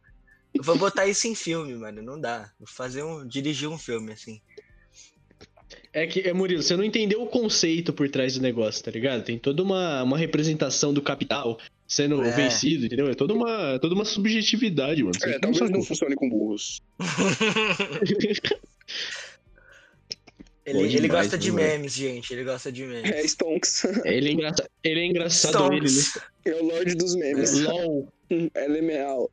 [0.54, 2.02] Eu vou botar isso em filme, mano.
[2.02, 2.50] Não dá.
[2.58, 3.26] Vou fazer um.
[3.26, 4.40] dirigir um filme, assim.
[5.92, 9.24] É que, é, Murilo, você não entendeu o conceito por trás do negócio, tá ligado?
[9.24, 12.30] Tem toda uma, uma representação do capital sendo É.
[12.30, 13.08] vencido, entendeu?
[13.08, 15.14] É toda uma, toda uma subjetividade, mano.
[15.18, 16.82] Você É, não talvez não como- funcione com burros.
[20.64, 21.66] Ele, Bom ele demais, gosta de mano.
[21.66, 22.30] memes, gente.
[22.32, 23.10] Ele gosta de memes.
[23.10, 23.84] É, Stonks.
[24.04, 25.88] ele, é engraçado, ele é engraçado, ele, né?
[25.88, 26.22] Stonks.
[26.44, 27.58] É o Lorde dos memes.
[27.60, 29.30] LOL, LMAO.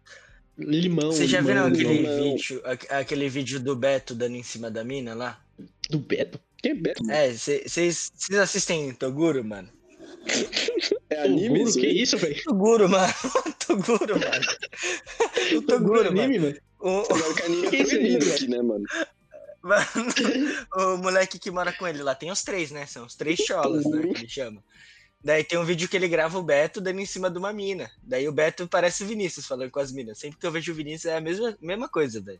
[0.58, 1.12] Limão.
[1.12, 2.36] Vocês já viram aquele limão.
[2.36, 5.39] vídeo, aquele vídeo do Beto dando em cima da mina lá?
[5.89, 6.39] Do Beto?
[6.58, 7.10] Que Beto?
[7.12, 9.70] É, vocês assistem Toguro, mano?
[11.08, 11.74] É anime Toguro?
[11.74, 12.43] Que isso, velho?
[12.43, 13.14] Toguro, mano.
[13.68, 14.45] Toguro, mano.
[15.56, 16.22] O Toguro, mano.
[16.22, 16.58] anime, mano?
[16.80, 18.84] O, Agora que anime Que é isso aqui, né, mano?
[19.62, 19.86] Mano,
[20.76, 22.86] o moleque que mora com ele lá tem os três, né?
[22.88, 24.01] São os três cholas, né?
[24.01, 24.64] Que ele chama.
[25.26, 27.89] Daí tem um vídeo que ele grava o Beto dando em cima de uma mina.
[28.03, 30.19] Daí o Beto parece o Vinícius falando com as minas.
[30.19, 32.39] Sempre que eu vejo o Vinícius é a mesma, mesma coisa, velho.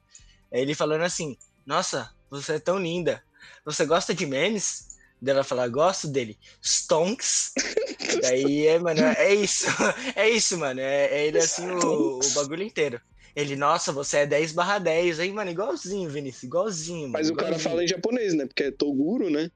[0.54, 3.24] Aí ele falando assim: Nossa, você é tão linda.
[3.66, 4.96] Você gosta de memes?
[5.20, 6.38] Daí ela fala, gosto dele.
[6.62, 7.54] Stonks.
[8.22, 9.66] Daí é, mano, é isso.
[10.16, 10.80] É isso, mano.
[10.80, 13.02] É, é ele assim o, o bagulho inteiro.
[13.36, 15.50] Ele, nossa, você é 10 barra 10, hein, mano?
[15.50, 17.14] Igualzinho, Vinícius, igualzinho, mano.
[17.14, 17.70] Mas o cara igualzinho.
[17.70, 18.46] fala em japonês, né?
[18.46, 19.50] Porque é Toguro, né?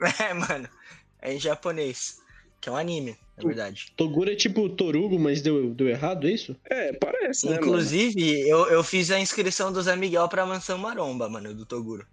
[0.18, 0.66] É, mano.
[1.20, 2.20] É em japonês.
[2.60, 3.92] Que é um anime, na verdade.
[3.96, 6.54] Toguro é tipo Torugo, mas deu, deu errado, é isso?
[6.68, 7.66] É, parece, né, mano?
[7.66, 12.06] Inclusive, eu, eu fiz a inscrição do Zé Miguel pra Mansão Maromba, mano, do Toguro.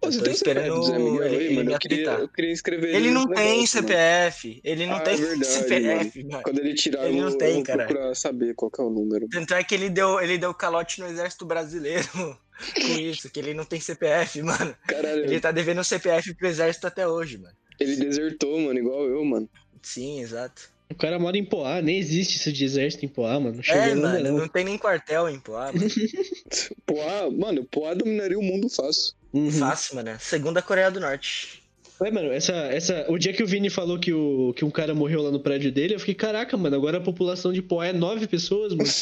[0.00, 1.66] Ô, eu você tô tem o CPF esperando do Zé Miguel aí, ele mano?
[1.66, 3.88] me Eu queria, eu queria inscrever Ele não tem negócios, mano.
[3.88, 4.60] CPF.
[4.64, 6.42] Ele não Ah, tem é verdade, CPF, mano.
[6.44, 7.88] Quando ele tirar, Ele eu, não tem, eu caralho.
[7.88, 9.28] procurar saber qual que é o número.
[9.28, 12.08] Tanto é que ele deu, ele deu calote no exército brasileiro
[12.80, 14.74] com isso, que ele não tem CPF, mano.
[14.86, 17.54] Caralho, Ele tá devendo o CPF pro exército até hoje, mano.
[17.80, 19.48] ele desertou, mano, igual eu, mano.
[19.84, 20.72] Sim, exato.
[20.90, 23.56] O cara mora em Poá, nem existe isso de exército em Poá, mano.
[23.56, 24.38] Não chegou É, mano, não.
[24.38, 25.86] não tem nem quartel em Poá, mano.
[26.86, 29.14] Poá, mano, Poá dominaria o mundo fácil.
[29.32, 29.50] Uhum.
[29.50, 30.16] Fácil, mano.
[30.20, 31.62] Segunda Coreia do Norte.
[32.00, 34.94] Ué, mano, essa, essa, o dia que o Vini falou que, o, que um cara
[34.94, 37.92] morreu lá no prédio dele, eu fiquei, caraca, mano, agora a população de Poá é
[37.92, 38.88] nove pessoas, mano.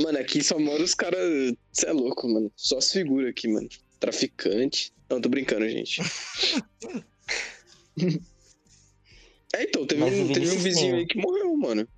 [0.00, 1.52] Mano, aqui só mora os caras.
[1.72, 2.52] Você é louco, mano.
[2.54, 3.68] Só as figuras aqui, mano.
[3.98, 4.92] Traficante.
[5.10, 6.00] Não, tô brincando, gente.
[9.54, 11.00] É, então, teve, Mas um, teve um vizinho tem.
[11.00, 11.88] aí que morreu, mano.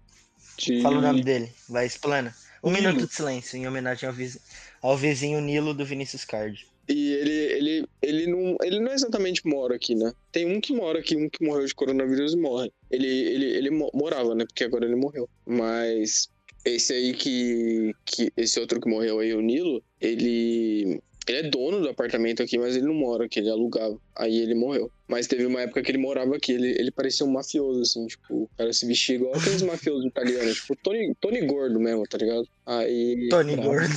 [0.59, 2.35] De- Fala o nome dele, vai, explana.
[2.63, 2.89] Um Nilo.
[2.89, 4.41] minuto de silêncio em homenagem ao, vizi-
[4.83, 6.67] ao vizinho Nilo do Vinícius Card.
[6.89, 10.13] E ele, ele, ele, não, ele não exatamente mora aqui, né?
[10.33, 12.71] Tem um que mora aqui, um que morreu de coronavírus e morre.
[12.91, 14.45] Ele, ele, ele mo- morava, né?
[14.45, 15.29] Porque agora ele morreu.
[15.47, 16.29] Mas
[16.65, 18.33] esse aí que, que.
[18.37, 21.01] Esse outro que morreu aí, o Nilo, ele.
[21.29, 23.97] Ele é dono do apartamento aqui, mas ele não mora aqui, ele alugava.
[24.17, 24.91] Aí ele morreu.
[25.07, 28.45] Mas teve uma época que ele morava aqui, ele, ele parecia um mafioso, assim, tipo,
[28.45, 32.49] o cara se vestia igual aqueles mafiosos italianos, tipo, Tony, Tony Gordo mesmo, tá ligado?
[32.67, 33.29] Aí.
[33.29, 33.57] Tony.
[33.57, 33.95] Gordo.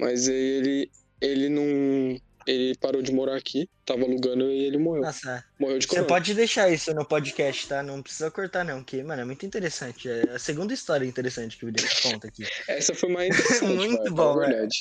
[0.00, 0.90] Mas aí ele,
[1.20, 2.20] ele não.
[2.50, 5.02] Ele parou de morar aqui, tava alugando e ele morreu.
[5.02, 6.06] Nossa, morreu de você corona.
[6.08, 7.82] pode deixar isso no podcast, tá?
[7.82, 10.08] Não precisa cortar, não, que, mano, é muito interessante.
[10.08, 12.44] É a segunda história interessante que o Vinícius conta aqui.
[12.66, 14.48] Essa foi mais interessante, Muito vai, bom, é.
[14.48, 14.76] verdade.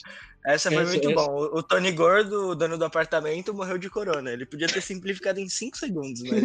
[0.46, 1.36] Essa foi Essa- muito essa- bom.
[1.58, 4.32] O, Tony Gordo, o dono do apartamento, morreu de corona.
[4.32, 6.42] Ele podia ter simplificado em 5 segundos, mas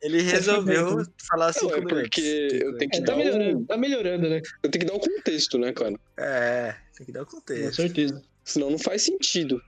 [0.00, 2.02] ele, resolveu falar 5 Não, é minutos.
[2.02, 4.40] porque eu tenho que É, tá dar melhorando, um, tá melhorando, né?
[4.62, 5.94] eu tenho que dar o contexto, né, cara?
[6.16, 7.74] É, tem que dar o Com contexto.
[7.74, 8.22] certeza.
[8.44, 9.60] Senão não faz sentido.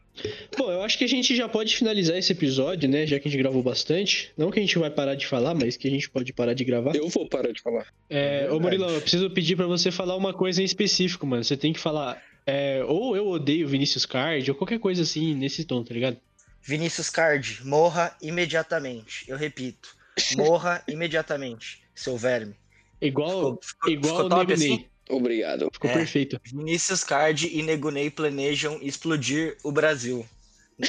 [0.57, 3.07] Bom, eu acho que a gente já pode finalizar esse episódio, né?
[3.07, 4.33] Já que a gente gravou bastante.
[4.37, 6.65] Não que a gente vai parar de falar, mas que a gente pode parar de
[6.65, 6.95] gravar.
[6.95, 7.87] Eu vou parar de falar.
[8.09, 8.61] É, É ô.
[8.61, 11.43] Murilão, eu preciso pedir pra você falar uma coisa em específico, mano.
[11.43, 15.65] Você tem que falar, é, ou eu odeio Vinícius Card, ou qualquer coisa assim, nesse
[15.65, 16.19] tom, tá ligado?
[16.63, 19.25] Vinícius Card, morra imediatamente.
[19.27, 19.97] Eu repito,
[20.37, 22.55] morra imediatamente, seu verme.
[23.01, 24.85] Igual, Ficou, igual ficou o top Nego assim?
[25.11, 25.69] Obrigado.
[25.73, 25.95] Ficou É.
[25.95, 26.41] perfeito.
[26.45, 30.25] Vinícius Card e Nego Ney planejam explodir o Brasil.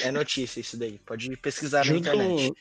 [0.04, 1.00] É notícia isso daí.
[1.06, 2.50] Pode pesquisar na Junto internet.
[2.50, 2.56] com,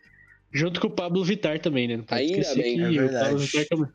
[0.53, 1.97] junto com o Pablo Vittar também, né?
[1.99, 2.77] Não pode Ainda esquecer bem.
[2.77, 3.25] que É o verdade.
[3.25, 3.93] Pablo Vittar também.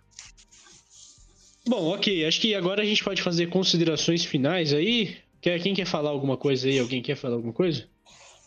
[1.67, 2.25] Bom, ok.
[2.25, 5.17] Acho que agora a gente pode fazer considerações finais aí.
[5.41, 6.79] Quem quer falar alguma coisa aí?
[6.79, 7.87] Alguém quer falar alguma coisa?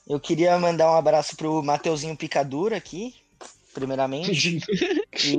[0.08, 3.14] Eu queria mandar um abraço pro Mateuzinho Picadura aqui,
[3.78, 4.60] primeiramente.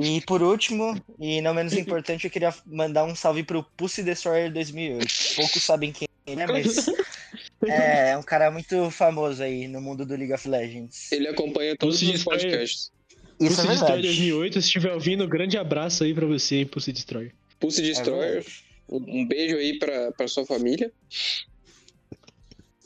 [0.02, 4.52] E por último, e não menos importante, eu queria mandar um salve pro Pussy Destroyer
[4.52, 5.06] 2008.
[5.36, 6.88] Poucos sabem quem ele é, mas
[7.66, 11.10] é, é um cara muito famoso aí no mundo do League of Legends.
[11.12, 12.42] Ele acompanha todos Pulse os Destroyer.
[12.42, 12.92] podcasts.
[13.40, 14.02] Isso Pulse é Destroyer verdade.
[14.02, 17.32] 2008, se estiver ouvindo, grande abraço aí pra você, hein, Pulse Destroyer.
[17.58, 18.44] Pulse É Destroyer,
[18.88, 20.92] um um beijo aí pra, pra sua família.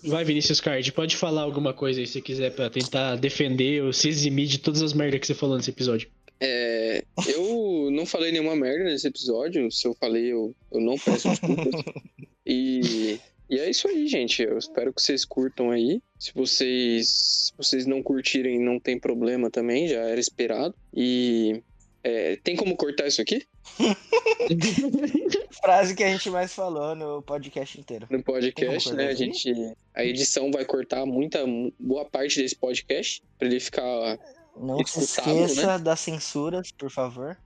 [0.05, 4.09] Vai, Vinícius Card, pode falar alguma coisa aí se quiser pra tentar defender ou se
[4.09, 6.09] eximir de todas as merdas que você falou nesse episódio.
[6.40, 9.70] É, eu não falei nenhuma merda nesse episódio.
[9.70, 11.82] Se eu falei, eu, eu não peço desculpas.
[12.46, 14.42] E, e é isso aí, gente.
[14.42, 16.02] Eu espero que vocês curtam aí.
[16.18, 20.74] Se vocês, se vocês não curtirem, não tem problema também, já era esperado.
[20.92, 21.62] E
[22.02, 23.46] é, tem como cortar isso aqui?
[25.61, 28.07] Frase que a gente mais falou no podcast inteiro.
[28.11, 29.07] No podcast, né?
[29.07, 29.52] A isso gente.
[29.94, 31.44] A edição vai cortar muita
[31.78, 34.18] boa parte desse podcast pra ele ficar.
[34.57, 37.36] Não se Escutável, esqueça das censuras, por favor.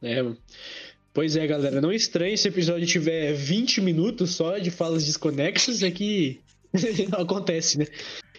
[0.00, 0.36] É, mano.
[1.14, 5.82] Pois é, galera, não estranhe se o episódio tiver 20 minutos só de falas desconexas,
[5.82, 6.40] é que
[7.12, 7.86] acontece, né?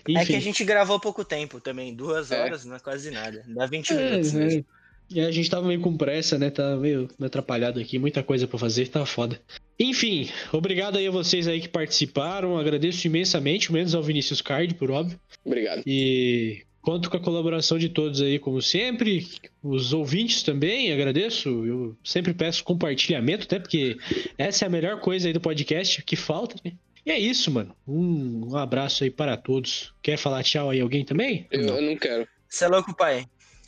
[0.08, 0.20] Enfim.
[0.20, 2.42] É que a gente gravou pouco tempo também, duas É.
[2.42, 3.44] horas, não é quase nada.
[3.48, 4.38] Dá 20 É, minutos é.
[4.40, 4.66] mesmo.
[5.14, 6.50] E a gente tava meio com pressa, né?
[6.50, 9.40] Tava meio atrapalhado aqui, muita coisa pra fazer, tava foda.
[9.80, 14.90] Enfim, obrigado aí a vocês aí que participaram, agradeço imensamente, menos ao Vinícius Card, por
[14.92, 15.20] óbvio.
[15.46, 15.84] Obrigado.
[15.86, 19.28] E conto com a colaboração de todos aí, como sempre.
[19.62, 21.50] Os ouvintes também, agradeço.
[21.66, 23.98] Eu sempre peço compartilhamento, até porque
[24.38, 26.74] essa é a melhor coisa aí do podcast que falta, né?
[27.06, 27.76] E é isso, mano.
[27.88, 29.94] Um, um abraço aí para todos.
[30.02, 31.46] Quer falar tchau aí alguém também?
[31.52, 31.76] Eu, Não.
[31.76, 32.28] eu não quero.
[32.48, 33.26] Você é louco, pai?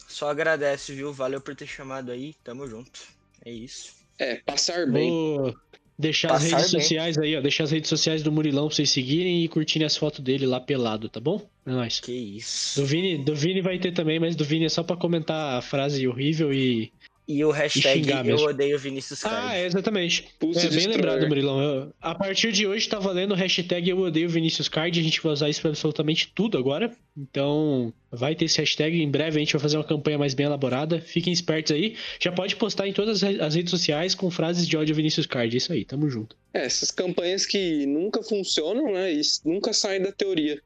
[0.07, 1.11] Só agradece, viu?
[1.13, 2.33] Valeu por ter chamado aí.
[2.43, 3.01] Tamo junto.
[3.43, 3.93] É isso.
[4.17, 5.09] É, passar bem.
[5.09, 5.55] Vou
[5.97, 6.81] deixar as Passar redes bem.
[6.81, 7.41] sociais aí, ó.
[7.41, 10.59] Deixar as redes sociais do Murilão pra vocês seguirem e curtirem as fotos dele lá
[10.59, 11.45] pelado, tá bom?
[11.65, 11.99] É nóis.
[11.99, 12.79] Que isso.
[12.79, 15.61] Do Vini, do Vini vai ter também, mas do Vini é só pra comentar a
[15.61, 16.91] frase horrível e,
[17.27, 18.47] e o hashtag xingar eu mesmo.
[18.49, 19.47] odeio Vinícius Card.
[19.49, 20.25] Ah, é, exatamente.
[20.39, 20.95] Pulse É bem Destroyer.
[20.97, 21.59] lembrado, Murilão.
[21.61, 24.99] Eu- a partir de hoje tá valendo o hashtag Eu Odeio Vinícius Card.
[24.99, 26.91] A gente vai usar isso pra absolutamente tudo agora.
[27.17, 29.01] Então, vai ter esse hashtag.
[29.01, 30.99] Em breve a gente vai fazer uma campanha mais bem elaborada.
[31.01, 31.95] Fiquem espertos aí.
[32.19, 35.55] Já pode postar em todas as redes sociais com frases de ódio a Vinícius Card.
[35.55, 36.35] Isso aí, tamo junto.
[36.53, 39.13] É, essas campanhas que nunca funcionam, né?
[39.13, 40.61] E nunca saem da teoria.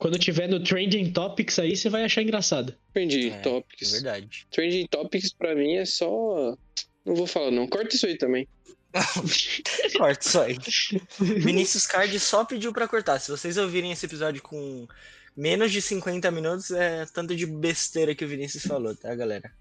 [0.00, 2.74] Quando tiver no Trending Topics aí, você vai achar engraçado.
[2.94, 3.90] Trending É, Topics.
[3.90, 4.46] É verdade.
[4.50, 6.56] Trending Topics pra mim é só.
[7.04, 7.68] Não vou falar, não.
[7.68, 8.48] Corta isso aí também.
[9.98, 10.56] Corta isso aí.
[11.20, 13.18] Vinícius Card só pediu pra cortar.
[13.20, 14.88] Se vocês ouvirem esse episódio com
[15.36, 19.52] menos de 50 minutos, é tanto de besteira que o Vinícius falou, tá, galera?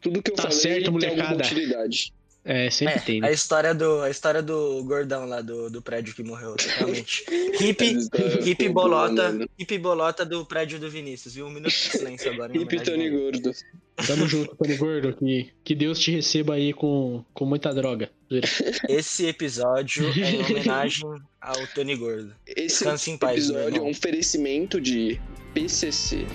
[0.00, 1.44] Tudo que eu Tá falei certo, tem alguma molecada.
[1.44, 2.12] utilidade.
[2.44, 3.32] É, sempre É, tem, a né?
[3.32, 7.24] história do a história do gordão lá do, do prédio que morreu, realmente.
[7.60, 7.84] Hip,
[8.44, 11.46] hip ficou bolota, hip bolota do prédio do Vinícius, viu?
[11.46, 12.56] Um minuto de silêncio agora.
[12.56, 13.10] Hip Tony a.
[13.10, 13.52] Gordo.
[14.06, 15.12] Tamo junto, Tony Gordo.
[15.14, 18.10] Que, que Deus te receba aí com, com muita droga.
[18.88, 21.04] Esse episódio é em homenagem
[21.40, 22.32] ao Tony Gordo.
[22.46, 25.20] Esse Descanse em paz, episódio é um oferecimento de
[25.52, 26.26] PCC.